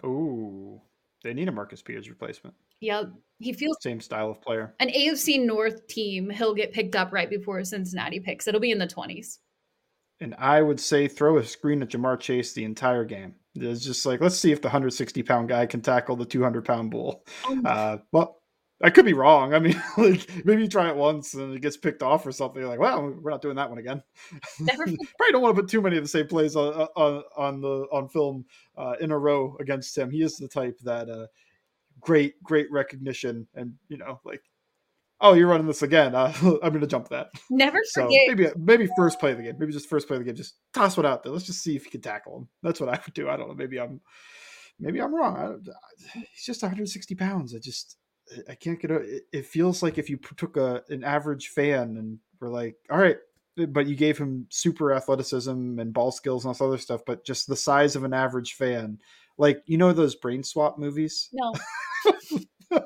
Ooh, 0.05 0.81
they 1.25 1.35
need 1.35 1.49
a 1.49 1.53
Marcus 1.53 1.83
Peters 1.83 2.09
replacement. 2.09 2.55
Yep. 2.81 3.11
He 3.41 3.53
feels 3.53 3.77
same 3.81 4.01
style 4.01 4.31
of 4.31 4.41
player. 4.41 4.75
An 4.79 4.89
AFC 4.89 5.45
North 5.45 5.87
team, 5.89 6.31
he'll 6.31 6.55
get 6.55 6.73
picked 6.73 6.95
up 6.95 7.13
right 7.13 7.29
before 7.29 7.63
Cincinnati 7.65 8.21
picks. 8.21 8.47
It'll 8.47 8.61
be 8.61 8.71
in 8.71 8.79
the 8.79 8.87
20s. 8.87 9.39
And 10.21 10.35
I 10.37 10.63
would 10.63 10.81
say 10.81 11.07
throw 11.07 11.39
a 11.39 11.45
screen 11.45 11.83
at 11.83 11.91
Ja'Marr 11.91 12.19
Chase 12.19 12.53
the 12.53 12.65
entire 12.65 13.05
game. 13.05 13.35
It's 13.55 13.85
just 13.85 14.05
like, 14.05 14.21
let's 14.21 14.37
see 14.37 14.53
if 14.53 14.61
the 14.61 14.69
160 14.69 15.23
pound 15.23 15.49
guy 15.49 15.67
can 15.67 15.81
tackle 15.81 16.17
the 16.17 16.25
200 16.25 16.65
pound 16.65 16.91
bull. 16.91 17.25
Oh 17.47 17.61
uh, 17.65 17.99
well, 18.13 18.38
I 18.81 18.91
could 18.91 19.05
be 19.05 19.13
wrong. 19.13 19.55
I 19.55 19.59
mean, 19.59 19.81
like 19.97 20.45
maybe 20.45 20.63
you 20.63 20.69
try 20.69 20.89
it 20.89 20.97
once 20.97 21.35
and 21.35 21.55
it 21.55 21.63
gets 21.63 21.77
picked 21.77 22.03
off 22.03 22.25
or 22.27 22.33
something. 22.33 22.61
You're 22.61 22.71
like, 22.71 22.79
well, 22.79 23.13
we're 23.21 23.31
not 23.31 23.43
doing 23.43 23.57
that 23.57 23.69
one 23.69 23.79
again. 23.79 24.03
Probably 24.67 24.97
don't 25.33 25.43
want 25.43 25.57
to 25.57 25.63
put 25.63 25.71
too 25.71 25.83
many 25.83 25.97
of 25.97 26.05
the 26.05 26.09
same 26.09 26.29
plays 26.29 26.55
on 26.55 26.87
on, 26.97 27.23
on 27.37 27.61
the 27.61 27.87
on 27.91 28.09
film 28.09 28.45
uh, 28.77 28.95
in 29.01 29.11
a 29.11 29.19
row 29.19 29.57
against 29.59 29.97
him. 29.99 30.11
He 30.11 30.23
is 30.23 30.37
the 30.37 30.49
type 30.49 30.79
that 30.85 31.09
uh, 31.09 31.27
great 32.01 32.41
great 32.43 32.71
recognition 32.71 33.49
and 33.55 33.75
you 33.89 33.99
know 33.99 34.21
like, 34.25 34.43
oh, 35.21 35.35
you're 35.35 35.49
running 35.49 35.67
this 35.67 35.83
again. 35.83 36.15
Uh, 36.15 36.33
I'm 36.63 36.71
going 36.71 36.81
to 36.81 36.87
jump 36.87 37.09
that. 37.09 37.31
Never 37.51 37.81
so 37.83 38.05
forget. 38.05 38.21
maybe 38.29 38.49
maybe 38.57 38.89
first 38.97 39.19
play 39.19 39.33
of 39.33 39.39
the 39.39 39.43
game. 39.43 39.57
Maybe 39.59 39.73
just 39.73 39.89
first 39.89 40.07
play 40.07 40.17
of 40.17 40.21
the 40.21 40.27
game. 40.27 40.37
Just 40.37 40.55
toss 40.73 40.97
one 40.97 41.07
out 41.07 41.25
there. 41.25 41.33
Let's 41.33 41.47
just 41.47 41.63
see 41.63 41.75
if 41.75 41.85
you 41.85 41.91
can 41.91 42.01
tackle 42.01 42.39
him. 42.39 42.49
That's 42.63 42.79
what 42.79 42.89
I 42.89 43.01
would 43.05 43.15
do. 43.15 43.29
I 43.29 43.37
don't 43.37 43.49
know. 43.49 43.55
Maybe 43.55 43.81
I'm 43.81 44.01
maybe 44.79 45.01
I'm 45.01 45.13
wrong. 45.13 45.37
I, 45.37 46.19
he's 46.33 46.45
just 46.45 46.63
160 46.63 47.17
pounds. 47.17 47.57
I 47.57 47.59
just 47.59 47.97
I 48.49 48.55
can't 48.55 48.81
get 48.81 48.91
it. 48.91 49.27
It 49.33 49.47
feels 49.47 49.83
like 49.83 49.99
if 49.99 50.11
you 50.11 50.19
took 50.37 50.57
a 50.57 50.83
an 50.89 51.05
average 51.05 51.49
fan 51.49 51.97
and 51.97 52.19
were 52.41 52.49
like, 52.49 52.77
all 52.91 52.99
right, 52.99 53.17
eh, 53.59 53.67
but 53.67 53.87
you 53.87 53.97
gave 53.97 54.19
him 54.19 54.47
super 54.51 54.93
athleticism 54.93 55.79
and 55.79 55.93
ball 55.93 56.11
skills 56.11 56.45
and 56.45 56.49
all 56.49 56.53
this 56.53 56.61
other 56.61 56.79
stuff, 56.79 57.03
but 57.07 57.25
just 57.25 57.47
the 57.47 57.57
size 57.57 57.97
of 57.97 58.05
an 58.05 58.15
average 58.15 58.55
fan. 58.55 58.99
Like 59.37 59.63
you 59.67 59.79
know 59.79 59.93
those 59.93 60.15
brain 60.15 60.43
swap 60.43 60.79
movies? 60.79 61.29
No. 61.33 61.55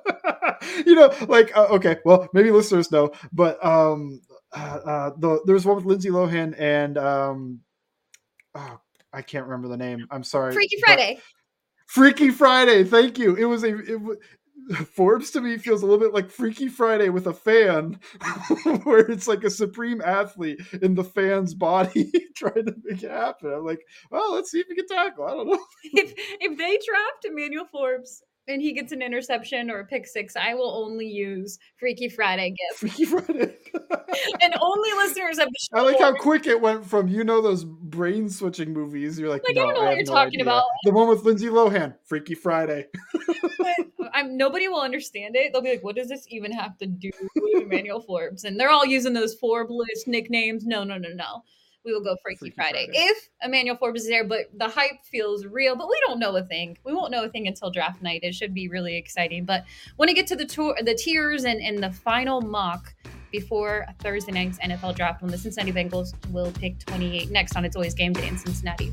you 0.86 0.94
know, 0.94 1.12
like 1.28 1.56
uh, 1.56 1.66
okay, 1.70 1.98
well 2.04 2.28
maybe 2.32 2.50
listeners 2.50 2.90
know, 2.92 3.12
but 3.32 3.64
um, 3.64 4.20
uh, 4.52 4.80
uh, 4.84 5.10
the 5.16 5.40
there's 5.46 5.64
one 5.64 5.76
with 5.76 5.86
Lindsay 5.86 6.10
Lohan 6.10 6.54
and 6.58 6.98
um, 6.98 7.60
oh, 8.54 8.80
I 9.12 9.22
can't 9.22 9.46
remember 9.46 9.68
the 9.68 9.76
name. 9.76 10.06
I'm 10.10 10.24
sorry. 10.24 10.52
Freaky 10.52 10.78
Friday. 10.80 11.20
Freaky 11.86 12.30
Friday. 12.30 12.84
Thank 12.84 13.18
you. 13.18 13.34
It 13.34 13.44
was 13.44 13.64
a 13.64 13.76
it, 13.78 14.00
Forbes 14.94 15.30
to 15.32 15.40
me 15.40 15.58
feels 15.58 15.82
a 15.82 15.86
little 15.86 16.00
bit 16.00 16.14
like 16.14 16.30
Freaky 16.30 16.68
Friday 16.68 17.08
with 17.08 17.26
a 17.26 17.32
fan, 17.32 17.98
where 18.84 19.10
it's 19.10 19.28
like 19.28 19.44
a 19.44 19.50
supreme 19.50 20.00
athlete 20.00 20.60
in 20.80 20.94
the 20.94 21.04
fan's 21.04 21.54
body 21.54 22.10
trying 22.36 22.66
to 22.66 22.74
make 22.84 23.02
it 23.02 23.10
happen. 23.10 23.52
I'm 23.52 23.64
like, 23.64 23.80
well, 24.10 24.32
let's 24.32 24.50
see 24.50 24.60
if 24.60 24.66
he 24.68 24.74
can 24.74 24.86
tackle. 24.86 25.26
I 25.26 25.30
don't 25.30 25.48
know. 25.48 25.58
if 25.84 26.14
if 26.16 26.58
they 26.58 26.78
draft 26.86 27.24
Emmanuel 27.24 27.66
Forbes 27.66 28.22
and 28.48 28.60
he 28.60 28.72
gets 28.72 28.92
an 28.92 29.02
interception 29.02 29.70
or 29.70 29.80
a 29.80 29.84
pick 29.84 30.06
six, 30.06 30.36
I 30.36 30.54
will 30.54 30.70
only 30.70 31.06
use 31.06 31.58
Freaky 31.78 32.08
Friday 32.08 32.50
gift. 32.50 32.80
Freaky 32.80 33.04
Friday. 33.04 33.56
and 34.42 34.54
only 34.60 34.92
listeners 34.92 35.38
of 35.38 35.48
the 35.48 35.58
show. 35.58 35.78
I 35.78 35.82
like 35.82 35.98
how 35.98 36.14
quick 36.14 36.46
it 36.46 36.60
went 36.60 36.84
from 36.84 37.08
you 37.08 37.24
know 37.24 37.40
those 37.40 37.64
brain 37.64 38.28
switching 38.28 38.72
movies. 38.72 39.18
You're 39.18 39.28
like, 39.28 39.42
like 39.46 39.56
no, 39.56 39.62
I 39.62 39.64
don't 39.66 39.74
know 39.74 39.80
I 39.82 39.84
what 39.84 39.96
you're 39.96 40.06
no 40.06 40.12
talking 40.12 40.40
idea. 40.40 40.42
about. 40.42 40.64
The 40.84 40.92
one 40.92 41.08
with 41.08 41.24
Lindsay 41.24 41.48
Lohan, 41.48 41.94
Freaky 42.04 42.34
Friday. 42.34 42.86
I'm 44.14 44.36
nobody 44.36 44.68
will 44.68 44.80
understand 44.80 45.36
it. 45.36 45.52
They'll 45.52 45.62
be 45.62 45.70
like, 45.70 45.84
"What 45.84 45.96
does 45.96 46.08
this 46.08 46.26
even 46.28 46.52
have 46.52 46.76
to 46.78 46.86
do 46.86 47.10
with 47.36 47.62
Emmanuel 47.62 48.00
Forbes?" 48.00 48.44
And 48.44 48.58
they're 48.58 48.70
all 48.70 48.84
using 48.84 49.12
those 49.12 49.34
Forbes 49.34 49.72
nicknames. 50.06 50.66
No, 50.66 50.84
no, 50.84 50.98
no, 50.98 51.08
no 51.14 51.42
we 51.84 51.92
will 51.92 52.02
go 52.02 52.16
Freaky, 52.22 52.38
Freaky 52.38 52.54
Friday. 52.54 52.86
Friday. 52.86 52.98
if 52.98 53.28
Emmanuel 53.42 53.76
Forbes 53.76 54.02
is 54.02 54.08
there. 54.08 54.24
But 54.24 54.46
the 54.54 54.68
hype 54.68 55.04
feels 55.04 55.46
real, 55.46 55.76
but 55.76 55.88
we 55.88 55.98
don't 56.06 56.18
know 56.18 56.36
a 56.36 56.42
thing. 56.42 56.78
We 56.84 56.92
won't 56.92 57.10
know 57.10 57.24
a 57.24 57.28
thing 57.28 57.46
until 57.46 57.70
draft 57.70 58.02
night. 58.02 58.20
It 58.22 58.34
should 58.34 58.54
be 58.54 58.68
really 58.68 58.96
exciting. 58.96 59.44
But 59.44 59.64
when 59.96 60.08
we 60.08 60.14
get 60.14 60.26
to 60.28 60.36
the 60.36 60.46
tour, 60.46 60.76
the 60.82 60.94
tiers 60.94 61.44
and, 61.44 61.60
and 61.60 61.82
the 61.82 61.90
final 61.90 62.40
mock 62.40 62.94
before 63.30 63.86
Thursday 64.00 64.32
night's 64.32 64.58
NFL 64.58 64.96
draft, 64.96 65.22
when 65.22 65.30
the 65.30 65.38
Cincinnati 65.38 65.72
Bengals 65.72 66.12
will 66.30 66.52
pick 66.52 66.78
28 66.80 67.30
next 67.30 67.56
on 67.56 67.64
It's 67.64 67.76
Always 67.76 67.94
Game 67.94 68.12
Day 68.12 68.28
in 68.28 68.36
Cincinnati. 68.36 68.92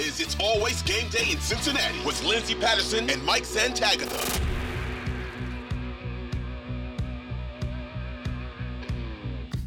is 0.00 0.20
It's 0.20 0.36
Always 0.40 0.82
Game 0.82 1.08
Day 1.10 1.32
in 1.32 1.38
Cincinnati 1.40 1.98
with 2.04 2.22
Lindsay 2.24 2.54
Patterson 2.54 3.10
and 3.10 3.24
Mike 3.24 3.42
Santagata. 3.42 4.40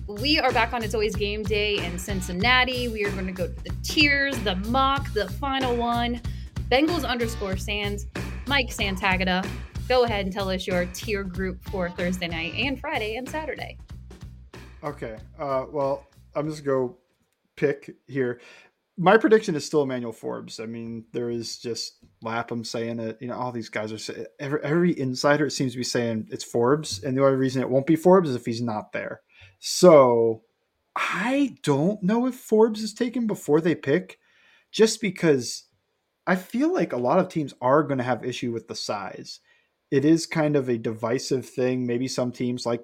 We 0.07 0.39
are 0.39 0.51
back 0.51 0.73
on 0.73 0.83
It's 0.83 0.93
Always 0.93 1.15
Game 1.15 1.43
Day 1.43 1.83
in 1.83 1.99
Cincinnati. 1.99 2.87
We 2.87 3.03
are 3.05 3.11
going 3.11 3.27
to 3.27 3.31
go 3.31 3.47
to 3.47 3.63
the 3.63 3.73
tiers, 3.83 4.37
the 4.39 4.55
mock, 4.67 5.11
the 5.13 5.29
final 5.31 5.75
one. 5.75 6.21
Bengals 6.69 7.05
underscore 7.05 7.57
Sans, 7.57 8.05
Mike 8.47 8.69
Santagata, 8.69 9.45
go 9.89 10.03
ahead 10.03 10.25
and 10.25 10.33
tell 10.33 10.49
us 10.49 10.65
your 10.65 10.85
tier 10.93 11.23
group 11.23 11.61
for 11.69 11.89
Thursday 11.89 12.27
night 12.27 12.53
and 12.55 12.79
Friday 12.79 13.15
and 13.15 13.27
Saturday. 13.27 13.77
Okay. 14.83 15.17
Uh, 15.37 15.65
well, 15.69 16.07
I'm 16.35 16.49
just 16.49 16.63
going 16.63 16.89
to 16.89 16.93
go 16.93 16.97
pick 17.57 17.95
here. 18.07 18.39
My 19.01 19.17
prediction 19.17 19.55
is 19.55 19.65
still 19.65 19.81
Emmanuel 19.81 20.11
Forbes. 20.11 20.59
I 20.59 20.67
mean, 20.67 21.05
there 21.11 21.31
is 21.31 21.57
just 21.57 22.05
Lapham 22.21 22.63
saying 22.63 22.99
it. 22.99 23.17
You 23.19 23.29
know, 23.29 23.35
all 23.35 23.51
these 23.51 23.67
guys 23.67 23.91
are 23.91 23.97
saying 23.97 24.27
every, 24.39 24.59
every 24.61 24.99
insider 24.99 25.49
seems 25.49 25.71
to 25.71 25.79
be 25.79 25.83
saying 25.83 26.27
it's 26.29 26.43
Forbes, 26.43 27.03
and 27.03 27.17
the 27.17 27.23
only 27.23 27.35
reason 27.35 27.63
it 27.63 27.69
won't 27.69 27.87
be 27.87 27.95
Forbes 27.95 28.29
is 28.29 28.35
if 28.35 28.45
he's 28.45 28.61
not 28.61 28.91
there. 28.91 29.21
So 29.57 30.43
I 30.95 31.57
don't 31.63 32.03
know 32.03 32.27
if 32.27 32.35
Forbes 32.35 32.83
is 32.83 32.93
taken 32.93 33.25
before 33.25 33.59
they 33.59 33.73
pick, 33.73 34.19
just 34.71 35.01
because 35.01 35.63
I 36.27 36.35
feel 36.35 36.71
like 36.71 36.93
a 36.93 36.97
lot 36.97 37.17
of 37.17 37.27
teams 37.27 37.55
are 37.59 37.81
going 37.81 37.97
to 37.97 38.03
have 38.03 38.23
issue 38.23 38.51
with 38.51 38.67
the 38.67 38.75
size. 38.75 39.39
It 39.89 40.05
is 40.05 40.27
kind 40.27 40.55
of 40.55 40.69
a 40.69 40.77
divisive 40.77 41.49
thing. 41.49 41.87
Maybe 41.87 42.07
some 42.07 42.31
teams, 42.31 42.67
like 42.67 42.83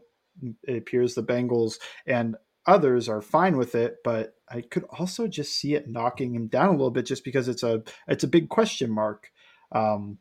it 0.64 0.78
appears 0.78 1.14
the 1.14 1.22
Bengals 1.22 1.76
and 2.08 2.36
others, 2.68 3.10
are 3.10 3.22
fine 3.22 3.58
with 3.58 3.76
it, 3.76 3.98
but 4.04 4.36
I 4.50 4.62
could 4.62 4.84
also 4.86 5.28
just 5.28 5.58
see 5.58 5.74
it 5.74 5.90
knocking 5.90 6.36
him 6.36 6.48
down 6.48 6.70
a 6.70 6.72
little 6.72 6.92
bit, 6.92 7.06
just 7.06 7.24
because 7.24 7.48
it's 7.48 7.64
a 7.64 7.84
it's 8.08 8.24
a 8.24 8.28
big 8.28 8.50
question 8.50 8.92
mark. 8.92 9.32
Um, 9.72 10.20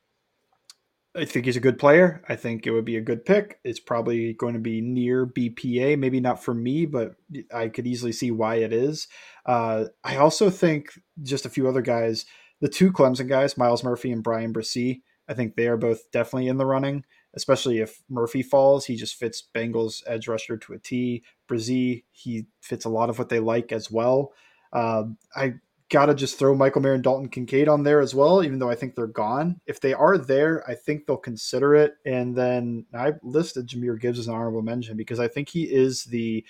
I 1.17 1.25
think 1.25 1.47
he's 1.47 1.57
a 1.57 1.61
good 1.61 1.79
player. 1.79 2.23
I 2.29 2.37
think 2.37 2.67
it 2.67 2.73
would 2.73 2.85
be 2.85 2.97
a 2.97 3.03
good 3.03 3.25
pick. 3.25 3.59
It's 3.65 3.81
probably 3.81 4.35
going 4.35 4.53
to 4.53 4.61
be 4.61 4.83
near 4.83 5.27
BPA, 5.27 5.99
maybe 5.99 6.21
not 6.21 6.45
for 6.45 6.53
me, 6.53 6.85
but 6.85 7.15
I 7.53 7.69
could 7.69 7.87
easily 7.87 8.13
see 8.13 8.31
why 8.31 8.57
it 8.57 8.73
is. 8.73 9.09
Uh, 9.47 9.87
I 10.05 10.17
also 10.17 10.51
think 10.51 10.91
just 11.23 11.47
a 11.47 11.51
few 11.51 11.69
other 11.69 11.81
guys, 11.81 12.27
the 12.61 12.69
two 12.69 12.93
Clemson 12.93 13.29
guys, 13.29 13.57
Myles 13.57 13.83
Murphy 13.83 14.13
and 14.13 14.23
Bryan 14.23 14.53
Bresee, 14.53 15.01
I 15.29 15.35
think 15.35 15.57
they 15.57 15.69
are 15.69 15.79
both 15.79 16.11
definitely 16.13 16.49
in 16.49 16.59
the 16.59 16.67
running, 16.67 17.05
especially 17.37 17.78
if 17.78 18.03
Murphy 18.09 18.43
falls. 18.43 18.87
He 18.87 18.97
just 18.97 19.14
fits 19.14 19.45
Bengals 19.55 20.03
edge 20.07 20.26
rusher 20.26 20.57
to 20.57 20.72
a 20.72 20.78
T. 20.78 21.22
Bresee, 21.49 22.05
he 22.11 22.47
fits 22.61 22.87
a 22.87 22.91
lot 22.91 23.11
of 23.11 23.18
what 23.18 23.28
they 23.28 23.39
like 23.39 23.70
as 23.70 23.91
well. 23.91 24.32
Uh, 24.72 25.05
I 25.37 25.55
gotta 25.89 26.14
just 26.14 26.39
throw 26.39 26.55
Michael 26.55 26.82
Mayer 26.82 26.95
and 26.95 27.03
Dalton 27.03 27.28
Kincaid 27.28 27.68
on 27.68 27.84
there 27.84 28.01
as 28.01 28.14
well, 28.14 28.43
even 28.43 28.59
though 28.59 28.70
I 28.70 28.74
think 28.74 28.95
they're 28.95 29.07
gone. 29.07 29.61
If 29.66 29.80
they 29.80 29.95
are 29.95 30.18
there, 30.18 30.68
I 30.68 30.74
think 30.74 31.07
they'll 31.07 31.16
consider 31.16 31.74
it. 31.74 31.95
And 32.05 32.34
then 32.34 32.87
I 32.93 33.12
listed 33.22 33.68
Jahmyr 33.68 34.01
Gibbs 34.01 34.18
as 34.18 34.26
an 34.26 34.34
honorable 34.34 34.62
mention 34.62 34.97
because 34.97 35.20
I 35.20 35.28
think 35.28 35.49
he 35.49 35.64
is 35.64 36.05
the 36.05 36.45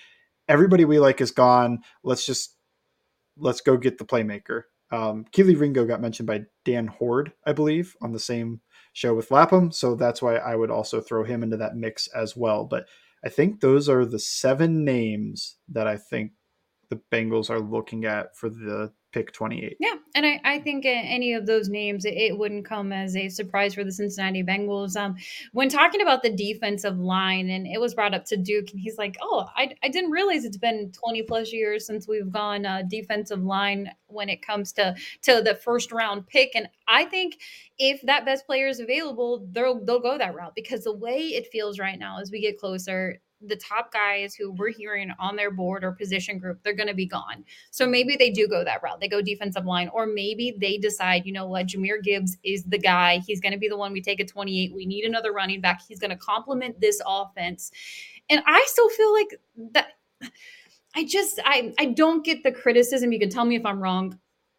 everybody 0.47 0.85
we 0.85 0.99
like 0.99 1.21
is 1.21 1.31
gone. 1.31 1.79
Let's 2.03 2.25
just 2.25 2.55
let's 3.37 3.61
go 3.61 3.77
get 3.77 3.97
the 3.97 4.05
playmaker. 4.05 4.63
Um, 4.89 5.25
Kelee 5.31 5.59
Ringo 5.59 5.85
got 5.85 6.01
mentioned 6.01 6.27
by 6.27 6.45
Dan 6.63 6.87
Hoard, 6.87 7.33
I 7.45 7.51
believe, 7.51 7.95
on 8.01 8.13
the 8.13 8.19
same 8.19 8.61
show 8.97 9.13
with 9.13 9.29
Lapham. 9.29 9.71
So 9.71 9.93
that's 9.93 10.23
why 10.23 10.37
I 10.37 10.55
would 10.55 10.71
also 10.71 10.99
throw 10.99 11.23
him 11.23 11.43
into 11.43 11.55
that 11.57 11.75
mix 11.75 12.07
as 12.07 12.35
well. 12.35 12.65
But 12.65 12.87
I 13.23 13.29
think 13.29 13.61
those 13.61 13.87
are 13.87 14.05
the 14.05 14.17
seven 14.17 14.83
names 14.83 15.57
that 15.69 15.85
I 15.85 15.97
think 15.97 16.31
the 16.89 16.99
Bengals 17.11 17.51
are 17.51 17.59
looking 17.59 18.05
at 18.05 18.35
for 18.35 18.49
the 18.49 18.91
pick 19.11 19.31
28. 19.31 19.77
Yeah, 19.79 19.95
and 20.15 20.25
I, 20.25 20.39
I 20.43 20.59
think 20.59 20.85
any 20.85 21.33
of 21.33 21.45
those 21.45 21.69
names, 21.69 22.05
it, 22.05 22.13
it, 22.13 22.37
wouldn't 22.37 22.65
come 22.65 22.91
as 22.91 23.15
a 23.15 23.29
surprise 23.29 23.73
for 23.73 23.83
the 23.83 23.91
Cincinnati 23.91 24.43
Bengals. 24.43 24.95
Um, 24.95 25.15
when 25.53 25.69
talking 25.69 26.01
about 26.01 26.23
the 26.23 26.29
defensive 26.29 26.99
line, 26.99 27.49
and 27.49 27.65
it 27.65 27.79
was 27.79 27.93
brought 27.93 28.13
up 28.13 28.25
to 28.25 28.37
Duke, 28.37 28.71
and 28.71 28.79
he's 28.79 28.97
like, 28.97 29.15
"Oh, 29.21 29.45
I, 29.55 29.71
I 29.83 29.89
didn't 29.89 30.11
realize 30.11 30.45
it's 30.45 30.57
been 30.57 30.91
20 30.91 31.23
plus 31.23 31.53
years 31.53 31.85
since 31.85 32.07
we've 32.07 32.31
gone 32.31 32.65
uh, 32.65 32.83
defensive 32.89 33.43
line 33.43 33.89
when 34.07 34.29
it 34.29 34.41
comes 34.41 34.71
to 34.73 34.95
to 35.23 35.41
the 35.41 35.55
first 35.55 35.91
round 35.91 36.27
pick." 36.27 36.51
And 36.55 36.67
I 36.87 37.05
think 37.05 37.39
if 37.77 38.01
that 38.03 38.25
best 38.25 38.45
player 38.45 38.67
is 38.67 38.79
available, 38.79 39.47
they'll 39.51 39.83
they'll 39.83 39.99
go 39.99 40.17
that 40.17 40.35
route 40.35 40.55
because 40.55 40.83
the 40.83 40.95
way 40.95 41.19
it 41.19 41.47
feels 41.51 41.79
right 41.79 41.99
now 41.99 42.19
as 42.19 42.31
we 42.31 42.41
get 42.41 42.59
closer 42.59 43.19
the 43.41 43.55
top 43.55 43.91
guys 43.91 44.33
who 44.33 44.51
we're 44.51 44.69
mm-hmm. 44.69 44.79
hearing 44.79 45.11
on 45.19 45.35
their 45.35 45.51
board 45.51 45.83
or 45.83 45.91
position 45.91 46.39
group, 46.39 46.59
they're 46.63 46.73
going 46.73 46.87
to 46.87 46.93
be 46.93 47.05
gone. 47.05 47.43
So 47.71 47.85
maybe 47.85 48.15
they 48.15 48.31
do 48.31 48.47
go 48.47 48.63
that 48.63 48.81
route. 48.81 48.99
They 48.99 49.07
go 49.07 49.21
defensive 49.21 49.65
line, 49.65 49.89
or 49.93 50.05
maybe 50.05 50.57
they 50.59 50.77
decide, 50.77 51.25
you 51.25 51.31
know 51.31 51.47
what, 51.47 51.67
Jahmyr 51.67 52.01
Gibbs 52.03 52.37
is 52.43 52.63
the 52.63 52.77
guy. 52.77 53.19
He's 53.25 53.39
going 53.39 53.53
to 53.53 53.59
be 53.59 53.69
the 53.69 53.77
one 53.77 53.93
we 53.93 54.01
take 54.01 54.19
at 54.19 54.27
28. 54.27 54.73
We 54.73 54.85
need 54.85 55.05
another 55.05 55.31
running 55.31 55.61
back. 55.61 55.81
He's 55.87 55.99
going 55.99 56.11
to 56.11 56.17
complement 56.17 56.79
this 56.81 57.01
offense. 57.05 57.71
And 58.29 58.41
I 58.45 58.63
still 58.67 58.89
feel 58.89 59.13
like 59.13 59.35
that. 59.73 59.87
I 60.95 61.05
just 61.05 61.39
I 61.45 61.73
I 61.77 61.85
don't 61.85 62.25
get 62.25 62.41
the 62.41 62.51
criticism. 62.51 63.11
You 63.11 63.19
can 63.19 63.29
tell 63.29 63.45
me 63.45 63.55
if 63.55 63.65
I'm 63.65 63.79
wrong 63.79 64.17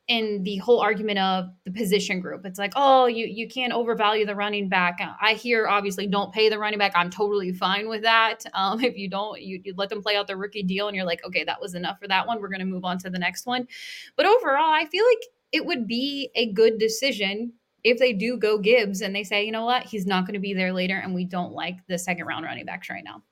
in 0.09 0.43
the 0.43 0.57
whole 0.57 0.81
argument 0.81 1.19
of 1.19 1.51
the 1.65 1.71
position 1.71 2.19
group. 2.19 2.47
It's 2.47 2.59
like, 2.59 2.73
oh, 2.77 3.07
you 3.07 3.27
you 3.27 3.47
can't 3.47 3.75
overvalue 3.75 4.25
the 4.25 4.35
running 4.35 4.69
back. 4.69 4.99
I 5.21 5.35
hear 5.35 5.69
obviously 5.69 6.07
don't 6.07 6.33
pay 6.33 6.49
the 6.49 6.59
running 6.59 6.79
back. 6.79 6.93
I'm 6.95 7.11
totally 7.11 7.53
fine 7.53 7.89
with 7.89 8.03
that. 8.03 8.45
Um, 8.59 8.83
if 8.83 8.97
you 8.97 9.09
don't, 9.09 9.41
you, 9.41 9.61
you 9.63 9.75
let 9.77 9.89
them 9.89 10.03
play 10.03 10.17
out 10.17 10.27
the 10.27 10.37
rookie 10.37 10.65
deal, 10.65 10.89
and 10.89 10.97
you're 10.97 11.05
like, 11.05 11.25
okay, 11.25 11.45
that 11.45 11.61
was 11.61 11.75
enough 11.75 12.01
for 12.01 12.09
that 12.09 12.27
one. 12.27 12.41
We're 12.41 12.49
going 12.49 12.59
to 12.59 12.65
move 12.65 12.85
on 12.85 12.99
to 12.99 13.11
the 13.11 13.19
next 13.19 13.47
one. 13.47 13.69
But 14.17 14.27
overall, 14.27 14.73
I 14.73 14.87
feel 14.87 15.05
like 15.05 15.25
it 15.53 15.65
would 15.65 15.87
be 15.87 16.31
a 16.35 16.53
good 16.53 16.79
decision 16.79 17.53
if 17.85 17.99
they 17.99 18.13
do 18.13 18.37
go 18.37 18.59
Gibbs 18.59 19.01
and 19.01 19.15
they 19.15 19.23
say, 19.23 19.45
you 19.45 19.53
know 19.53 19.65
what, 19.65 19.85
he's 19.85 20.07
not 20.07 20.27
going 20.27 20.35
to 20.35 20.41
be 20.41 20.55
there 20.55 20.73
later, 20.73 20.97
and 20.97 21.15
we 21.15 21.25
don't 21.25 21.53
like 21.53 21.77
the 21.87 21.99
second 21.99 22.27
round 22.27 22.45
running 22.45 22.65
backs 22.65 22.91
right 22.91 23.05
now. 23.05 23.23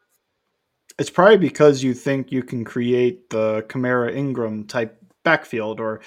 It's 0.99 1.11
probably 1.11 1.39
because 1.39 1.83
you 1.83 1.93
think 1.93 2.31
you 2.31 2.43
can 2.43 2.64
create 2.64 3.31
the 3.31 3.62
Kamara 3.68 4.14
Ingram 4.14 4.64
type 4.64 4.97
backfield 5.24 5.81
or 5.81 6.01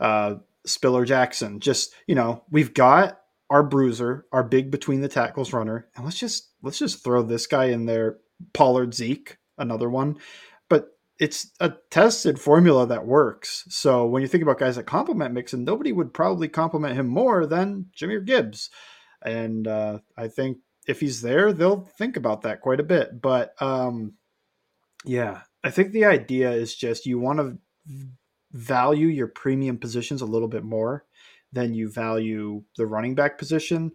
uh, 0.00 0.36
Spiller 0.66 1.04
Jackson. 1.04 1.60
Just 1.60 1.94
you 2.06 2.14
know, 2.14 2.44
we've 2.50 2.74
got 2.74 3.20
our 3.48 3.62
bruiser, 3.62 4.26
our 4.32 4.44
big 4.44 4.70
between 4.70 5.00
the 5.00 5.08
tackles 5.08 5.52
runner, 5.52 5.88
and 5.94 6.04
let's 6.04 6.18
just 6.18 6.50
let's 6.62 6.78
just 6.78 7.04
throw 7.04 7.22
this 7.22 7.46
guy 7.46 7.66
in 7.66 7.86
there. 7.86 8.18
Pollard 8.54 8.94
Zeke, 8.94 9.36
another 9.58 9.90
one, 9.90 10.16
but 10.70 10.96
it's 11.18 11.50
a 11.60 11.74
tested 11.90 12.40
formula 12.40 12.86
that 12.86 13.04
works. 13.04 13.66
So 13.68 14.06
when 14.06 14.22
you 14.22 14.28
think 14.28 14.42
about 14.42 14.58
guys 14.58 14.76
that 14.76 14.84
complement 14.84 15.34
Mixon, 15.34 15.62
nobody 15.62 15.92
would 15.92 16.14
probably 16.14 16.48
complement 16.48 16.96
him 16.96 17.06
more 17.06 17.44
than 17.44 17.90
Jahmyr 17.94 18.24
Gibbs, 18.24 18.70
and 19.22 19.68
uh, 19.68 19.98
I 20.16 20.28
think 20.28 20.58
if 20.86 21.00
he's 21.00 21.20
there, 21.20 21.52
they'll 21.52 21.84
think 21.98 22.16
about 22.16 22.42
that 22.42 22.62
quite 22.62 22.80
a 22.80 22.84
bit. 22.84 23.20
But 23.20 23.54
um, 23.60 24.14
yeah, 25.04 25.42
I 25.62 25.70
think 25.70 25.92
the 25.92 26.06
idea 26.06 26.50
is 26.52 26.74
just 26.74 27.06
you 27.06 27.18
want 27.18 27.38
to 27.38 27.58
value 28.52 29.06
your 29.06 29.28
premium 29.28 29.78
positions 29.78 30.22
a 30.22 30.26
little 30.26 30.48
bit 30.48 30.64
more 30.64 31.04
than 31.52 31.74
you 31.74 31.90
value 31.90 32.62
the 32.76 32.86
running 32.86 33.14
back 33.14 33.38
position. 33.38 33.92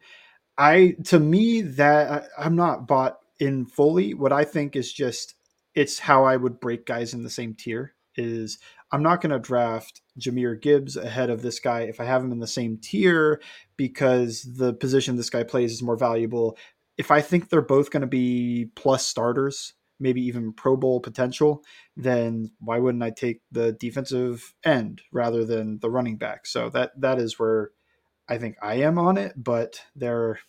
I 0.58 0.96
to 1.06 1.20
me 1.20 1.62
that 1.62 2.30
I'm 2.38 2.56
not 2.56 2.88
bought 2.88 3.20
in 3.40 3.66
fully. 3.66 4.14
What 4.14 4.32
I 4.32 4.44
think 4.44 4.76
is 4.76 4.92
just 4.92 5.36
it's 5.74 6.00
how 6.00 6.24
I 6.24 6.38
would 6.38 6.60
break 6.60 6.86
guys 6.86 7.14
in 7.14 7.24
the 7.24 7.30
same 7.30 7.54
tier 7.54 7.94
is 8.16 8.58
I'm 8.92 9.04
not 9.04 9.20
going 9.20 9.32
to 9.32 9.40
draft 9.40 10.02
Jahmyr 10.18 10.62
Gibbs 10.62 10.96
ahead 10.96 11.30
of 11.30 11.42
this 11.42 11.60
guy 11.60 11.82
if 11.82 12.00
I 12.00 12.06
have 12.06 12.24
him 12.24 12.32
in 12.32 12.40
the 12.40 12.48
same 12.48 12.78
tier 12.78 13.42
because 13.76 14.48
the 14.58 14.74
position 14.74 15.18
this 15.18 15.30
guy 15.30 15.44
plays 15.44 15.74
is 15.74 15.84
more 15.84 15.98
valuable. 15.98 16.58
If 16.98 17.12
I 17.12 17.20
think 17.20 17.50
they're 17.50 17.62
both 17.62 17.92
going 17.92 18.02
to 18.02 18.08
be 18.08 18.70
plus 18.76 19.06
starters, 19.06 19.74
maybe 20.00 20.22
even 20.22 20.54
Pro 20.54 20.78
Bowl 20.78 21.02
potential, 21.02 21.64
then 21.96 22.52
why 22.60 22.80
wouldn't 22.80 23.04
I 23.04 23.12
take 23.12 23.42
the 23.52 23.72
defensive 23.74 24.54
end 24.64 25.02
rather 25.12 25.46
than 25.46 25.80
the 25.80 25.90
running 25.90 26.18
back? 26.18 26.46
So 26.46 26.70
that 26.70 26.92
that 27.00 27.20
is 27.20 27.40
where 27.40 27.72
I 28.28 28.38
think 28.38 28.58
I 28.62 28.76
am 28.76 28.98
on 28.98 29.18
it, 29.18 29.34
but 29.36 29.82
there 29.96 30.40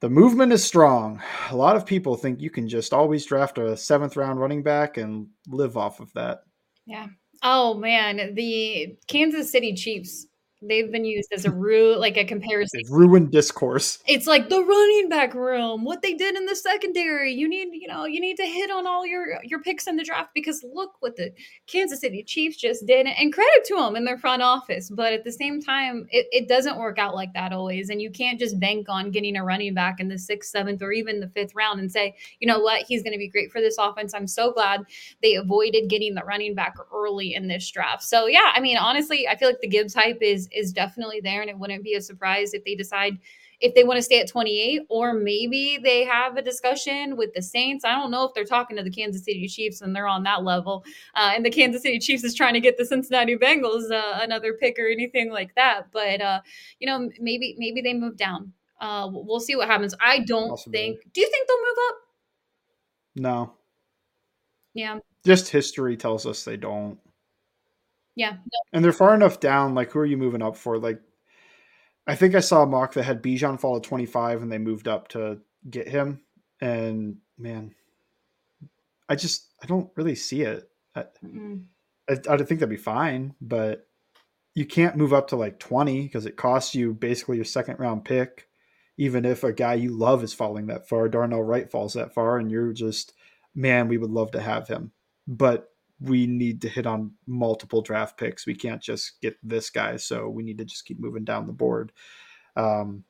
the 0.00 0.10
movement 0.10 0.52
is 0.52 0.64
strong. 0.64 1.22
A 1.50 1.56
lot 1.56 1.76
of 1.76 1.86
people 1.86 2.16
think 2.16 2.40
you 2.40 2.50
can 2.50 2.68
just 2.68 2.92
always 2.92 3.24
draft 3.24 3.58
a 3.58 3.76
seventh 3.76 4.16
round 4.16 4.40
running 4.40 4.64
back 4.64 4.96
and 4.96 5.28
live 5.46 5.76
off 5.76 6.00
of 6.00 6.12
that. 6.14 6.40
Yeah. 6.86 7.06
Oh 7.44 7.74
man, 7.74 8.34
the 8.34 8.96
Kansas 9.06 9.52
City 9.52 9.74
Chiefs 9.74 10.26
they've 10.62 10.90
been 10.90 11.04
used 11.04 11.32
as 11.32 11.44
a 11.44 11.50
root 11.50 11.98
like 11.98 12.16
a 12.16 12.24
comparison. 12.24 12.80
They've 12.82 12.90
ruined 12.90 13.30
discourse. 13.30 13.98
It's 14.06 14.26
like 14.26 14.48
the 14.48 14.62
running 14.62 15.08
back 15.08 15.34
room 15.34 15.84
what 15.84 16.02
they 16.02 16.14
did 16.14 16.36
in 16.36 16.46
the 16.46 16.56
secondary. 16.56 17.32
You 17.32 17.48
need 17.48 17.68
you 17.72 17.88
know 17.88 18.04
you 18.04 18.20
need 18.20 18.36
to 18.36 18.46
hit 18.46 18.70
on 18.70 18.86
all 18.86 19.06
your 19.06 19.38
your 19.44 19.60
picks 19.60 19.86
in 19.86 19.96
the 19.96 20.04
draft 20.04 20.30
because 20.34 20.64
look 20.74 20.92
what 21.00 21.16
the 21.16 21.32
kansas 21.66 22.00
city 22.00 22.22
chiefs 22.22 22.56
just 22.56 22.86
did 22.86 23.06
and 23.06 23.32
credit 23.32 23.64
to 23.64 23.76
them 23.76 23.96
in 23.96 24.04
their 24.04 24.18
front 24.18 24.42
office 24.42 24.90
but 24.90 25.12
at 25.12 25.24
the 25.24 25.32
same 25.32 25.60
time 25.60 26.06
it, 26.10 26.26
it 26.32 26.48
doesn't 26.48 26.78
work 26.78 26.98
out 26.98 27.14
like 27.14 27.32
that 27.34 27.52
always 27.52 27.90
and 27.90 28.00
you 28.00 28.10
can't 28.10 28.38
just 28.38 28.58
bank 28.58 28.88
on 28.88 29.10
getting 29.10 29.36
a 29.36 29.44
running 29.44 29.74
back 29.74 30.00
in 30.00 30.08
the 30.08 30.18
sixth 30.18 30.50
seventh 30.50 30.82
or 30.82 30.92
even 30.92 31.20
the 31.20 31.28
fifth 31.28 31.54
round 31.54 31.80
and 31.80 31.90
say 31.90 32.14
you 32.40 32.48
know 32.48 32.60
what? 32.60 32.84
He's 32.86 33.02
going 33.02 33.12
to 33.12 33.18
be 33.18 33.28
great 33.28 33.52
for 33.52 33.60
this 33.60 33.76
offense. 33.78 34.14
I'm 34.14 34.26
so 34.26 34.52
glad 34.52 34.82
they 35.22 35.36
avoided 35.36 35.88
getting 35.88 36.14
the 36.14 36.24
running 36.24 36.54
back 36.54 36.76
early 36.92 37.34
in 37.34 37.46
this 37.48 37.70
draft. 37.70 38.02
So 38.02 38.26
yeah 38.26 38.52
i 38.54 38.60
mean 38.60 38.76
honestly 38.76 39.28
i 39.28 39.36
feel 39.36 39.48
like 39.48 39.60
the 39.60 39.68
gibbs 39.68 39.94
hype 39.94 40.18
is 40.20 40.48
is 40.54 40.72
definitely 40.72 41.20
there. 41.20 41.40
And 41.40 41.50
it 41.50 41.58
wouldn't 41.58 41.84
be 41.84 41.94
a 41.94 42.00
surprise 42.00 42.54
if 42.54 42.64
they 42.64 42.74
decide 42.74 43.18
if 43.62 43.74
they 43.74 43.84
want 43.84 43.96
to 43.96 44.02
stay 44.02 44.20
at 44.20 44.28
28 44.28 44.82
or 44.88 45.14
maybe 45.14 45.78
they 45.82 46.04
have 46.04 46.36
a 46.36 46.42
discussion 46.42 47.16
with 47.16 47.32
the 47.32 47.40
Saints. 47.40 47.84
I 47.84 47.92
don't 47.92 48.10
know 48.10 48.24
if 48.24 48.34
they're 48.34 48.44
talking 48.44 48.76
to 48.76 48.82
the 48.82 48.90
Kansas 48.90 49.24
City 49.24 49.46
Chiefs 49.46 49.80
and 49.80 49.94
they're 49.94 50.08
on 50.08 50.24
that 50.24 50.42
level. 50.42 50.84
Uh, 51.14 51.30
and 51.34 51.46
the 51.46 51.50
Kansas 51.50 51.82
City 51.82 52.00
Chiefs 52.00 52.24
is 52.24 52.34
trying 52.34 52.54
to 52.54 52.60
get 52.60 52.76
the 52.76 52.84
Cincinnati 52.84 53.36
Bengals 53.36 53.90
uh, 53.92 54.18
another 54.20 54.54
pick 54.54 54.78
or 54.80 54.88
anything 54.88 55.30
like 55.30 55.54
that. 55.54 55.92
But, 55.92 56.20
uh, 56.20 56.40
you 56.80 56.88
know, 56.88 57.08
maybe 57.20 57.54
maybe 57.56 57.80
they 57.80 57.94
move 57.94 58.16
down. 58.16 58.52
Uh, 58.80 59.08
we'll 59.12 59.38
see 59.38 59.54
what 59.54 59.68
happens. 59.68 59.94
I 60.00 60.18
don't 60.20 60.58
think. 60.58 60.98
Do 61.12 61.20
you 61.20 61.30
think 61.30 61.46
they'll 61.46 61.56
move 61.56 61.78
up? 61.88 61.96
No. 63.14 63.52
Yeah. 64.74 64.98
Just 65.24 65.48
history 65.48 65.96
tells 65.96 66.26
us 66.26 66.44
they 66.44 66.56
don't. 66.56 66.98
Yeah. 68.14 68.36
And 68.72 68.84
they're 68.84 68.92
far 68.92 69.14
enough 69.14 69.40
down. 69.40 69.74
Like, 69.74 69.92
who 69.92 69.98
are 70.00 70.06
you 70.06 70.16
moving 70.16 70.42
up 70.42 70.56
for? 70.56 70.78
Like, 70.78 71.00
I 72.06 72.14
think 72.14 72.34
I 72.34 72.40
saw 72.40 72.62
a 72.62 72.66
mock 72.66 72.94
that 72.94 73.04
had 73.04 73.22
Bijan 73.22 73.60
fall 73.60 73.76
at 73.76 73.82
25 73.84 74.42
and 74.42 74.50
they 74.50 74.58
moved 74.58 74.88
up 74.88 75.08
to 75.08 75.40
get 75.68 75.88
him. 75.88 76.22
And 76.60 77.18
man, 77.38 77.74
I 79.08 79.14
just, 79.14 79.48
I 79.62 79.66
don't 79.66 79.90
really 79.96 80.14
see 80.14 80.42
it. 80.42 80.68
I, 80.94 81.04
I, 82.08 82.12
I 82.28 82.36
think 82.36 82.60
that'd 82.60 82.68
be 82.68 82.76
fine, 82.76 83.34
but 83.40 83.86
you 84.54 84.66
can't 84.66 84.96
move 84.96 85.12
up 85.12 85.28
to 85.28 85.36
like 85.36 85.58
20 85.58 86.02
because 86.02 86.26
it 86.26 86.36
costs 86.36 86.74
you 86.74 86.92
basically 86.92 87.36
your 87.36 87.44
second 87.44 87.78
round 87.78 88.04
pick. 88.04 88.48
Even 88.98 89.24
if 89.24 89.42
a 89.42 89.52
guy 89.52 89.74
you 89.74 89.90
love 89.90 90.22
is 90.22 90.34
falling 90.34 90.66
that 90.66 90.86
far, 90.86 91.08
Darnell 91.08 91.42
Wright 91.42 91.70
falls 91.70 91.94
that 91.94 92.12
far, 92.12 92.38
and 92.38 92.50
you're 92.50 92.74
just, 92.74 93.14
man, 93.54 93.88
we 93.88 93.96
would 93.96 94.10
love 94.10 94.32
to 94.32 94.40
have 94.40 94.68
him. 94.68 94.92
But 95.26 95.71
we 96.02 96.26
need 96.26 96.62
to 96.62 96.68
hit 96.68 96.86
on 96.86 97.12
multiple 97.26 97.82
draft 97.82 98.18
picks. 98.18 98.46
We 98.46 98.54
can't 98.54 98.82
just 98.82 99.20
get 99.20 99.36
this 99.42 99.70
guy. 99.70 99.96
So 99.96 100.28
we 100.28 100.42
need 100.42 100.58
to 100.58 100.64
just 100.64 100.84
keep 100.84 101.00
moving 101.00 101.24
down 101.24 101.46
the 101.46 101.52
board. 101.52 101.92
Um, 102.56 103.04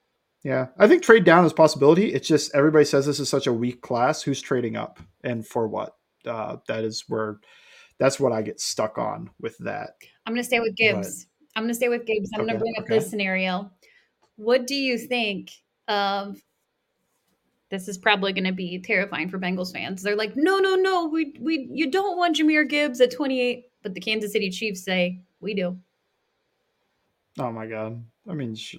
yeah, 0.45 0.69
I 0.77 0.89
think 0.89 1.03
trade 1.03 1.25
down 1.25 1.45
is 1.45 1.53
possibility. 1.53 2.13
It's 2.13 2.27
just 2.27 2.55
everybody 2.55 2.85
says 2.85 3.07
this 3.07 3.21
is 3.21 3.29
such 3.29 3.47
a 3.47 3.53
weak 3.53 3.81
class. 3.81 4.23
Who's 4.23 4.41
trading 4.41 4.77
up 4.77 4.99
and 5.23 5.47
for 5.47 5.69
what? 5.69 5.97
Uh, 6.27 6.57
that 6.69 6.85
is 6.85 7.05
where 7.09 7.39
that's 7.99 8.19
what 8.19 8.33
I 8.33 8.43
get 8.43 8.61
stuck 8.61 8.99
on 8.99 9.31
with 9.41 9.57
that. 9.59 9.91
I'm 10.27 10.35
going 10.35 10.43
to 10.43 10.47
stay 10.47 10.61
with 10.61 10.75
Gibbs. 10.75 11.25
But, 11.25 11.59
I'm 11.59 11.65
going 11.65 11.71
to 11.71 11.75
stay 11.75 11.89
with 11.89 12.07
Gibbs. 12.07 12.31
I'm 12.35 12.41
okay, 12.41 12.49
going 12.49 12.59
to 12.59 12.61
bring 12.61 12.75
up 12.79 12.85
okay. 12.85 12.99
this 12.99 13.09
scenario. 13.09 13.71
What 14.37 14.67
do 14.67 14.75
you 14.75 14.99
think 14.99 15.51
of 15.87 16.41
this 17.73 17.89
is 17.89 17.97
probably 17.97 18.35
going 18.35 18.45
to 18.45 18.53
be 18.53 18.79
terrifying 18.79 19.31
for 19.31 19.39
Bengals 19.39 19.73
fans. 19.73 20.03
They're 20.03 20.15
like, 20.15 20.37
no, 20.37 20.59
no, 20.59 20.75
no, 20.75 21.07
we, 21.07 21.35
we, 21.41 21.71
you 21.73 21.91
don't 21.91 22.19
want 22.19 22.37
Jahmyr 22.37 22.69
Gibbs 22.69 23.01
at 23.01 23.11
28, 23.11 23.65
but 23.83 23.95
the 23.95 24.01
Kansas 24.01 24.31
City 24.31 24.51
Chiefs 24.51 24.85
say 24.85 25.23
we 25.41 25.55
do. 25.55 25.79
Oh 27.39 27.51
my 27.51 27.67
god! 27.67 28.05
I 28.29 28.35
mean, 28.35 28.55
sh- 28.55 28.77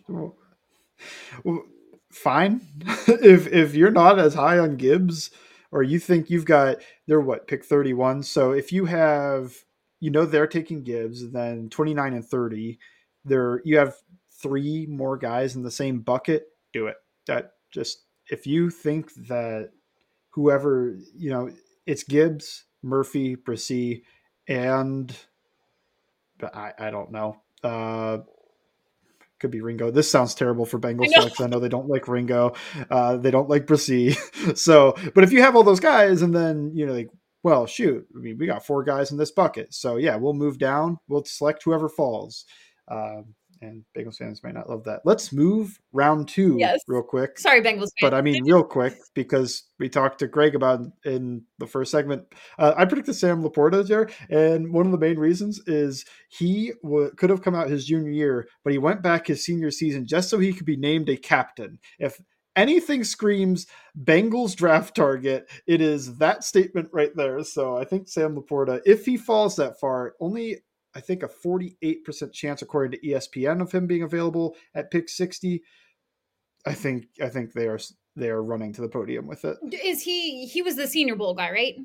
fine. 2.12 2.62
if 3.08 3.48
if 3.48 3.74
you're 3.74 3.90
not 3.90 4.20
as 4.20 4.36
high 4.36 4.60
on 4.60 4.78
Gibbs, 4.78 5.32
or 5.72 5.82
you 5.82 5.98
think 5.98 6.30
you've 6.30 6.46
got 6.46 6.78
they're 7.08 7.20
what 7.20 7.48
pick 7.48 7.66
31, 7.66 8.22
so 8.22 8.52
if 8.52 8.72
you 8.72 8.86
have, 8.86 9.56
you 10.00 10.12
know, 10.12 10.28
they're 10.28 10.46
taking 10.46 10.84
Gibbs, 10.84 11.32
then 11.32 11.68
29 11.70 12.14
and 12.14 12.24
30, 12.24 12.78
there 13.26 13.60
you 13.66 13.80
have 13.80 13.96
three 14.40 14.86
more 14.88 15.18
guys 15.18 15.56
in 15.56 15.64
the 15.64 15.72
same 15.72 16.02
bucket. 16.02 16.46
Do 16.74 16.86
it. 16.86 16.98
That 17.26 17.54
just 17.72 18.04
if 18.34 18.48
you 18.48 18.72
think 18.72 19.14
that 19.28 19.70
whoever 20.32 20.98
you 21.16 21.30
know 21.30 21.52
it's 21.86 22.04
Gibbs, 22.04 22.66
Murphy, 22.82 23.36
Bresee, 23.36 24.02
and 24.48 25.16
but 26.40 26.56
I, 26.56 26.74
I 26.80 26.90
don't 26.90 27.12
know. 27.12 27.38
Uh, 27.64 28.20
could 29.40 29.52
be 29.52 29.62
Ringo. 29.62 29.92
This 29.92 30.10
sounds 30.10 30.34
terrible 30.34 30.66
for 30.66 30.80
Bengals 30.80 31.10
I 31.16 31.20
fans. 31.20 31.42
I 31.42 31.48
know 31.48 31.60
they 31.60 31.70
don't 31.70 31.90
like 31.90 32.08
Ringo. 32.08 32.54
Uh, 32.90 33.18
they 33.18 33.30
don't 33.30 33.50
like 33.50 33.68
Bresee. 33.68 34.16
so, 34.58 34.96
but 35.14 35.24
if 35.24 35.32
you 35.32 35.42
have 35.42 35.56
all 35.56 35.64
those 35.64 35.80
guys, 35.80 36.22
and 36.22 36.34
then 36.34 36.72
you 36.74 36.86
know, 36.86 36.94
like, 36.94 37.10
well, 37.44 37.68
shoot, 37.68 38.08
I 38.16 38.20
mean, 38.20 38.38
we 38.38 38.48
got 38.48 38.66
four 38.66 38.84
guys 38.84 39.12
in 39.12 39.18
this 39.18 39.32
bucket. 39.32 39.74
So 39.74 39.98
yeah, 39.98 40.16
we'll 40.16 40.34
move 40.34 40.58
down. 40.58 40.98
We'll 41.08 41.26
select 41.26 41.64
whoever 41.64 41.88
falls. 41.88 42.46
Um, 42.88 43.36
and 43.64 43.84
Bengals 43.98 44.18
fans 44.18 44.44
might 44.44 44.54
not 44.54 44.70
love 44.70 44.84
that. 44.84 45.02
Let's 45.06 45.32
move 45.32 45.80
round 45.92 46.28
two 46.28 46.58
yes. 46.60 46.80
real 46.88 47.02
quick. 47.02 47.40
Sorry, 47.40 47.62
Bengals 47.62 47.92
fans. 48.00 48.02
But 48.02 48.14
I 48.14 48.22
mean, 48.22 48.44
real 48.44 48.64
quick, 48.64 48.96
because 49.14 49.64
we 49.80 49.90
talked 49.90 50.20
to 50.20 50.28
Greg 50.28 50.56
about 50.56 50.82
in 51.06 51.44
the 51.60 51.68
first 51.68 51.92
segment. 51.92 52.24
Uh, 52.60 52.74
I 52.76 52.86
predicted 52.86 53.16
Sam 53.16 53.44
LaPorta 53.44 53.88
there, 53.88 54.10
and 54.30 54.74
one 54.74 54.86
of 54.86 54.92
the 54.92 54.98
main 54.98 55.18
reasons 55.18 55.62
is 55.68 56.06
he 56.30 56.74
w- 56.84 57.12
could 57.16 57.30
have 57.30 57.42
come 57.42 57.56
out 57.56 57.70
his 57.70 57.86
junior 57.86 58.12
year, 58.12 58.48
but 58.64 58.74
he 58.74 58.80
went 58.80 59.02
back 59.02 59.28
his 59.28 59.44
senior 59.44 59.72
season 59.72 60.06
just 60.06 60.30
so 60.30 60.40
he 60.40 60.54
could 60.54 60.66
be 60.66 60.78
named 60.78 61.10
a 61.10 61.18
captain. 61.18 61.80
If 62.00 62.20
anything 62.56 63.04
screams 63.04 63.68
Bengals 63.98 64.56
draft 64.56 64.96
target, 64.96 65.50
it 65.68 65.82
is 65.82 66.18
that 66.18 66.44
statement 66.44 66.90
right 66.92 67.16
there. 67.16 67.44
So 67.44 67.78
I 67.78 67.86
think 67.86 68.08
Sam 68.08 68.36
LaPorta, 68.36 68.82
if 68.86 69.06
he 69.06 69.18
falls 69.18 69.56
that 69.56 69.80
far, 69.80 70.16
only 70.20 70.58
I 70.96 71.00
think 71.00 71.24
a 71.24 71.28
48% 71.28 72.34
chance 72.34 72.62
according 72.62 73.00
to 73.00 73.08
ESPN 73.08 73.62
of 73.62 73.72
him 73.72 73.88
being 73.88 74.04
available 74.04 74.56
at 74.76 74.92
pick 74.92 75.10
60. 75.10 75.64
I 76.66 76.74
think 76.74 77.08
I 77.22 77.30
think 77.30 77.54
they 77.54 77.68
are 77.68 77.80
they 78.16 78.30
are 78.30 78.44
running 78.44 78.74
to 78.74 78.82
the 78.82 78.88
podium 78.88 79.28
with 79.28 79.44
it. 79.44 79.58
Is 79.84 80.02
he 80.02 80.46
he 80.46 80.62
was 80.62 80.76
the 80.76 80.88
senior 80.88 81.16
bowl 81.16 81.34
guy, 81.34 81.52
right? 81.52 81.76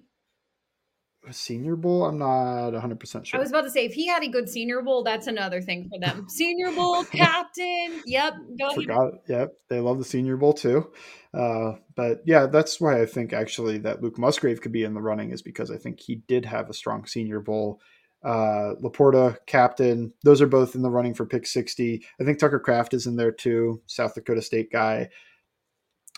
A 1.27 1.33
senior 1.33 1.75
bowl? 1.75 2.07
I'm 2.07 2.17
not 2.17 2.73
100% 2.73 3.27
sure. 3.27 3.39
I 3.39 3.43
was 3.43 3.51
about 3.51 3.63
to 3.63 3.71
say 3.71 3.85
if 3.85 3.93
he 3.93 4.07
had 4.07 4.23
a 4.23 4.29
good 4.29 4.49
senior 4.49 4.83
bowl, 4.83 5.03
that's 5.03 5.27
another 5.27 5.61
thing 5.61 5.91
for 5.91 5.99
them. 5.99 6.27
Senior 6.29 6.71
bowl 6.71 7.05
captain. 7.05 8.03
Yep, 8.07 8.35
go 8.59 8.73
Forgot. 8.73 9.15
Yep, 9.29 9.53
they 9.69 9.81
love 9.81 9.99
the 9.99 10.05
senior 10.05 10.37
bowl 10.37 10.53
too. 10.53 10.91
Uh, 11.35 11.73
but 11.97 12.23
yeah, 12.25 12.47
that's 12.47 12.81
why 12.81 13.03
I 13.03 13.07
think 13.07 13.33
actually 13.33 13.79
that 13.79 14.01
Luke 14.01 14.17
Musgrave 14.17 14.61
could 14.61 14.73
be 14.73 14.85
in 14.85 14.95
the 14.95 15.03
running 15.03 15.33
is 15.33 15.43
because 15.43 15.73
I 15.73 15.77
think 15.77 15.99
he 15.99 16.23
did 16.29 16.45
have 16.45 16.71
a 16.71 16.75
strong 16.75 17.05
senior 17.05 17.41
bowl 17.41 17.81
uh, 18.29 18.75
LaPorta, 18.83 19.39
captain. 19.47 20.13
Those 20.23 20.43
are 20.43 20.47
both 20.47 20.75
in 20.75 20.83
the 20.83 20.91
running 20.91 21.15
for 21.15 21.25
pick 21.25 21.47
60. 21.47 22.05
I 22.21 22.25
think 22.25 22.39
Tucker 22.39 22.61
Kraft 22.61 22.93
is 22.93 23.07
in 23.07 23.17
there 23.17 23.33
too, 23.33 23.81
South 23.87 24.15
Dakota 24.15 24.43
State 24.43 24.71
guy. 24.71 25.09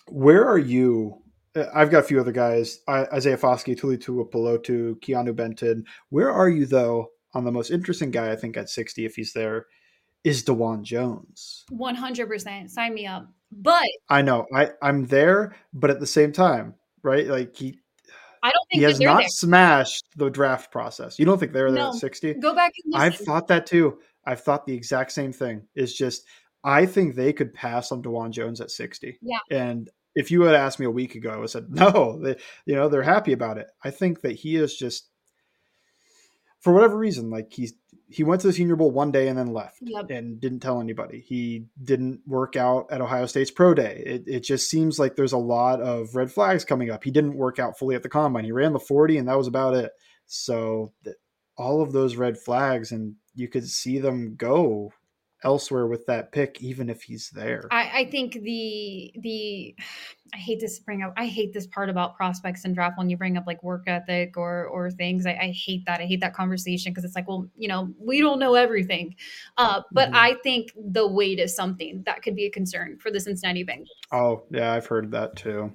Where 0.08 0.44
are 0.44 0.58
you? 0.58 1.22
Uh, 1.54 1.66
I've 1.72 1.92
got 1.92 2.00
a 2.00 2.06
few 2.06 2.18
other 2.18 2.32
guys 2.32 2.80
Isaiah 2.88 3.38
Foskey, 3.38 3.78
Tuli 3.78 3.96
Tuipulotu, 3.96 4.96
Keanu 5.00 5.36
Benton. 5.36 5.84
Where 6.08 6.32
are 6.32 6.48
you, 6.48 6.66
though, 6.66 7.11
on 7.32 7.44
the 7.44 7.52
most 7.52 7.70
interesting 7.70 8.11
guy, 8.11 8.32
I 8.32 8.36
think, 8.36 8.56
at 8.56 8.68
60, 8.68 9.04
if 9.04 9.14
he's 9.14 9.32
there, 9.32 9.66
is 10.24 10.42
Dawand 10.42 10.82
Jones. 10.82 11.64
100%. 11.70 12.70
Sign 12.70 12.92
me 12.92 13.06
up. 13.06 13.28
But 13.52 13.86
I 14.08 14.22
know 14.22 14.46
I, 14.52 14.70
I'm 14.82 15.06
there, 15.06 15.54
but 15.72 15.90
at 15.90 16.00
the 16.00 16.06
same 16.08 16.32
time, 16.32 16.74
right? 17.04 17.28
Like 17.28 17.54
he 17.54 17.78
I 18.43 18.51
don't 18.51 18.66
think 18.70 18.80
he 18.80 18.82
has 18.82 19.01
not 19.01 19.18
there. 19.18 19.28
smashed 19.28 20.05
the 20.16 20.30
draft 20.30 20.72
process. 20.72 21.18
You 21.18 21.26
don't 21.26 21.38
think 21.38 21.53
they're 21.53 21.70
there 21.70 21.82
no. 21.82 21.88
at 21.91 21.95
60? 21.95 22.34
Go 22.34 22.55
back 22.55 22.72
I've 22.95 23.16
thought 23.16 23.49
that 23.49 23.66
too. 23.66 23.99
I've 24.24 24.41
thought 24.41 24.66
the 24.66 24.74
exact 24.74 25.12
same 25.12 25.32
thing. 25.32 25.66
Is 25.74 25.95
just 25.95 26.26
I 26.64 26.86
think 26.86 27.14
they 27.14 27.32
could 27.32 27.55
pass 27.55 27.93
on 27.93 28.03
Dawand 28.03 28.30
Jones 28.32 28.61
at 28.61 28.70
60. 28.70 29.18
Yeah. 29.22 29.38
And 29.51 29.91
if 30.14 30.30
you 30.30 30.43
had 30.43 30.55
asked 30.55 30.78
me 30.78 30.86
a 30.86 30.91
week 30.91 31.14
ago, 31.14 31.30
I 31.30 31.36
would 31.36 31.43
have 31.43 31.51
said 31.51 31.66
no. 31.70 32.18
They, 32.22 32.36
you 32.66 32.74
know, 32.74 32.88
they're 32.88 33.03
happy 33.03 33.32
about 33.32 33.59
it. 33.59 33.68
I 33.84 33.91
think 33.91 34.22
that 34.22 34.32
he 34.32 34.57
is 34.57 34.76
just 34.76 35.09
for 36.61 36.72
whatever 36.72 36.97
reason, 36.97 37.30
like 37.30 37.53
he's 37.53 37.74
he 38.11 38.24
went 38.24 38.40
to 38.40 38.48
the 38.48 38.52
Senior 38.52 38.76
Bowl 38.76 38.90
one 38.90 39.12
day 39.12 39.28
and 39.28 39.38
then 39.38 39.52
left 39.52 39.78
yep. 39.80 40.11
and 40.11 40.40
didn't 40.40 40.61
tell 40.61 40.80
anybody. 40.80 41.20
He 41.20 41.66
didn't 41.82 42.20
work 42.26 42.56
out 42.56 42.88
at 42.90 43.00
Ohio 43.00 43.26
State's 43.26 43.52
pro 43.52 43.72
day. 43.72 44.02
It, 44.04 44.24
it 44.26 44.40
just 44.40 44.68
seems 44.68 44.98
like 44.98 45.14
there's 45.14 45.32
a 45.32 45.38
lot 45.38 45.80
of 45.80 46.16
red 46.16 46.32
flags 46.32 46.64
coming 46.64 46.90
up. 46.90 47.04
He 47.04 47.12
didn't 47.12 47.36
work 47.36 47.61
out 47.61 47.78
fully 47.78 47.94
at 47.94 48.02
the 48.02 48.08
combine. 48.08 48.44
He 48.44 48.52
ran 48.52 48.72
the 48.72 48.80
40 48.80 49.18
and 49.18 49.28
that 49.28 49.38
was 49.38 49.46
about 49.46 49.74
it. 49.74 49.92
So 50.26 50.92
all 51.56 51.82
of 51.82 51.92
those 51.92 52.16
red 52.16 52.36
flags, 52.36 52.90
and 52.90 53.14
you 53.34 53.46
could 53.46 53.68
see 53.68 53.98
them 53.98 54.34
go 54.36 54.92
elsewhere 55.43 55.86
with 55.86 56.07
that 56.07 56.32
pick, 56.32 56.62
even 56.62 56.91
if 56.91 57.03
he's 57.03 57.30
there. 57.30 57.66
I, 57.70 58.01
I 58.01 58.05
think 58.07 58.34
the 58.34 59.12
the 59.18 59.74
I 60.32 60.36
hate 60.36 60.61
this 60.61 60.78
bring 60.78 61.03
up 61.03 61.12
I 61.16 61.26
hate 61.26 61.53
this 61.53 61.66
part 61.66 61.88
about 61.88 62.14
prospects 62.14 62.64
and 62.64 62.72
draft 62.72 62.97
when 62.97 63.11
you 63.11 63.16
bring 63.16 63.36
up 63.36 63.49
like 63.49 63.62
work 63.64 63.84
ethic 63.88 64.36
or 64.36 64.66
or 64.66 64.91
things. 64.91 65.26
I, 65.26 65.32
I 65.32 65.51
hate 65.51 65.84
that. 65.86 66.01
I 66.01 66.05
hate 66.05 66.20
that 66.20 66.34
conversation 66.34 66.93
because 66.93 67.05
it's 67.05 67.16
like, 67.16 67.26
well, 67.26 67.49
you 67.57 67.66
know, 67.66 67.93
we 67.99 68.20
don't 68.20 68.38
know 68.38 68.55
everything. 68.55 69.16
Uh, 69.57 69.82
but 69.91 70.09
mm-hmm. 70.09 70.16
I 70.16 70.36
think 70.45 70.72
the 70.76 71.07
weight 71.07 71.41
is 71.41 71.55
something 71.55 72.03
that 72.07 72.22
could 72.22 72.36
be 72.36 72.47
a 72.47 72.51
concern 72.51 72.97
for 72.99 73.11
the 73.11 73.18
Cincinnati 73.18 73.64
Bengals. 73.64 73.86
Oh 74.12 74.45
yeah, 74.51 74.72
I've 74.72 74.86
heard 74.86 75.11
that 75.11 75.34
too. 75.36 75.72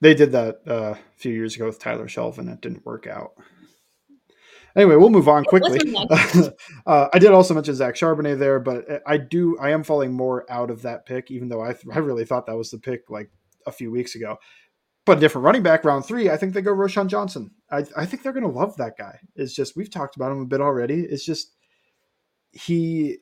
They 0.00 0.14
did 0.14 0.32
that 0.32 0.60
uh, 0.66 0.94
a 0.94 0.98
few 1.16 1.34
years 1.34 1.56
ago 1.56 1.66
with 1.66 1.78
Tyler 1.78 2.06
Shelvin. 2.06 2.50
It 2.50 2.62
didn't 2.62 2.86
work 2.86 3.06
out. 3.06 3.32
Anyway, 4.76 4.96
we'll 4.96 5.10
move 5.10 5.28
on 5.28 5.44
quickly. 5.44 5.80
uh, 6.86 7.08
I 7.12 7.18
did 7.18 7.32
also 7.32 7.54
mention 7.54 7.74
Zach 7.74 7.94
Charbonnet 7.94 8.38
there, 8.38 8.60
but 8.60 9.02
I 9.06 9.16
do 9.16 9.58
I 9.58 9.70
am 9.70 9.82
falling 9.82 10.12
more 10.12 10.50
out 10.50 10.70
of 10.70 10.82
that 10.82 11.06
pick, 11.06 11.30
even 11.30 11.48
though 11.48 11.62
I 11.62 11.74
I 11.92 11.98
really 11.98 12.24
thought 12.24 12.46
that 12.46 12.56
was 12.56 12.70
the 12.70 12.78
pick 12.78 13.10
like 13.10 13.30
a 13.66 13.72
few 13.72 13.90
weeks 13.90 14.14
ago. 14.14 14.38
But 15.06 15.18
different 15.18 15.44
running 15.44 15.62
back, 15.62 15.84
round 15.84 16.04
three, 16.04 16.30
I 16.30 16.36
think 16.36 16.52
they 16.52 16.60
go 16.60 16.74
Roschon 16.74 17.08
Johnson. 17.08 17.50
I, 17.70 17.84
I 17.96 18.06
think 18.06 18.22
they're 18.22 18.32
going 18.32 18.44
to 18.44 18.58
love 18.58 18.76
that 18.76 18.98
guy. 18.98 19.18
It's 19.34 19.54
just 19.54 19.76
we've 19.76 19.90
talked 19.90 20.16
about 20.16 20.30
him 20.30 20.40
a 20.40 20.46
bit 20.46 20.60
already. 20.60 21.00
It's 21.00 21.24
just 21.24 21.56
he 22.52 23.18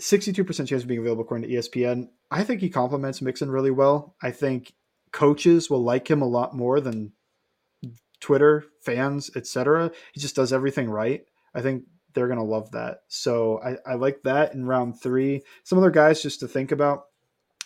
62% 0.00 0.46
chance 0.66 0.82
of 0.82 0.88
being 0.88 1.00
available 1.00 1.24
according 1.24 1.48
to 1.48 1.54
ESPN. 1.54 2.08
I 2.30 2.44
think 2.44 2.60
he 2.60 2.68
complements 2.68 3.22
Mixon 3.22 3.50
really 3.50 3.70
well. 3.70 4.14
I 4.22 4.30
think 4.30 4.72
coaches 5.12 5.70
will 5.70 5.82
like 5.82 6.08
him 6.10 6.22
a 6.22 6.28
lot 6.28 6.54
more 6.54 6.80
than 6.80 7.12
Twitter, 8.26 8.64
fans, 8.80 9.30
etc. 9.36 9.92
He 10.12 10.20
just 10.20 10.34
does 10.34 10.52
everything 10.52 10.90
right. 10.90 11.22
I 11.54 11.62
think 11.62 11.84
they're 12.12 12.26
gonna 12.26 12.42
love 12.42 12.72
that. 12.72 13.02
So 13.06 13.60
I, 13.62 13.92
I 13.92 13.94
like 13.94 14.24
that 14.24 14.52
in 14.52 14.66
round 14.66 15.00
three. 15.00 15.42
Some 15.62 15.78
other 15.78 15.92
guys 15.92 16.22
just 16.22 16.40
to 16.40 16.48
think 16.48 16.72
about. 16.72 17.04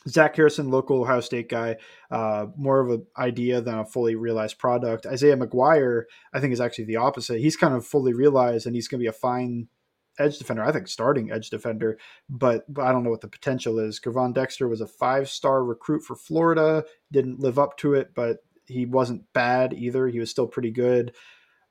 Zach 0.07 0.37
Harrison, 0.37 0.71
local 0.71 1.01
Ohio 1.01 1.21
State 1.21 1.49
guy, 1.49 1.77
uh, 2.11 2.47
more 2.57 2.81
of 2.81 2.91
an 2.91 3.07
idea 3.17 3.63
than 3.63 3.79
a 3.79 3.87
fully 3.87 4.17
realized 4.17 4.59
product. 4.59 5.07
Isaiah 5.07 5.37
McGuire, 5.37 6.05
I 6.35 6.41
think, 6.41 6.53
is 6.53 6.61
actually 6.61 6.85
the 6.85 6.97
opposite. 6.97 7.41
He's 7.41 7.57
kind 7.57 7.75
of 7.75 7.87
fully 7.87 8.13
realized, 8.13 8.67
and 8.67 8.75
he's 8.75 8.89
going 8.89 8.99
to 8.99 9.05
be 9.05 9.09
a 9.09 9.13
fine 9.13 9.69
edge 10.19 10.39
defender. 10.39 10.63
I 10.65 10.73
think 10.73 10.89
starting 10.89 11.31
edge 11.31 11.51
defender, 11.51 11.99
but, 12.31 12.65
but 12.73 12.87
I 12.87 12.93
don't 12.93 13.05
know 13.05 13.11
what 13.11 13.21
the 13.21 13.29
potential 13.29 13.79
is. 13.79 14.01
Gervon 14.01 14.35
Dexter 14.35 14.69
was 14.69 14.81
a 14.81 14.87
five 14.87 15.29
star 15.29 15.63
recruit 15.63 16.03
for 16.03 16.17
Florida, 16.17 16.85
didn't 17.13 17.41
live 17.41 17.59
up 17.59 17.77
to 17.79 17.93
it, 17.93 18.15
but 18.15 18.39
he 18.71 18.87
wasn't 18.87 19.33
bad 19.33 19.73
either. 19.73 20.07
He 20.09 20.21
was 20.21 20.31
still 20.31 20.47
pretty 20.47 20.71
good. 20.71 21.13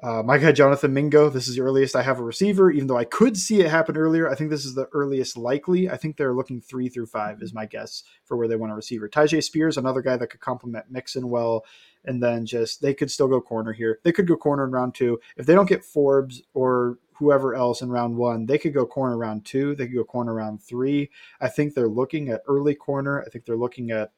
Uh, 0.01 0.23
my 0.23 0.37
guy 0.37 0.53
Jonathan 0.53 0.93
Mingo, 0.93 1.29
this 1.29 1.49
is 1.49 1.57
the 1.57 1.61
earliest 1.61 1.93
I 1.93 2.03
have 2.03 2.19
a 2.19 2.23
receiver, 2.23 2.71
even 2.71 2.87
though 2.87 2.97
I 2.97 3.03
could 3.03 3.35
see 3.35 3.59
it 3.59 3.69
happen 3.69 3.97
earlier. 3.97 4.29
I 4.29 4.35
think 4.35 4.49
this 4.49 4.63
is 4.63 4.73
the 4.73 4.87
earliest 4.93 5.35
likely. 5.35 5.89
I 5.89 5.97
think 5.97 6.15
they're 6.15 6.33
looking 6.33 6.61
three 6.61 6.87
through 6.87 7.07
five, 7.07 7.41
is 7.41 7.53
my 7.53 7.65
guess 7.65 8.03
for 8.23 8.37
where 8.37 8.47
they 8.47 8.55
want 8.55 8.71
a 8.71 8.75
receiver. 8.75 9.09
Tyjae 9.09 9.43
Spears, 9.43 9.77
another 9.77 10.01
guy 10.01 10.15
that 10.15 10.27
could 10.27 10.39
complement 10.39 10.89
Mixon 10.89 11.29
well. 11.29 11.65
And 12.05 12.23
then 12.23 12.45
just 12.45 12.81
they 12.81 12.93
could 12.93 13.11
still 13.11 13.27
go 13.27 13.41
corner 13.41 13.73
here. 13.73 13.99
They 14.03 14.13
could 14.13 14.25
go 14.25 14.37
corner 14.37 14.63
in 14.63 14.71
round 14.71 14.95
two. 14.95 15.19
If 15.35 15.45
they 15.45 15.53
don't 15.53 15.67
get 15.67 15.83
Forbes 15.83 16.41
or 16.53 16.97
whoever 17.15 17.53
else 17.53 17.81
in 17.81 17.89
round 17.89 18.15
one, 18.15 18.45
they 18.45 18.57
could 18.57 18.73
go 18.73 18.85
corner 18.85 19.17
round 19.17 19.43
two. 19.43 19.75
They 19.75 19.85
could 19.85 19.97
go 19.97 20.05
corner 20.05 20.33
round 20.33 20.63
three. 20.63 21.09
I 21.41 21.49
think 21.49 21.73
they're 21.73 21.89
looking 21.89 22.29
at 22.29 22.41
early 22.47 22.73
corner. 22.73 23.21
I 23.21 23.29
think 23.29 23.43
they're 23.43 23.57
looking 23.57 23.91
at 23.91 24.13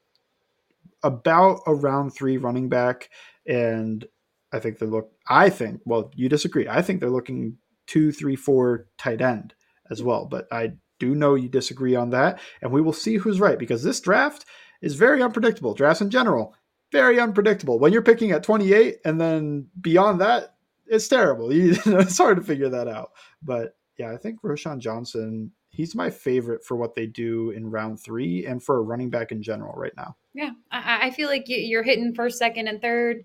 about 1.03 1.61
a 1.65 1.73
round 1.73 2.13
three 2.13 2.37
running 2.37 2.69
back. 2.69 3.09
And 3.47 4.05
I 4.53 4.59
think 4.59 4.79
they 4.79 4.85
look. 4.85 5.11
I 5.27 5.49
think. 5.49 5.81
Well, 5.85 6.11
you 6.15 6.29
disagree. 6.29 6.67
I 6.67 6.81
think 6.81 6.99
they're 6.99 7.09
looking 7.09 7.57
two, 7.87 8.11
three, 8.11 8.35
four 8.35 8.87
tight 8.97 9.21
end 9.21 9.53
as 9.89 10.03
well. 10.03 10.25
But 10.25 10.47
I 10.51 10.73
do 10.99 11.15
know 11.15 11.35
you 11.35 11.49
disagree 11.49 11.95
on 11.95 12.11
that, 12.11 12.39
and 12.61 12.71
we 12.71 12.81
will 12.81 12.93
see 12.93 13.15
who's 13.15 13.39
right 13.39 13.57
because 13.57 13.83
this 13.83 13.99
draft 13.99 14.45
is 14.81 14.95
very 14.95 15.21
unpredictable. 15.21 15.73
Drafts 15.73 16.01
in 16.01 16.09
general, 16.09 16.55
very 16.91 17.19
unpredictable. 17.19 17.79
When 17.79 17.91
you're 17.93 18.01
picking 18.01 18.31
at 18.31 18.43
28, 18.43 18.97
and 19.03 19.19
then 19.19 19.67
beyond 19.79 20.21
that, 20.21 20.55
it's 20.87 21.07
terrible. 21.07 21.49
It's 21.51 22.17
hard 22.17 22.37
to 22.37 22.43
figure 22.43 22.69
that 22.69 22.87
out. 22.87 23.11
But 23.41 23.75
yeah, 23.97 24.11
I 24.11 24.17
think 24.17 24.41
Roschon 24.41 24.79
Johnson. 24.79 25.51
He's 25.71 25.95
my 25.95 26.09
favorite 26.09 26.63
for 26.63 26.75
what 26.75 26.95
they 26.95 27.07
do 27.07 27.49
in 27.51 27.71
round 27.71 27.99
three 27.99 28.45
and 28.45 28.61
for 28.61 28.77
a 28.77 28.81
running 28.81 29.09
back 29.09 29.31
in 29.31 29.41
general 29.41 29.73
right 29.75 29.93
now. 29.97 30.15
Yeah, 30.33 30.51
I, 30.71 31.07
I 31.07 31.11
feel 31.11 31.27
like 31.27 31.45
you're 31.47 31.83
hitting 31.83 32.13
first, 32.13 32.37
second, 32.37 32.67
and 32.67 32.81
third 32.81 33.23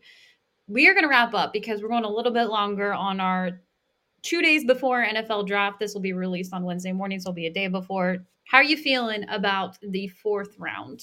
we 0.69 0.89
are 0.89 0.95
going 0.95 1.05
to 1.05 1.09
wrap 1.09 1.35
up 1.35 1.53
because 1.53 1.81
we're 1.81 1.89
going 1.89 2.05
a 2.05 2.11
little 2.11 2.33
bit 2.33 2.47
longer 2.47 2.93
on 2.93 3.21
our 3.21 3.61
two 4.23 4.43
days 4.43 4.65
before 4.65 5.05
NFL 5.05 5.47
draft. 5.47 5.79
This 5.79 5.95
will 5.95 6.01
be 6.01 6.13
released 6.13 6.53
on 6.53 6.65
Wednesday 6.65 6.93
morning, 6.93 7.21
so 7.21 7.29
it'll 7.29 7.35
be 7.35 7.47
a 7.47 7.53
day 7.53 7.69
before. 7.69 8.19
How 8.45 8.59
are 8.59 8.65
you 8.65 8.77
feeling 8.77 9.25
about 9.29 9.79
the 9.83 10.09
fourth 10.09 10.57
round? 10.59 11.03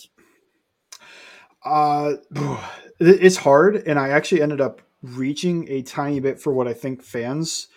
Uh, 1.64 2.16
it's 3.00 3.38
hard, 3.38 3.88
and 3.88 3.98
I 3.98 4.10
actually 4.10 4.42
ended 4.42 4.62
up 4.62 4.82
reaching 5.02 5.70
a 5.70 5.82
tiny 5.82 6.20
bit 6.20 6.40
for 6.40 6.54
what 6.54 6.68
I 6.68 6.74
think 6.74 7.02
fans 7.02 7.68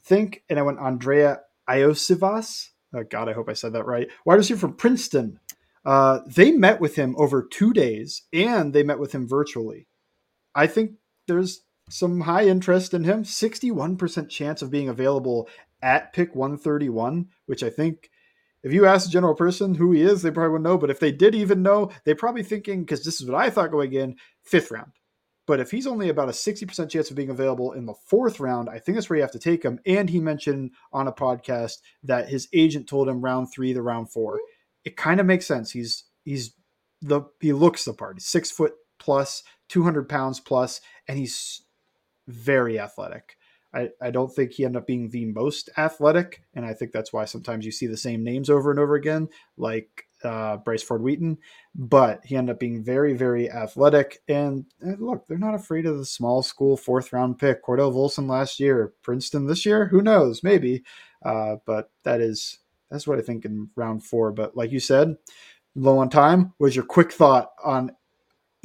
think, 0.00 0.42
and 0.48 0.58
I 0.58 0.62
went 0.62 0.78
Andrei 0.78 1.36
Iosivas. 1.68 2.70
Oh 2.94 3.04
God, 3.04 3.28
I 3.28 3.32
hope 3.32 3.48
I 3.48 3.54
said 3.54 3.72
that 3.74 3.86
right. 3.86 4.08
Wide 4.24 4.36
receiver 4.36 4.60
from 4.60 4.74
Princeton. 4.74 5.40
Uh, 5.84 6.20
they 6.26 6.52
met 6.52 6.80
with 6.80 6.96
him 6.96 7.14
over 7.18 7.42
two 7.42 7.72
days, 7.72 8.22
and 8.32 8.72
they 8.72 8.82
met 8.82 8.98
with 8.98 9.12
him 9.12 9.28
virtually. 9.28 9.86
I 10.54 10.66
think 10.66 10.92
there's 11.26 11.62
some 11.88 12.22
high 12.22 12.46
interest 12.46 12.94
in 12.94 13.04
him. 13.04 13.24
61% 13.24 14.28
chance 14.28 14.62
of 14.62 14.70
being 14.70 14.88
available 14.88 15.48
at 15.82 16.12
pick 16.12 16.34
131, 16.34 17.28
which 17.46 17.62
I 17.62 17.70
think 17.70 18.10
if 18.62 18.72
you 18.72 18.86
ask 18.86 19.08
a 19.08 19.12
general 19.12 19.34
person 19.34 19.74
who 19.74 19.92
he 19.92 20.02
is, 20.02 20.22
they 20.22 20.30
probably 20.30 20.52
would 20.52 20.62
know. 20.62 20.78
But 20.78 20.90
if 20.90 21.00
they 21.00 21.12
did 21.12 21.34
even 21.34 21.62
know, 21.62 21.90
they're 22.04 22.16
probably 22.16 22.42
thinking, 22.42 22.80
because 22.80 23.04
this 23.04 23.20
is 23.20 23.28
what 23.28 23.40
I 23.40 23.50
thought 23.50 23.70
going 23.70 23.92
in, 23.92 24.16
fifth 24.42 24.70
round. 24.70 24.92
But 25.48 25.60
if 25.60 25.70
he's 25.70 25.86
only 25.86 26.10
about 26.10 26.28
a 26.28 26.32
60% 26.32 26.90
chance 26.90 27.08
of 27.08 27.16
being 27.16 27.30
available 27.30 27.72
in 27.72 27.86
the 27.86 27.94
fourth 27.94 28.38
round, 28.38 28.68
I 28.68 28.78
think 28.78 28.96
that's 28.96 29.08
where 29.08 29.16
you 29.16 29.22
have 29.22 29.32
to 29.32 29.38
take 29.38 29.62
him. 29.62 29.80
And 29.86 30.10
he 30.10 30.20
mentioned 30.20 30.72
on 30.92 31.08
a 31.08 31.12
podcast 31.12 31.78
that 32.02 32.28
his 32.28 32.48
agent 32.52 32.86
told 32.86 33.08
him 33.08 33.22
round 33.22 33.48
three 33.50 33.72
to 33.72 33.80
round 33.80 34.12
four. 34.12 34.34
Mm-hmm. 34.34 34.84
It 34.84 34.96
kind 34.98 35.20
of 35.20 35.26
makes 35.26 35.46
sense. 35.46 35.70
He's 35.70 36.04
he's 36.22 36.52
the 37.00 37.22
he 37.40 37.54
looks 37.54 37.86
the 37.86 37.94
part. 37.94 38.16
He's 38.16 38.26
six 38.26 38.50
foot 38.50 38.74
plus, 38.98 39.42
200 39.70 40.06
pounds 40.06 40.38
plus, 40.38 40.82
and 41.08 41.18
he's 41.18 41.62
very 42.26 42.78
athletic. 42.78 43.38
I, 43.72 43.88
I 44.02 44.10
don't 44.10 44.34
think 44.34 44.52
he 44.52 44.66
ended 44.66 44.82
up 44.82 44.86
being 44.86 45.08
the 45.08 45.24
most 45.24 45.70
athletic, 45.78 46.42
and 46.54 46.66
I 46.66 46.74
think 46.74 46.92
that's 46.92 47.12
why 47.12 47.24
sometimes 47.24 47.64
you 47.64 47.72
see 47.72 47.86
the 47.86 47.96
same 47.96 48.22
names 48.22 48.50
over 48.50 48.70
and 48.70 48.78
over 48.78 48.94
again, 48.94 49.28
like 49.56 50.07
uh, 50.24 50.58
Bryce 50.58 50.82
Ford 50.82 51.02
Wheaton. 51.02 51.38
But 51.74 52.24
he 52.24 52.36
ended 52.36 52.54
up 52.54 52.60
being 52.60 52.82
very, 52.82 53.14
very 53.14 53.50
athletic. 53.50 54.20
And, 54.28 54.64
and, 54.80 55.00
look, 55.00 55.26
they're 55.26 55.38
not 55.38 55.54
afraid 55.54 55.86
of 55.86 55.98
the 55.98 56.04
small 56.04 56.42
school 56.42 56.76
fourth 56.76 57.12
round 57.12 57.38
pick. 57.38 57.64
Cordell 57.64 57.92
Volson 57.92 58.28
last 58.28 58.60
year, 58.60 58.92
Princeton 59.02 59.46
this 59.46 59.64
year, 59.64 59.86
who 59.86 60.02
knows? 60.02 60.42
Maybe. 60.42 60.82
Uh, 61.24 61.56
but 61.66 61.90
that 62.04 62.20
is 62.20 62.58
that's 62.90 63.06
what 63.06 63.18
I 63.18 63.22
think 63.22 63.44
in 63.44 63.68
round 63.76 64.04
four. 64.04 64.32
But 64.32 64.56
like 64.56 64.72
you 64.72 64.80
said, 64.80 65.16
low 65.74 65.98
on 65.98 66.08
time. 66.10 66.54
Was 66.58 66.74
your 66.74 66.84
quick 66.84 67.12
thought 67.12 67.50
on 67.64 67.92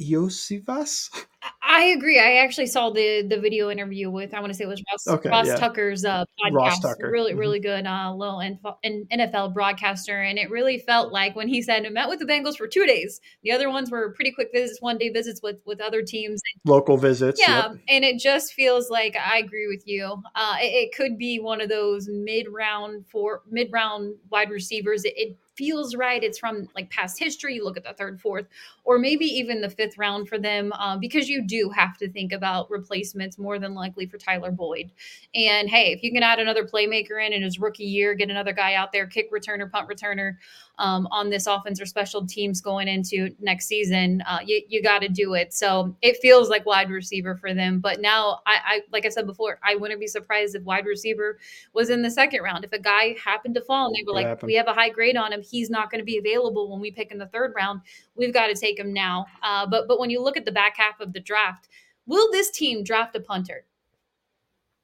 Iosivas? 0.00 1.10
I 1.74 1.86
agree. 1.86 2.20
I 2.20 2.36
actually 2.36 2.66
saw 2.66 2.90
the 2.90 3.26
the 3.28 3.40
video 3.40 3.68
interview 3.68 4.08
with 4.08 4.32
I 4.32 4.38
want 4.38 4.52
to 4.52 4.56
say 4.56 4.62
it 4.62 4.68
was 4.68 4.80
Ross, 4.92 5.08
okay, 5.08 5.28
Ross 5.28 5.48
yeah. 5.48 5.56
Tucker's 5.56 6.04
uh, 6.04 6.24
podcast. 6.40 6.52
Ross 6.52 6.80
Tucker. 6.80 7.10
Really, 7.10 7.32
mm-hmm. 7.32 7.40
really 7.40 7.58
good 7.58 7.84
uh, 7.84 8.14
little 8.14 8.38
NFL 8.38 9.52
broadcaster, 9.52 10.22
and 10.22 10.38
it 10.38 10.50
really 10.50 10.78
felt 10.78 11.12
like 11.12 11.34
when 11.34 11.48
he 11.48 11.62
said 11.62 11.84
he 11.84 11.90
met 11.90 12.08
with 12.08 12.20
the 12.20 12.26
Bengals 12.26 12.56
for 12.56 12.68
two 12.68 12.86
days. 12.86 13.20
The 13.42 13.50
other 13.50 13.70
ones 13.70 13.90
were 13.90 14.12
pretty 14.12 14.30
quick 14.30 14.50
visits, 14.54 14.80
one 14.80 14.98
day 14.98 15.08
visits 15.08 15.40
with 15.42 15.56
with 15.66 15.80
other 15.80 16.02
teams, 16.02 16.40
local 16.64 16.96
visits. 16.96 17.40
Yeah, 17.40 17.72
yep. 17.72 17.80
and 17.88 18.04
it 18.04 18.20
just 18.20 18.52
feels 18.52 18.88
like 18.88 19.16
I 19.16 19.38
agree 19.38 19.66
with 19.66 19.82
you. 19.84 20.22
Uh, 20.36 20.56
it, 20.60 20.66
it, 20.66 20.94
could 20.94 21.18
be 21.18 21.40
one 21.40 21.60
of 21.60 21.68
those 21.68 22.08
mid 22.08 22.46
round 22.52 23.04
for 23.10 23.42
mid 23.50 23.72
round 23.72 24.14
wide 24.30 24.50
receivers. 24.50 25.04
It, 25.04 25.14
it 25.16 25.36
feels 25.56 25.94
right. 25.94 26.22
It's 26.22 26.38
from 26.38 26.68
like 26.74 26.90
past 26.90 27.18
history. 27.18 27.54
You 27.54 27.64
look 27.64 27.76
at 27.76 27.84
the 27.84 27.92
third, 27.92 28.20
fourth, 28.20 28.46
or 28.84 28.98
maybe 28.98 29.24
even 29.24 29.60
the 29.60 29.70
fifth 29.70 29.96
round 29.98 30.28
for 30.28 30.38
them, 30.38 30.72
um, 30.72 31.00
because 31.00 31.28
you 31.28 31.46
do 31.46 31.70
have 31.74 31.96
to 31.98 32.10
think 32.10 32.32
about 32.32 32.70
replacements 32.70 33.38
more 33.38 33.58
than 33.58 33.74
likely 33.74 34.06
for 34.06 34.18
Tyler 34.18 34.50
Boyd. 34.50 34.90
And 35.34 35.68
hey, 35.68 35.92
if 35.92 36.02
you 36.02 36.12
can 36.12 36.22
add 36.22 36.38
another 36.38 36.64
playmaker 36.64 37.24
in 37.24 37.32
in 37.32 37.42
his 37.42 37.58
rookie 37.58 37.84
year, 37.84 38.14
get 38.14 38.30
another 38.30 38.52
guy 38.52 38.74
out 38.74 38.92
there, 38.92 39.06
kick 39.06 39.32
returner, 39.32 39.70
punt 39.70 39.88
returner, 39.88 40.36
um, 40.78 41.06
on 41.10 41.30
this 41.30 41.46
offense 41.46 41.80
or 41.80 41.86
special 41.86 42.26
teams 42.26 42.60
going 42.60 42.88
into 42.88 43.30
next 43.40 43.66
season, 43.66 44.22
uh, 44.26 44.40
you, 44.44 44.62
you 44.68 44.82
got 44.82 45.00
to 45.00 45.08
do 45.08 45.34
it. 45.34 45.54
So 45.54 45.96
it 46.02 46.16
feels 46.20 46.48
like 46.48 46.66
wide 46.66 46.90
receiver 46.90 47.36
for 47.36 47.54
them. 47.54 47.80
But 47.80 48.00
now, 48.00 48.40
I, 48.46 48.58
I 48.64 48.80
like 48.92 49.06
I 49.06 49.08
said 49.08 49.26
before, 49.26 49.58
I 49.62 49.76
wouldn't 49.76 50.00
be 50.00 50.06
surprised 50.06 50.54
if 50.54 50.62
wide 50.64 50.86
receiver 50.86 51.38
was 51.72 51.90
in 51.90 52.02
the 52.02 52.10
second 52.10 52.42
round. 52.42 52.64
If 52.64 52.72
a 52.72 52.78
guy 52.78 53.16
happened 53.22 53.54
to 53.54 53.60
fall 53.60 53.86
and 53.86 53.94
they 53.94 54.02
were 54.06 54.12
like, 54.12 54.42
we 54.42 54.54
have 54.54 54.68
a 54.68 54.72
high 54.72 54.90
grade 54.90 55.16
on 55.16 55.32
him, 55.32 55.42
he's 55.42 55.70
not 55.70 55.90
going 55.90 56.00
to 56.00 56.04
be 56.04 56.18
available 56.18 56.70
when 56.70 56.80
we 56.80 56.90
pick 56.90 57.12
in 57.12 57.18
the 57.18 57.26
third 57.28 57.52
round. 57.54 57.80
We've 58.16 58.34
got 58.34 58.48
to 58.48 58.54
take 58.54 58.78
him 58.78 58.92
now. 58.92 59.26
Uh, 59.42 59.66
but 59.66 59.86
but 59.86 60.00
when 60.00 60.10
you 60.10 60.20
look 60.22 60.36
at 60.36 60.44
the 60.44 60.52
back 60.52 60.76
half 60.76 61.00
of 61.00 61.12
the 61.12 61.20
draft, 61.20 61.68
will 62.06 62.30
this 62.32 62.50
team 62.50 62.82
draft 62.82 63.14
a 63.14 63.20
punter? 63.20 63.64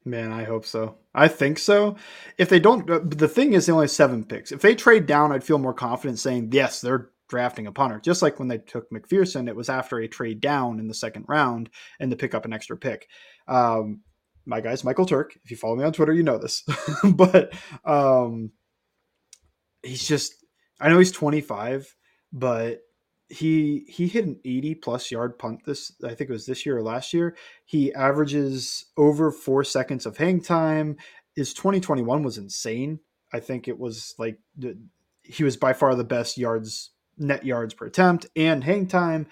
Man, 0.04 0.32
I 0.32 0.44
hope 0.44 0.64
so. 0.64 0.96
I 1.14 1.28
think 1.28 1.58
so. 1.58 1.96
If 2.38 2.48
they 2.48 2.58
don't, 2.58 2.88
uh, 2.88 3.00
the 3.04 3.28
thing 3.28 3.52
is, 3.52 3.66
they 3.66 3.72
only 3.72 3.84
have 3.84 3.90
seven 3.90 4.24
picks. 4.24 4.50
If 4.50 4.62
they 4.62 4.74
trade 4.74 5.06
down, 5.06 5.30
I'd 5.30 5.44
feel 5.44 5.58
more 5.58 5.74
confident 5.74 6.18
saying, 6.18 6.50
yes, 6.52 6.80
they're 6.80 7.10
drafting 7.28 7.66
a 7.66 7.72
punter. 7.72 8.00
Just 8.00 8.22
like 8.22 8.38
when 8.38 8.48
they 8.48 8.58
took 8.58 8.90
McPherson, 8.90 9.48
it 9.48 9.56
was 9.56 9.68
after 9.68 9.98
a 9.98 10.08
trade 10.08 10.40
down 10.40 10.78
in 10.78 10.88
the 10.88 10.94
second 10.94 11.26
round 11.28 11.68
and 11.98 12.10
to 12.10 12.16
pick 12.16 12.34
up 12.34 12.44
an 12.44 12.52
extra 12.52 12.76
pick. 12.76 13.08
Um, 13.46 14.00
my 14.46 14.60
guy's 14.60 14.84
Michael 14.84 15.06
Turk. 15.06 15.38
If 15.44 15.50
you 15.50 15.56
follow 15.56 15.76
me 15.76 15.84
on 15.84 15.92
Twitter, 15.92 16.14
you 16.14 16.22
know 16.22 16.38
this. 16.38 16.64
but 17.14 17.52
um, 17.84 18.52
he's 19.82 20.06
just, 20.06 20.34
I 20.80 20.88
know 20.88 20.98
he's 20.98 21.12
25, 21.12 21.94
but 22.32 22.80
he 23.30 23.84
he 23.88 24.08
hit 24.08 24.26
an 24.26 24.40
80 24.44 24.74
plus 24.76 25.10
yard 25.10 25.38
punt 25.38 25.64
this 25.64 25.92
i 26.04 26.08
think 26.08 26.28
it 26.28 26.32
was 26.32 26.46
this 26.46 26.66
year 26.66 26.78
or 26.78 26.82
last 26.82 27.14
year. 27.14 27.36
He 27.64 27.94
averages 27.94 28.86
over 28.96 29.30
four 29.30 29.62
seconds 29.64 30.04
of 30.04 30.16
hang 30.16 30.40
time. 30.40 30.96
His 31.36 31.54
2021 31.54 32.22
was 32.22 32.38
insane. 32.38 32.98
I 33.32 33.38
think 33.40 33.68
it 33.68 33.78
was 33.78 34.14
like 34.18 34.38
he 35.22 35.44
was 35.44 35.56
by 35.56 35.72
far 35.72 35.94
the 35.94 36.04
best 36.04 36.36
yards 36.36 36.90
net 37.16 37.44
yards 37.44 37.74
per 37.74 37.86
attempt 37.86 38.26
and 38.34 38.64
hang 38.64 38.86
time. 38.86 39.28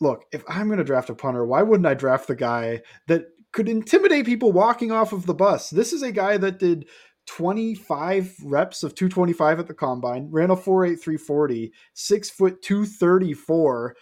Look 0.00 0.24
if 0.32 0.42
i'm 0.48 0.68
going 0.68 0.78
to 0.78 0.84
draft 0.84 1.10
a 1.10 1.14
punter 1.14 1.44
why 1.44 1.62
wouldn't 1.62 1.86
i 1.86 1.94
draft 1.94 2.28
the 2.28 2.36
guy 2.36 2.82
that 3.08 3.26
could 3.52 3.68
intimidate 3.68 4.26
people 4.26 4.52
walking 4.52 4.92
off 4.92 5.12
of 5.12 5.26
the 5.26 5.34
bus? 5.34 5.70
This 5.70 5.92
is 5.92 6.02
a 6.02 6.12
guy 6.12 6.36
that 6.36 6.58
did 6.58 6.86
25 7.28 8.36
reps 8.42 8.82
of 8.82 8.94
225 8.94 9.60
at 9.60 9.66
the 9.66 9.74
combine, 9.74 10.28
ran 10.30 10.50
a 10.50 10.56
48340, 10.56 11.72
six 11.92 12.30
foot 12.30 12.62
234. 12.62 13.94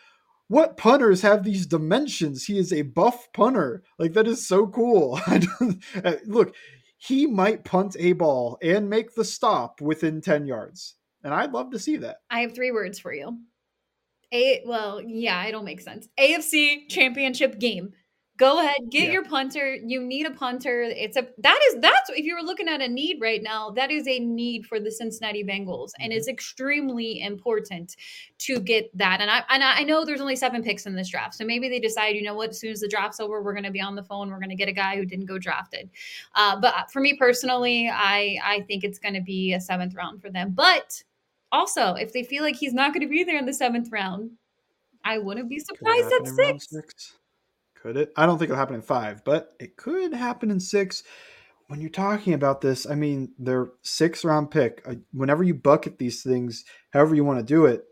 What 0.49 0.77
punters 0.77 1.23
have 1.23 1.43
these 1.43 1.67
dimensions? 1.67 2.45
He 2.45 2.57
is 2.57 2.73
a 2.73 2.83
buff 2.83 3.29
punter. 3.35 3.83
Like 3.99 4.13
that 4.13 4.29
is 4.29 4.47
so 4.47 4.67
cool. 4.67 5.21
Uh, 6.05 6.17
look, 6.27 6.55
he 6.99 7.27
might 7.27 7.65
punt 7.65 7.97
a 7.99 8.13
ball 8.13 8.59
and 8.63 8.89
make 8.89 9.15
the 9.15 9.25
stop 9.25 9.81
within 9.81 10.21
10 10.21 10.47
yards. 10.47 10.95
And 11.25 11.35
I'd 11.35 11.53
love 11.53 11.71
to 11.73 11.79
see 11.79 11.97
that. 11.99 12.19
I 12.31 12.41
have 12.41 12.55
three 12.55 12.71
words 12.71 12.99
for 12.99 13.13
you. 13.13 13.39
A 14.33 14.63
well, 14.67 15.01
yeah, 15.01 15.45
it 15.45 15.53
don't 15.53 15.65
make 15.65 15.81
sense. 15.81 16.09
AFC 16.19 16.89
championship 16.89 17.59
game. 17.59 17.93
Go 18.39 18.61
ahead, 18.61 18.91
get 18.91 19.05
Yeah. 19.07 19.13
your 19.13 19.25
punter. 19.25 19.75
You 19.77 20.03
need 20.03 20.27
a 20.27 20.31
punter. 20.31 20.83
It's 20.83 21.17
a 21.17 21.27
that 21.39 21.59
is 21.69 21.81
that's 21.81 22.11
if 22.11 22.25
you 22.27 22.35
were 22.35 22.43
looking 22.43 22.69
at 22.69 22.83
a 22.83 22.89
need 22.89 23.19
right 23.21 23.43
now, 23.43 23.71
that 23.71 23.91
is 23.91 24.07
a 24.07 24.19
need 24.19 24.67
for 24.67 24.79
the 24.79 24.91
Cincinnati 24.91 25.43
Bengals, 25.43 25.93
and 26.01 26.13
Mm-hmm. 26.13 26.19
it's 26.19 26.29
extremely 26.29 27.21
important 27.23 27.97
to 28.39 28.61
get 28.61 28.91
that. 28.99 29.21
And 29.23 29.31
I 29.31 29.43
and 29.49 29.65
I 29.65 29.83
know 29.85 30.05
there's 30.05 30.21
only 30.21 30.37
seven 30.37 30.63
picks 30.63 30.85
in 30.87 30.95
this 30.95 31.09
draft, 31.09 31.35
so 31.35 31.45
maybe 31.47 31.69
they 31.69 31.81
decide, 31.81 32.15
you 32.17 32.23
know 32.23 32.35
what, 32.35 32.51
as 32.51 32.61
soon 32.61 32.73
as 32.73 32.81
the 32.81 32.89
draft's 32.89 33.21
over, 33.21 33.43
we're 33.43 33.55
going 33.55 33.65
to 33.65 33.71
be 33.71 33.81
on 33.81 33.95
the 33.95 34.03
phone. 34.03 34.29
We're 34.31 34.39
going 34.39 34.51
to 34.51 34.55
get 34.57 34.69
a 34.69 34.73
guy 34.73 34.97
who 34.97 35.07
didn't 35.07 35.27
go 35.27 35.39
drafted. 35.39 35.89
Uh, 36.35 36.61
but 36.61 36.91
for 36.93 37.01
me 37.01 37.15
personally, 37.17 37.89
I 37.89 38.39
I 38.45 38.61
think 38.69 38.85
it's 38.85 38.99
going 38.99 39.15
to 39.15 39.23
be 39.23 39.55
a 39.55 39.61
seventh 39.61 39.95
round 39.95 40.21
for 40.21 40.31
them. 40.31 40.51
But 40.51 41.03
also, 41.53 41.95
if 41.95 42.13
they 42.13 42.23
feel 42.25 42.43
like 42.43 42.57
he's 42.57 42.75
not 42.75 42.93
going 42.93 43.03
to 43.03 43.09
be 43.09 43.25
there 43.25 43.39
in 43.39 43.47
the 43.47 43.55
seventh 43.55 43.91
round, 43.93 44.33
I 45.05 45.19
wouldn't 45.19 45.49
be 45.49 45.59
surprised 45.61 46.13
at 46.21 46.27
six. 46.27 46.69
six? 46.71 47.17
Could 47.87 47.97
it? 47.99 48.13
I 48.17 48.27
don't 48.27 48.37
think 48.37 48.51
it'll 48.51 48.59
happen 48.59 48.75
in 48.75 48.83
five, 48.83 49.23
but 49.25 49.55
it 49.61 49.77
could 49.77 50.13
happen 50.13 50.51
in 50.51 50.59
six. 50.59 51.05
When 51.69 51.81
you're 51.81 51.89
talking 51.89 52.33
about 52.33 52.61
this, 52.61 52.85
I 52.85 52.97
mean, 52.97 53.31
their 53.39 53.69
six 53.83 54.25
round 54.25 54.51
pick, 54.51 54.85
whenever 55.13 55.45
you 55.45 55.55
bucket 55.55 55.97
these 55.97 56.21
things, 56.25 56.65
however 56.91 57.15
you 57.15 57.23
want 57.23 57.39
to 57.39 57.45
do 57.45 57.65
it, 57.65 57.85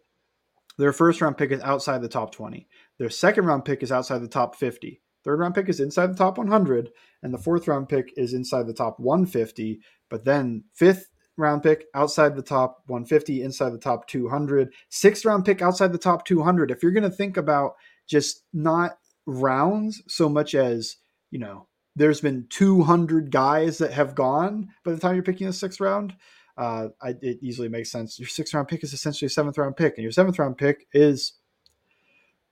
their 0.78 0.92
first 0.92 1.20
round 1.20 1.38
pick 1.38 1.53
is 1.53 1.61
outside 1.61 2.03
the 2.03 2.09
top 2.09 2.32
20. 2.32 2.66
Their 2.99 3.09
second 3.09 3.45
round 3.47 3.64
pick 3.64 3.84
is 3.84 3.92
outside 3.92 4.18
the 4.18 4.26
top 4.26 4.57
50. 4.57 5.01
Third 5.22 5.38
round 5.38 5.55
pick 5.55 5.68
is 5.68 5.78
inside 5.78 6.09
the 6.09 6.18
top 6.18 6.38
100. 6.38 6.90
And 7.22 7.32
the 7.32 7.38
fourth 7.38 7.68
round 7.68 7.88
pick 7.88 8.12
is 8.16 8.34
inside 8.34 8.66
the 8.66 8.74
top 8.74 8.99
150. 8.99 9.78
But 10.11 10.24
then 10.24 10.64
fifth 10.72 11.09
round 11.36 11.62
pick 11.62 11.84
outside 11.95 12.34
the 12.34 12.42
top 12.42 12.82
150, 12.88 13.42
inside 13.42 13.70
the 13.70 13.78
top 13.78 14.09
200. 14.09 14.74
Sixth 14.88 15.24
round 15.24 15.45
pick 15.45 15.62
outside 15.62 15.92
the 15.92 15.99
top 15.99 16.24
200. 16.24 16.72
If 16.72 16.82
you're 16.82 16.90
going 16.90 17.05
to 17.05 17.11
think 17.11 17.36
about 17.36 17.76
just 18.09 18.42
not 18.53 18.99
rounds 19.27 20.03
so 20.07 20.29
much 20.29 20.55
as 20.55 20.97
you 21.31 21.39
know 21.39 21.66
there's 21.97 22.20
been 22.20 22.47
200 22.51 23.31
guys 23.31 23.79
that 23.79 23.93
have 23.93 24.14
gone 24.14 24.68
by 24.85 24.93
the 24.93 24.99
time 24.99 25.14
you're 25.14 25.22
picking 25.22 25.47
the 25.47 25.53
sixth 25.53 25.81
round 25.81 26.14
uh 26.57 26.89
I, 27.03 27.14
it 27.22 27.39
easily 27.43 27.68
makes 27.68 27.91
sense 27.91 28.18
your 28.18 28.29
sixth 28.29 28.53
round 28.55 28.68
pick 28.68 28.85
is 28.85 28.93
essentially 28.93 29.27
a 29.27 29.31
seventh 29.31 29.59
round 29.59 29.77
pick 29.77 29.95
and 29.97 30.03
your 30.03 30.12
seventh 30.12 30.39
round 30.39 30.59
pick 30.59 30.87
is 30.93 31.35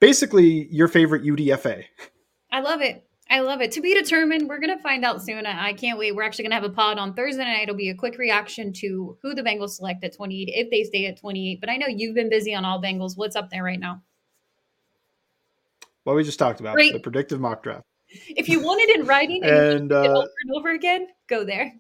basically 0.01 0.67
your 0.71 0.89
favorite 0.89 1.25
udfa 1.25 1.85
I 2.53 2.61
love 2.61 2.83
it. 2.83 3.03
I 3.31 3.41
love 3.41 3.63
it. 3.63 3.73
To 3.73 3.81
be 3.81 3.95
determined. 3.95 4.47
We're 4.47 4.59
gonna 4.59 4.79
find 4.79 5.07
out 5.07 5.23
soon. 5.23 5.47
I, 5.47 5.69
I 5.69 5.73
can't 5.73 5.99
wait. 5.99 6.15
We're 6.15 6.23
actually 6.23 6.45
gonna 6.45 6.55
have 6.55 6.65
a 6.65 6.69
pod 6.69 6.99
on 6.99 7.15
Thursday 7.15 7.43
night. 7.43 7.63
It'll 7.63 7.75
be 7.75 7.89
a 7.89 7.95
quick 7.95 8.19
reaction 8.19 8.75
to 8.75 9.17
who 9.23 9.35
the 9.35 9.43
Bengals 9.43 9.71
select 9.71 10.05
at 10.05 10.15
28, 10.15 10.51
if 10.53 10.71
they 10.71 10.85
stay 10.85 11.07
at 11.07 11.19
28. 11.19 11.61
But 11.61 11.71
I 11.71 11.79
know 11.79 11.87
you've 11.89 12.15
been 12.15 12.29
busy 12.29 12.55
on 12.55 12.67
all 12.67 12.81
Bengals. 12.81 13.17
What's 13.17 13.35
up 13.35 13.49
there 13.49 13.65
right 13.65 13.81
now? 13.81 14.03
What 16.05 16.17
we 16.17 16.25
just 16.25 16.39
talked 16.39 16.61
about 16.61 16.75
Great. 16.75 16.93
the 16.93 17.01
predictive 17.01 17.41
mock 17.41 17.63
draft 17.63 17.85
If 18.29 18.49
you 18.49 18.61
want 18.61 18.81
it 18.83 19.01
in 19.01 19.07
writing 19.07 19.43
and, 19.45 19.53
and 19.53 19.93
uh, 19.93 20.01
over 20.01 20.29
and 20.45 20.57
over 20.57 20.71
again, 20.71 21.09
go 21.29 21.45
there. 21.45 21.73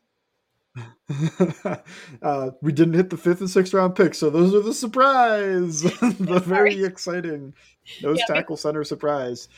uh, 2.22 2.50
we 2.62 2.72
didn't 2.72 2.94
hit 2.94 3.10
the 3.10 3.16
fifth 3.16 3.40
and 3.40 3.50
sixth 3.50 3.74
round 3.74 3.94
picks, 3.94 4.18
so 4.18 4.30
those 4.30 4.54
are 4.54 4.60
the 4.60 4.72
surprise, 4.72 5.82
the 6.00 6.42
very 6.44 6.82
exciting 6.84 7.52
nose 8.02 8.18
Yeah, 8.18 8.34
tackle 8.34 8.56
center 8.56 8.84
surprise. 8.84 9.48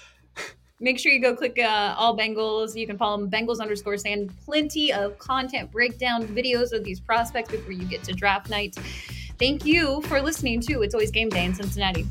Make 0.81 0.99
sure 0.99 1.13
you 1.13 1.21
go 1.21 1.37
click 1.37 1.59
uh, 1.59 1.95
all 1.97 2.19
Bengals. 2.19 2.77
You 2.77 2.87
can 2.87 2.99
follow 2.99 3.17
them 3.19 3.31
Bengals 3.31 3.61
underscore 3.61 3.97
Sand. 3.97 4.33
Plenty 4.45 4.93
of 4.93 5.17
content 5.19 5.71
breakdown 5.71 6.27
videos 6.27 6.73
of 6.73 6.83
these 6.83 6.99
prospects 6.99 7.53
before 7.53 7.73
you 7.73 7.85
get 7.85 8.03
to 8.05 8.13
draft 8.13 8.51
night. 8.51 8.77
Thank 9.39 9.65
you 9.65 10.03
for 10.03 10.21
listening 10.21 10.61
to 10.63 10.83
It's 10.83 10.95
Always 10.95 11.13
Game 11.13 11.29
Day 11.29 11.45
in 11.45 11.55
Cincinnati. 11.55 12.07